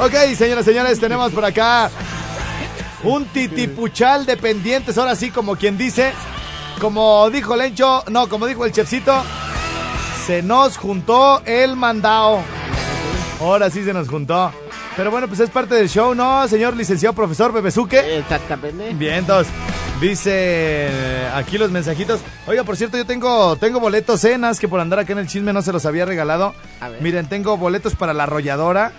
ok, 0.00 0.12
señoras 0.36 0.66
y 0.66 0.70
señores, 0.70 1.00
tenemos 1.00 1.32
por 1.32 1.44
acá 1.44 1.90
un 3.02 3.24
titipuchal 3.26 4.26
de 4.26 4.36
pendientes. 4.36 4.98
Ahora 4.98 5.16
sí, 5.16 5.30
como 5.30 5.56
quien 5.56 5.76
dice, 5.76 6.12
como 6.80 7.28
dijo 7.30 7.56
Lencho, 7.56 8.04
no, 8.10 8.28
como 8.28 8.46
dijo 8.46 8.64
el 8.64 8.72
chefcito, 8.72 9.22
se 10.26 10.42
nos 10.42 10.76
juntó 10.76 11.42
el 11.44 11.76
mandao. 11.76 12.42
Ahora 13.40 13.70
sí 13.70 13.84
se 13.84 13.92
nos 13.92 14.08
juntó. 14.08 14.52
Pero 14.98 15.12
bueno, 15.12 15.28
pues 15.28 15.38
es 15.38 15.48
parte 15.48 15.76
del 15.76 15.88
show, 15.88 16.12
¿no, 16.12 16.48
señor 16.48 16.74
licenciado 16.74 17.14
profesor 17.14 17.52
Bebesuque? 17.52 18.18
Exactamente. 18.18 18.92
Bien, 18.94 19.14
entonces, 19.14 19.52
dice 20.00 20.32
eh, 20.32 21.30
aquí 21.36 21.56
los 21.56 21.70
mensajitos. 21.70 22.20
Oiga, 22.48 22.64
por 22.64 22.76
cierto, 22.76 22.96
yo 22.96 23.06
tengo, 23.06 23.54
tengo 23.54 23.78
boletos 23.78 24.22
cenas 24.22 24.58
que 24.58 24.66
por 24.66 24.80
andar 24.80 24.98
acá 24.98 25.12
en 25.12 25.20
el 25.20 25.28
chisme 25.28 25.52
no 25.52 25.62
se 25.62 25.72
los 25.72 25.86
había 25.86 26.04
regalado. 26.04 26.52
A 26.80 26.88
ver. 26.88 27.00
Miren, 27.00 27.28
tengo 27.28 27.56
boletos 27.56 27.94
para 27.94 28.12
la 28.12 28.24
arrolladora. 28.24 28.90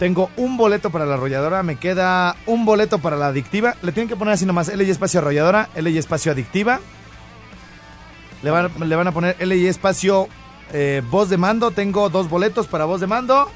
Tengo 0.00 0.28
un 0.36 0.56
boleto 0.56 0.90
para 0.90 1.06
la 1.06 1.14
arrolladora. 1.14 1.62
Me 1.62 1.76
queda 1.76 2.34
un 2.46 2.64
boleto 2.64 2.98
para 2.98 3.16
la 3.16 3.28
adictiva. 3.28 3.76
Le 3.80 3.92
tienen 3.92 4.08
que 4.08 4.16
poner 4.16 4.34
así 4.34 4.44
nomás 4.44 4.68
L 4.68 4.82
y 4.82 4.90
espacio 4.90 5.20
arrolladora, 5.20 5.68
L 5.76 5.88
y 5.88 5.98
espacio 5.98 6.32
adictiva. 6.32 6.80
Le 8.42 8.50
van, 8.50 8.72
le 8.80 8.96
van 8.96 9.06
a 9.06 9.12
poner 9.12 9.36
L 9.38 9.56
y 9.56 9.68
espacio 9.68 10.26
eh, 10.72 11.00
voz 11.12 11.28
de 11.28 11.36
mando. 11.36 11.70
Tengo 11.70 12.10
dos 12.10 12.28
boletos 12.28 12.66
para 12.66 12.86
voz 12.86 13.00
de 13.00 13.06
mando. 13.06 13.48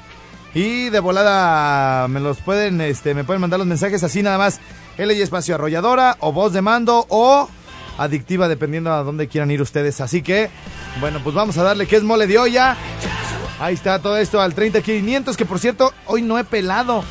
Y 0.53 0.89
de 0.89 0.99
volada 0.99 2.07
me 2.07 2.19
los 2.19 2.37
pueden, 2.37 2.81
este, 2.81 3.13
me 3.13 3.23
pueden 3.23 3.41
mandar 3.41 3.59
los 3.59 3.67
mensajes 3.67 4.03
así 4.03 4.23
nada 4.23 4.37
más. 4.37 4.59
L 4.97 5.13
y 5.13 5.21
espacio 5.21 5.55
arrolladora 5.55 6.17
o 6.19 6.31
voz 6.31 6.53
de 6.53 6.61
mando 6.61 7.05
o 7.09 7.47
adictiva 7.97 8.47
dependiendo 8.47 8.91
a 8.91 9.03
dónde 9.03 9.27
quieran 9.27 9.51
ir 9.51 9.61
ustedes. 9.61 10.01
Así 10.01 10.21
que, 10.21 10.49
bueno, 10.99 11.19
pues 11.23 11.35
vamos 11.35 11.57
a 11.57 11.63
darle 11.63 11.85
que 11.85 11.95
es 11.95 12.03
mole 12.03 12.27
de 12.27 12.39
olla. 12.39 12.75
Ahí 13.59 13.73
está 13.73 13.99
todo 13.99 14.17
esto 14.17 14.41
al 14.41 14.53
30500 14.53 15.37
que 15.37 15.45
por 15.45 15.59
cierto, 15.59 15.93
hoy 16.05 16.21
no 16.21 16.39
he 16.39 16.43
pelado. 16.43 17.03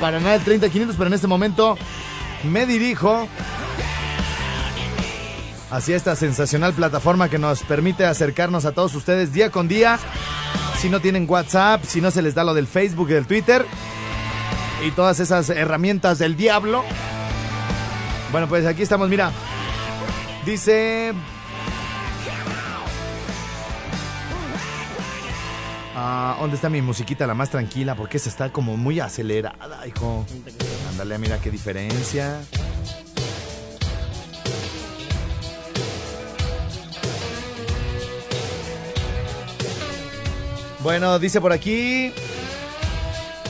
Para 0.00 0.18
nada 0.18 0.34
el 0.34 0.42
30500, 0.42 0.96
pero 0.96 1.08
en 1.08 1.14
este 1.14 1.26
momento 1.26 1.76
me 2.42 2.64
dirijo 2.64 3.28
hacia 5.70 5.94
esta 5.94 6.16
sensacional 6.16 6.72
plataforma 6.72 7.28
que 7.28 7.38
nos 7.38 7.62
permite 7.62 8.04
acercarnos 8.06 8.64
a 8.64 8.72
todos 8.72 8.94
ustedes 8.94 9.32
día 9.32 9.50
con 9.50 9.68
día. 9.68 9.98
Si 10.80 10.88
no 10.88 10.98
tienen 11.00 11.26
WhatsApp, 11.28 11.84
si 11.84 12.00
no 12.00 12.10
se 12.10 12.22
les 12.22 12.34
da 12.34 12.42
lo 12.42 12.54
del 12.54 12.66
Facebook 12.66 13.10
y 13.10 13.12
del 13.12 13.26
Twitter 13.26 13.66
y 14.82 14.90
todas 14.92 15.20
esas 15.20 15.50
herramientas 15.50 16.18
del 16.18 16.38
diablo. 16.38 16.82
Bueno, 18.32 18.48
pues 18.48 18.64
aquí 18.64 18.80
estamos, 18.80 19.10
mira. 19.10 19.30
Dice... 20.46 21.12
Ah, 25.94 26.38
¿Dónde 26.40 26.56
está 26.56 26.70
mi 26.70 26.80
musiquita 26.80 27.26
la 27.26 27.34
más 27.34 27.50
tranquila? 27.50 27.94
Porque 27.94 28.16
esa 28.16 28.30
está 28.30 28.50
como 28.50 28.78
muy 28.78 29.00
acelerada, 29.00 29.86
hijo. 29.86 30.24
Ándale, 30.88 31.18
mira 31.18 31.38
qué 31.42 31.50
diferencia. 31.50 32.40
Bueno, 40.82 41.18
dice 41.18 41.40
por 41.40 41.52
aquí. 41.52 42.12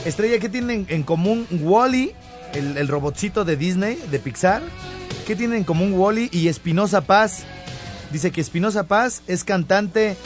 Estrella, 0.05 0.39
¿qué 0.39 0.49
tienen 0.49 0.85
en 0.89 1.03
común 1.03 1.47
Wally, 1.51 2.13
el, 2.53 2.77
el 2.77 2.87
robotcito 2.87 3.45
de 3.45 3.55
Disney, 3.55 4.01
de 4.09 4.19
Pixar? 4.19 4.63
¿Qué 5.25 5.35
tienen 5.35 5.59
en 5.59 5.63
común 5.63 5.93
Wally 5.93 6.29
y 6.31 6.47
Espinosa 6.47 7.01
Paz? 7.01 7.43
Dice 8.11 8.31
que 8.31 8.41
Espinosa 8.41 8.83
Paz 8.83 9.21
es 9.27 9.43
cantante 9.43 10.17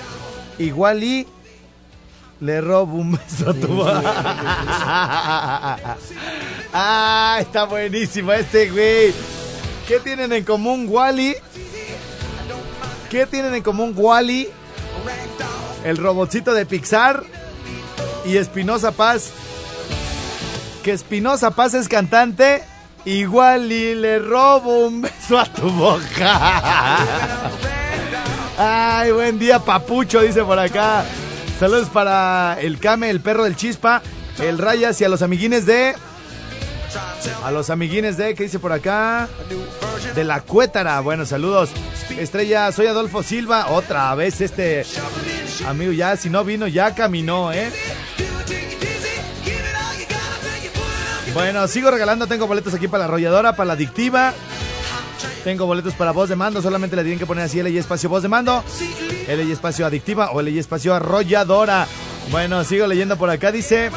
y 0.58 0.72
Wally 0.72 1.28
le 2.40 2.62
robo 2.62 2.98
un 2.98 3.12
beso 3.12 3.50
a 3.50 3.54
tu 3.54 3.68
Ah, 6.74 7.38
está 7.40 7.66
buenísimo 7.66 8.34
este 8.34 8.70
güey. 8.70 9.14
¿Qué 9.88 10.00
tienen 10.00 10.34
en 10.34 10.44
común 10.44 10.88
Wally? 10.90 11.36
¿Qué 13.10 13.26
tienen 13.28 13.56
en 13.56 13.64
común 13.64 13.94
Wally? 13.96 14.50
El 15.86 15.98
robotcito 15.98 16.56
de 16.56 16.66
Pixar 16.66 17.24
y 18.26 18.38
Espinosa 18.38 18.92
Paz. 18.92 19.30
Que 20.84 20.92
Espinosa 20.94 21.52
Paz 21.52 21.76
es 21.76 21.88
cantante, 21.88 22.64
igual 23.06 23.72
y 23.72 23.94
le 23.94 24.18
robo 24.18 24.88
un 24.88 25.04
beso 25.04 25.38
a 25.38 25.46
tu 25.46 25.70
boca. 25.70 26.98
Ay, 28.58 29.12
buen 29.12 29.38
día, 29.38 29.60
papucho, 29.60 30.22
dice 30.22 30.44
por 30.44 30.58
acá. 30.58 31.06
Saludos 31.60 31.90
para 31.90 32.58
el 32.60 32.80
Kame, 32.80 33.12
el 33.12 33.22
perro 33.22 33.44
del 33.44 33.56
Chispa, 33.56 34.02
el 34.40 34.58
Rayas 34.58 35.00
y 35.02 35.04
a 35.04 35.10
los 35.10 35.22
amiguines 35.22 35.68
de. 35.68 35.94
A 37.44 37.52
los 37.52 37.70
amiguines 37.70 38.18
de, 38.18 38.36
¿qué 38.36 38.44
dice 38.44 38.60
por 38.60 38.72
acá? 38.72 39.28
De 40.16 40.24
la 40.24 40.42
Cuétara. 40.42 41.00
Bueno, 41.02 41.26
saludos. 41.26 41.70
Estrella, 42.18 42.72
soy 42.72 42.88
Adolfo 42.88 43.24
Silva. 43.24 43.68
Otra 43.70 44.14
vez 44.16 44.42
este 44.42 44.86
amigo 45.68 45.92
ya, 45.92 46.16
si 46.18 46.30
no 46.30 46.44
vino, 46.44 46.68
ya 46.68 46.96
caminó, 46.96 47.52
¿eh? 47.52 47.72
Bueno, 51.34 51.68
sigo 51.68 51.92
regalando. 51.92 52.28
Tengo 52.28 52.48
boletos 52.48 52.74
aquí 52.74 52.88
para 52.88 53.00
la 53.00 53.06
arrolladora, 53.06 53.56
para 53.56 53.68
la 53.68 53.74
adictiva. 53.74 54.34
Tengo 55.44 55.66
boletos 55.66 55.94
para 55.94 56.12
voz 56.12 56.30
de 56.30 56.36
mando. 56.36 56.62
Solamente 56.62 56.96
le 56.96 57.04
tienen 57.04 57.20
que 57.20 57.26
poner 57.26 57.44
así 57.44 57.60
L 57.60 57.70
y 57.70 57.78
espacio 57.78 58.10
voz 58.10 58.24
de 58.24 58.30
mando. 58.30 58.64
L 59.28 59.44
y 59.44 59.52
espacio 59.52 59.86
adictiva 59.86 60.32
o 60.32 60.40
L 60.40 60.50
y 60.50 60.60
espacio 60.60 60.96
arrolladora. 60.96 61.88
Bueno, 62.32 62.64
sigo 62.64 62.88
leyendo 62.88 63.18
por 63.18 63.30
acá. 63.30 63.52
Dice. 63.52 63.92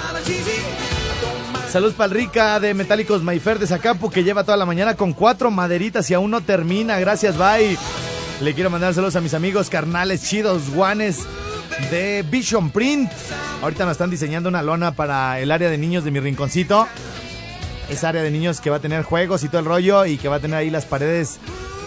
Salud 1.70 1.92
para 1.92 2.14
rica 2.14 2.58
de 2.60 2.72
Metálicos 2.72 3.22
Mayfer 3.22 3.58
de 3.58 3.66
Zacapu 3.66 4.08
que 4.10 4.24
lleva 4.24 4.42
toda 4.42 4.56
la 4.56 4.64
mañana 4.64 4.94
con 4.94 5.12
cuatro 5.12 5.50
maderitas 5.50 6.10
y 6.10 6.14
aún 6.14 6.30
no 6.30 6.40
termina. 6.40 6.98
Gracias, 6.98 7.36
bye. 7.36 7.76
Le 8.40 8.54
quiero 8.54 8.70
mandar 8.70 8.94
saludos 8.94 9.16
a 9.16 9.20
mis 9.20 9.34
amigos 9.34 9.68
carnales 9.68 10.22
chidos, 10.22 10.70
guanes 10.70 11.26
de 11.90 12.24
Vision 12.30 12.70
Print. 12.70 13.12
Ahorita 13.60 13.84
nos 13.84 13.92
están 13.92 14.08
diseñando 14.08 14.48
una 14.48 14.62
lona 14.62 14.92
para 14.92 15.40
el 15.40 15.50
área 15.50 15.68
de 15.68 15.76
niños 15.76 16.04
de 16.04 16.10
mi 16.10 16.20
rinconcito. 16.20 16.88
Esa 17.90 18.08
área 18.08 18.22
de 18.22 18.30
niños 18.30 18.62
que 18.62 18.70
va 18.70 18.76
a 18.76 18.80
tener 18.80 19.02
juegos 19.02 19.44
y 19.44 19.48
todo 19.48 19.58
el 19.58 19.66
rollo 19.66 20.06
y 20.06 20.16
que 20.16 20.28
va 20.28 20.36
a 20.36 20.40
tener 20.40 20.56
ahí 20.56 20.70
las 20.70 20.86
paredes 20.86 21.38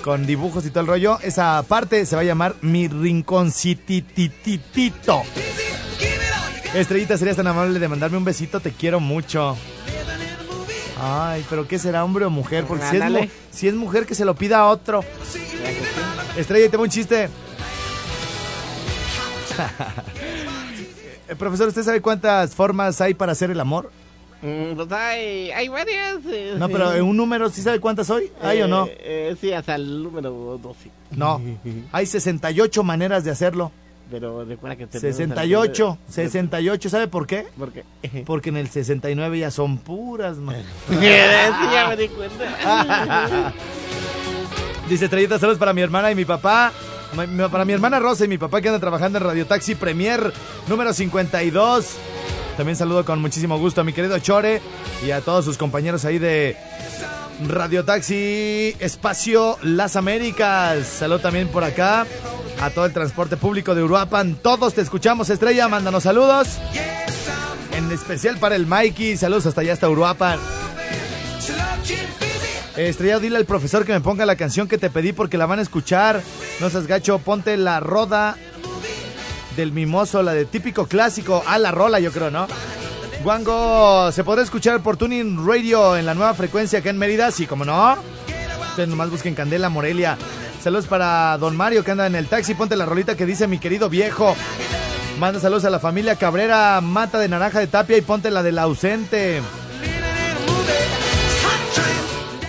con 0.03 0.27
dibujos 0.27 0.63
y 0.67 0.69
todo 0.69 0.81
el 0.81 0.87
rollo. 0.87 1.17
Esa 1.23 1.65
parte 1.67 2.05
se 2.05 2.15
va 2.15 2.21
a 2.21 2.25
llamar 2.25 2.53
mi 2.61 2.87
rinconcitititito. 2.87 5.23
Estrellita, 6.75 7.17
serías 7.17 7.35
tan 7.35 7.47
amable 7.47 7.79
de 7.79 7.87
mandarme 7.87 8.17
un 8.17 8.25
besito, 8.25 8.59
te 8.59 8.71
quiero 8.71 8.99
mucho. 8.99 9.57
Ay, 11.03 11.43
pero 11.49 11.67
¿qué 11.67 11.79
será, 11.79 12.03
hombre 12.03 12.25
o 12.25 12.29
mujer? 12.29 12.65
Porque 12.65 12.85
si 12.85 12.97
es, 12.97 13.09
mu- 13.09 13.27
si 13.49 13.67
es 13.67 13.73
mujer, 13.73 14.05
que 14.05 14.13
se 14.13 14.23
lo 14.23 14.35
pida 14.35 14.59
a 14.59 14.67
otro. 14.67 15.03
Estrella, 16.37 16.69
tengo 16.69 16.83
un 16.83 16.89
chiste. 16.89 17.27
Eh, 21.27 21.35
Profesor, 21.37 21.69
¿usted 21.69 21.83
sabe 21.83 22.01
cuántas 22.01 22.53
formas 22.53 22.99
hay 22.99 23.13
para 23.13 23.31
hacer 23.31 23.51
el 23.51 23.59
amor? 23.61 23.89
Mm, 24.41 24.75
pues 24.75 24.91
hay, 24.91 25.49
hay 25.51 25.69
varias. 25.69 26.17
eh, 26.29 26.55
No, 26.57 26.67
pero 26.67 26.93
en 26.93 27.03
un 27.05 27.15
número, 27.15 27.49
¿sí 27.49 27.61
sabe 27.61 27.79
cuántas 27.79 28.09
hoy? 28.09 28.29
¿Hay 28.41 28.61
o 28.61 28.67
no? 28.67 28.85
Eh, 28.87 28.97
eh, 28.99 29.35
sí, 29.39 29.53
hasta 29.53 29.75
el 29.75 30.03
número 30.03 30.59
12. 30.61 30.91
No. 31.11 31.41
Hay 31.93 32.05
68 32.05 32.83
maneras 32.83 33.23
de 33.23 33.31
hacerlo. 33.31 33.71
Pero 34.11 34.43
recuerda 34.45 34.75
que... 34.75 34.87
tenemos 34.87 35.15
68, 35.15 35.97
al- 36.05 36.13
68. 36.13 36.89
¿Sabe 36.89 37.07
por 37.07 37.25
qué? 37.25 37.47
¿Por 37.57 37.71
qué? 37.71 37.83
Porque 38.25 38.49
en 38.49 38.57
el 38.57 38.67
69 38.69 39.39
ya 39.39 39.49
son 39.49 39.77
puras, 39.77 40.37
man. 40.37 40.57
ya 41.01 41.87
me 41.89 41.97
di 41.97 42.09
cuenta. 42.09 43.53
Dice 44.89 45.05
Estrellita, 45.05 45.39
saludos 45.39 45.57
para 45.57 45.71
mi 45.73 45.81
hermana 45.81 46.11
y 46.11 46.15
mi 46.15 46.25
papá. 46.25 46.71
Para 47.51 47.65
mi 47.65 47.73
hermana 47.73 47.99
Rosa 47.99 48.25
y 48.25 48.27
mi 48.27 48.37
papá 48.37 48.61
que 48.61 48.69
anda 48.69 48.79
trabajando 48.79 49.17
en 49.17 49.23
Radio 49.25 49.45
Taxi 49.45 49.75
Premier 49.75 50.31
número 50.67 50.93
52. 50.93 51.95
También 52.57 52.75
saludo 52.75 53.03
con 53.05 53.19
muchísimo 53.21 53.57
gusto 53.57 53.81
a 53.81 53.83
mi 53.83 53.93
querido 53.93 54.17
Chore 54.19 54.61
y 55.05 55.11
a 55.11 55.21
todos 55.21 55.45
sus 55.45 55.57
compañeros 55.57 56.05
ahí 56.05 56.19
de 56.19 56.55
Radio 57.47 57.83
Taxi 57.83 58.75
Espacio 58.79 59.57
Las 59.63 59.95
Américas. 59.95 60.85
Saludo 60.85 61.19
también 61.19 61.47
por 61.47 61.63
acá 61.63 62.05
a 62.61 62.69
todo 62.69 62.85
el 62.85 62.93
transporte 62.93 63.37
público 63.37 63.73
de 63.73 63.83
Uruapan. 63.83 64.35
Todos 64.35 64.73
te 64.73 64.81
escuchamos, 64.81 65.29
Estrella. 65.29 65.67
Mándanos 65.67 66.03
saludos. 66.03 66.47
En 67.75 67.91
especial 67.91 68.37
para 68.37 68.55
el 68.55 68.65
Mikey. 68.67 69.17
Saludos 69.17 69.47
hasta 69.47 69.61
allá, 69.61 69.73
hasta 69.73 69.89
Uruapan. 69.89 70.39
Estrella, 72.77 73.19
dile 73.19 73.37
al 73.37 73.45
profesor 73.45 73.85
que 73.85 73.93
me 73.93 74.01
ponga 74.01 74.25
la 74.25 74.35
canción 74.35 74.67
que 74.67 74.77
te 74.77 74.89
pedí 74.89 75.11
porque 75.11 75.37
la 75.37 75.45
van 75.45 75.59
a 75.59 75.63
escuchar. 75.63 76.21
No 76.59 76.69
seas 76.69 76.87
gacho, 76.87 77.19
ponte 77.19 77.57
la 77.57 77.79
roda 77.79 78.37
del 79.55 79.71
mimoso, 79.71 80.23
la 80.23 80.33
de 80.33 80.45
típico 80.45 80.85
clásico. 80.87 81.43
Ah, 81.47 81.57
la 81.57 81.71
rola, 81.71 81.99
yo 81.99 82.11
creo, 82.11 82.31
¿no? 82.31 82.47
Guango, 83.23 84.11
¿se 84.11 84.23
podrá 84.23 84.41
escuchar 84.41 84.81
por 84.81 84.97
Tuning 84.97 85.45
Radio 85.45 85.95
en 85.95 86.05
la 86.07 86.15
nueva 86.15 86.33
frecuencia 86.33 86.79
acá 86.79 86.89
en 86.89 86.97
Mérida? 86.97 87.29
Sí, 87.29 87.45
como 87.45 87.65
no. 87.65 87.95
Ustedes 88.69 88.89
nomás 88.89 89.11
busquen 89.11 89.35
Candela 89.35 89.69
Morelia. 89.69 90.17
Saludos 90.61 90.87
para 90.87 91.37
Don 91.37 91.55
Mario 91.55 91.83
que 91.83 91.91
anda 91.91 92.07
en 92.07 92.15
el 92.15 92.27
taxi. 92.27 92.55
Ponte 92.55 92.75
la 92.75 92.85
rolita 92.85 93.15
que 93.15 93.27
dice 93.27 93.47
mi 93.47 93.59
querido 93.59 93.89
viejo. 93.89 94.35
Manda 95.19 95.39
saludos 95.39 95.65
a 95.65 95.69
la 95.69 95.79
familia 95.79 96.15
Cabrera, 96.15 96.81
Mata 96.81 97.19
de 97.19 97.29
Naranja 97.29 97.59
de 97.59 97.67
Tapia 97.67 97.97
y 97.97 98.01
ponte 98.01 98.31
la 98.31 98.41
del 98.41 98.57
ausente. 98.57 99.41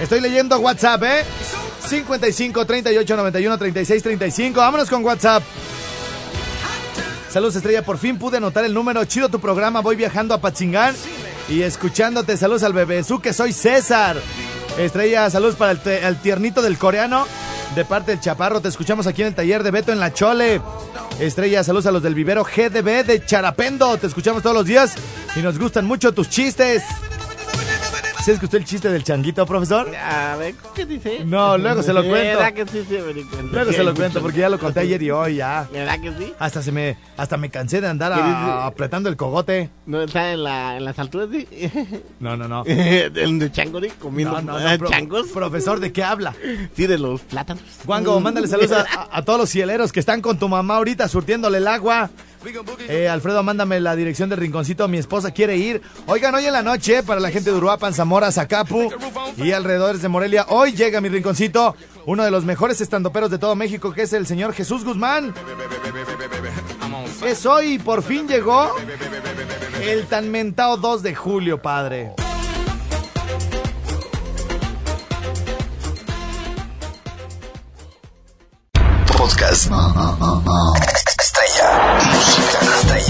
Estoy 0.01 0.20
leyendo 0.20 0.59
WhatsApp, 0.59 1.03
¿eh? 1.03 1.25
55 1.87 2.64
38 2.64 3.16
91 3.16 3.59
36 3.59 4.03
35. 4.03 4.61
Vámonos 4.61 4.89
con 4.89 5.05
WhatsApp. 5.05 5.43
Saludos, 7.33 7.57
Estrella. 7.57 7.83
Por 7.83 7.97
fin 7.97 8.18
pude 8.18 8.37
anotar 8.37 8.62
el 8.66 8.74
número. 8.74 9.03
Chido 9.07 9.30
tu 9.30 9.41
programa. 9.41 9.80
Voy 9.80 9.97
viajando 9.97 10.35
a 10.35 10.41
Patzingán 10.43 10.95
y 11.49 11.62
escuchándote. 11.62 12.37
Saludos 12.37 12.62
al 12.62 12.74
bebé 12.74 13.03
que 13.22 13.33
soy 13.33 13.55
César. 13.55 14.20
Estrella, 14.76 15.30
saludos 15.30 15.57
para 15.57 15.72
el, 15.72 16.05
al 16.05 16.20
tiernito 16.20 16.61
del 16.61 16.76
coreano. 16.76 17.26
De 17.74 17.87
parte 17.87 18.11
del 18.11 18.20
Chaparro, 18.20 18.61
te 18.61 18.68
escuchamos 18.68 19.07
aquí 19.07 19.22
en 19.22 19.28
el 19.28 19.35
taller 19.35 19.62
de 19.62 19.70
Beto 19.70 19.93
en 19.93 19.99
La 19.99 20.12
Chole. 20.12 20.61
Estrella, 21.20 21.64
saludos 21.64 21.87
a 21.87 21.93
los 21.93 22.03
del 22.03 22.14
vivero 22.14 22.45
GDB 22.45 23.03
de 23.03 23.24
Charapendo. 23.24 23.97
Te 23.97 24.09
escuchamos 24.09 24.43
todos 24.43 24.55
los 24.55 24.66
días 24.66 24.93
y 25.35 25.41
nos 25.41 25.59
gustan 25.59 25.87
mucho 25.87 26.12
tus 26.12 26.28
chistes. 26.28 26.83
¿Sí 28.25 28.31
escuchó 28.31 28.57
el 28.57 28.64
chiste 28.64 28.89
del 28.89 29.03
changuito, 29.03 29.45
profesor? 29.47 29.93
A 29.97 30.37
ver, 30.37 30.55
¿qué 30.77 30.87
dice? 30.87 31.25
No, 31.25 31.59
luego 31.59 31.83
se 31.83 31.93
lo 31.93 32.05
cuento. 32.05 32.39
¿Verdad 32.39 32.53
que 32.53 32.66
sí 32.68 32.85
se 32.89 33.03
me 33.03 33.12
cuenta? 33.25 33.43
Luego 33.51 33.73
se 33.73 33.83
lo 33.83 33.95
cuento 33.97 34.23
porque 34.23 34.39
ya 34.39 34.49
lo 34.49 34.61
conté 34.61 34.79
ayer 34.81 35.03
y 35.03 35.11
hoy 35.11 35.37
ya. 35.37 35.66
¿Verdad 35.73 36.01
que 36.01 36.12
sí? 36.16 36.33
Hasta 36.39 36.62
se 36.62 36.70
me, 36.70 36.97
hasta 37.16 37.37
me 37.37 37.51
cansé 37.51 37.81
de 37.81 37.89
andar 37.89 38.12
apretando 38.14 39.09
el 39.09 39.16
cogote. 39.16 39.70
¿No 39.87 40.03
está 40.03 40.33
en, 40.33 40.45
la, 40.45 40.77
en 40.77 40.85
las 40.85 40.97
alturas, 41.01 41.31
sí? 41.33 41.49
No, 42.20 42.37
no, 42.37 42.47
no. 42.47 42.62
¿El 42.64 43.41
de 43.41 43.51
chango, 43.51 43.81
sí? 43.81 43.89
¿Comiendo 43.99 44.41
No, 44.41 44.57
no, 44.61 44.77
no, 44.79 44.89
changos? 44.89 45.27
Profesor, 45.31 45.81
¿de 45.81 45.93
qué 45.93 46.05
habla? 46.05 46.33
Sí, 46.77 46.87
de 46.87 46.99
los 46.99 47.23
plátanos. 47.23 47.64
Guango, 47.85 48.20
mándale 48.20 48.47
saludos 48.47 48.70
a, 48.70 48.83
a- 48.83 49.09
a 49.18 49.23
todos 49.25 49.41
los 49.41 49.51
cieleros 49.51 49.91
que 49.91 49.99
están 49.99 50.20
con 50.20 50.39
tu 50.39 50.49
mamá 50.49 50.77
ahorita 50.77 51.09
surtiéndole 51.09 51.59
el 51.59 51.66
agua. 51.66 52.09
Eh, 52.88 53.09
Alfredo, 53.09 53.43
mándame 53.43 53.80
la 53.80 53.97
dirección 53.97 54.28
del 54.28 54.38
rinconcito. 54.38 54.88
Mi 54.88 54.99
esposa 54.99 55.30
quiere 55.30 55.57
ir. 55.57 55.82
Oigan, 56.07 56.34
hoy 56.34 56.47
en 56.47 56.53
la 56.53 56.62
noche, 56.62 57.03
para 57.03 57.20
la 57.20 57.30
gente 57.30 57.51
de 57.51 57.57
Uruapan, 57.57 57.95
Zamora, 57.95 58.32
Zacapu 58.32 58.90
y 59.36 59.53
alrededores 59.53 60.03
de 60.03 60.09
Morelia, 60.09 60.47
hoy 60.49 60.72
llega 60.72 61.01
mi 61.01 61.09
rinconcito, 61.09 61.76
uno 62.07 62.24
de 62.24 62.30
los 62.30 62.45
mejores 62.45 62.80
estandoperos 62.80 63.30
de 63.30 63.38
todo 63.38 63.55
México, 63.55 63.93
que 63.93 64.03
es 64.03 64.12
el 64.12 64.26
señor 64.26 64.53
Jesús 64.53 64.84
Guzmán. 64.84 65.34
Es 67.24 67.47
hoy, 67.47 67.78
por 67.78 68.03
fin 68.03 68.26
llegó 68.26 68.74
el 69.82 70.07
tan 70.07 70.30
mentado 70.30 70.76
2 70.76 71.03
de 71.03 71.14
julio, 71.14 71.62
padre. 71.62 72.12
podcast. 79.22 81.01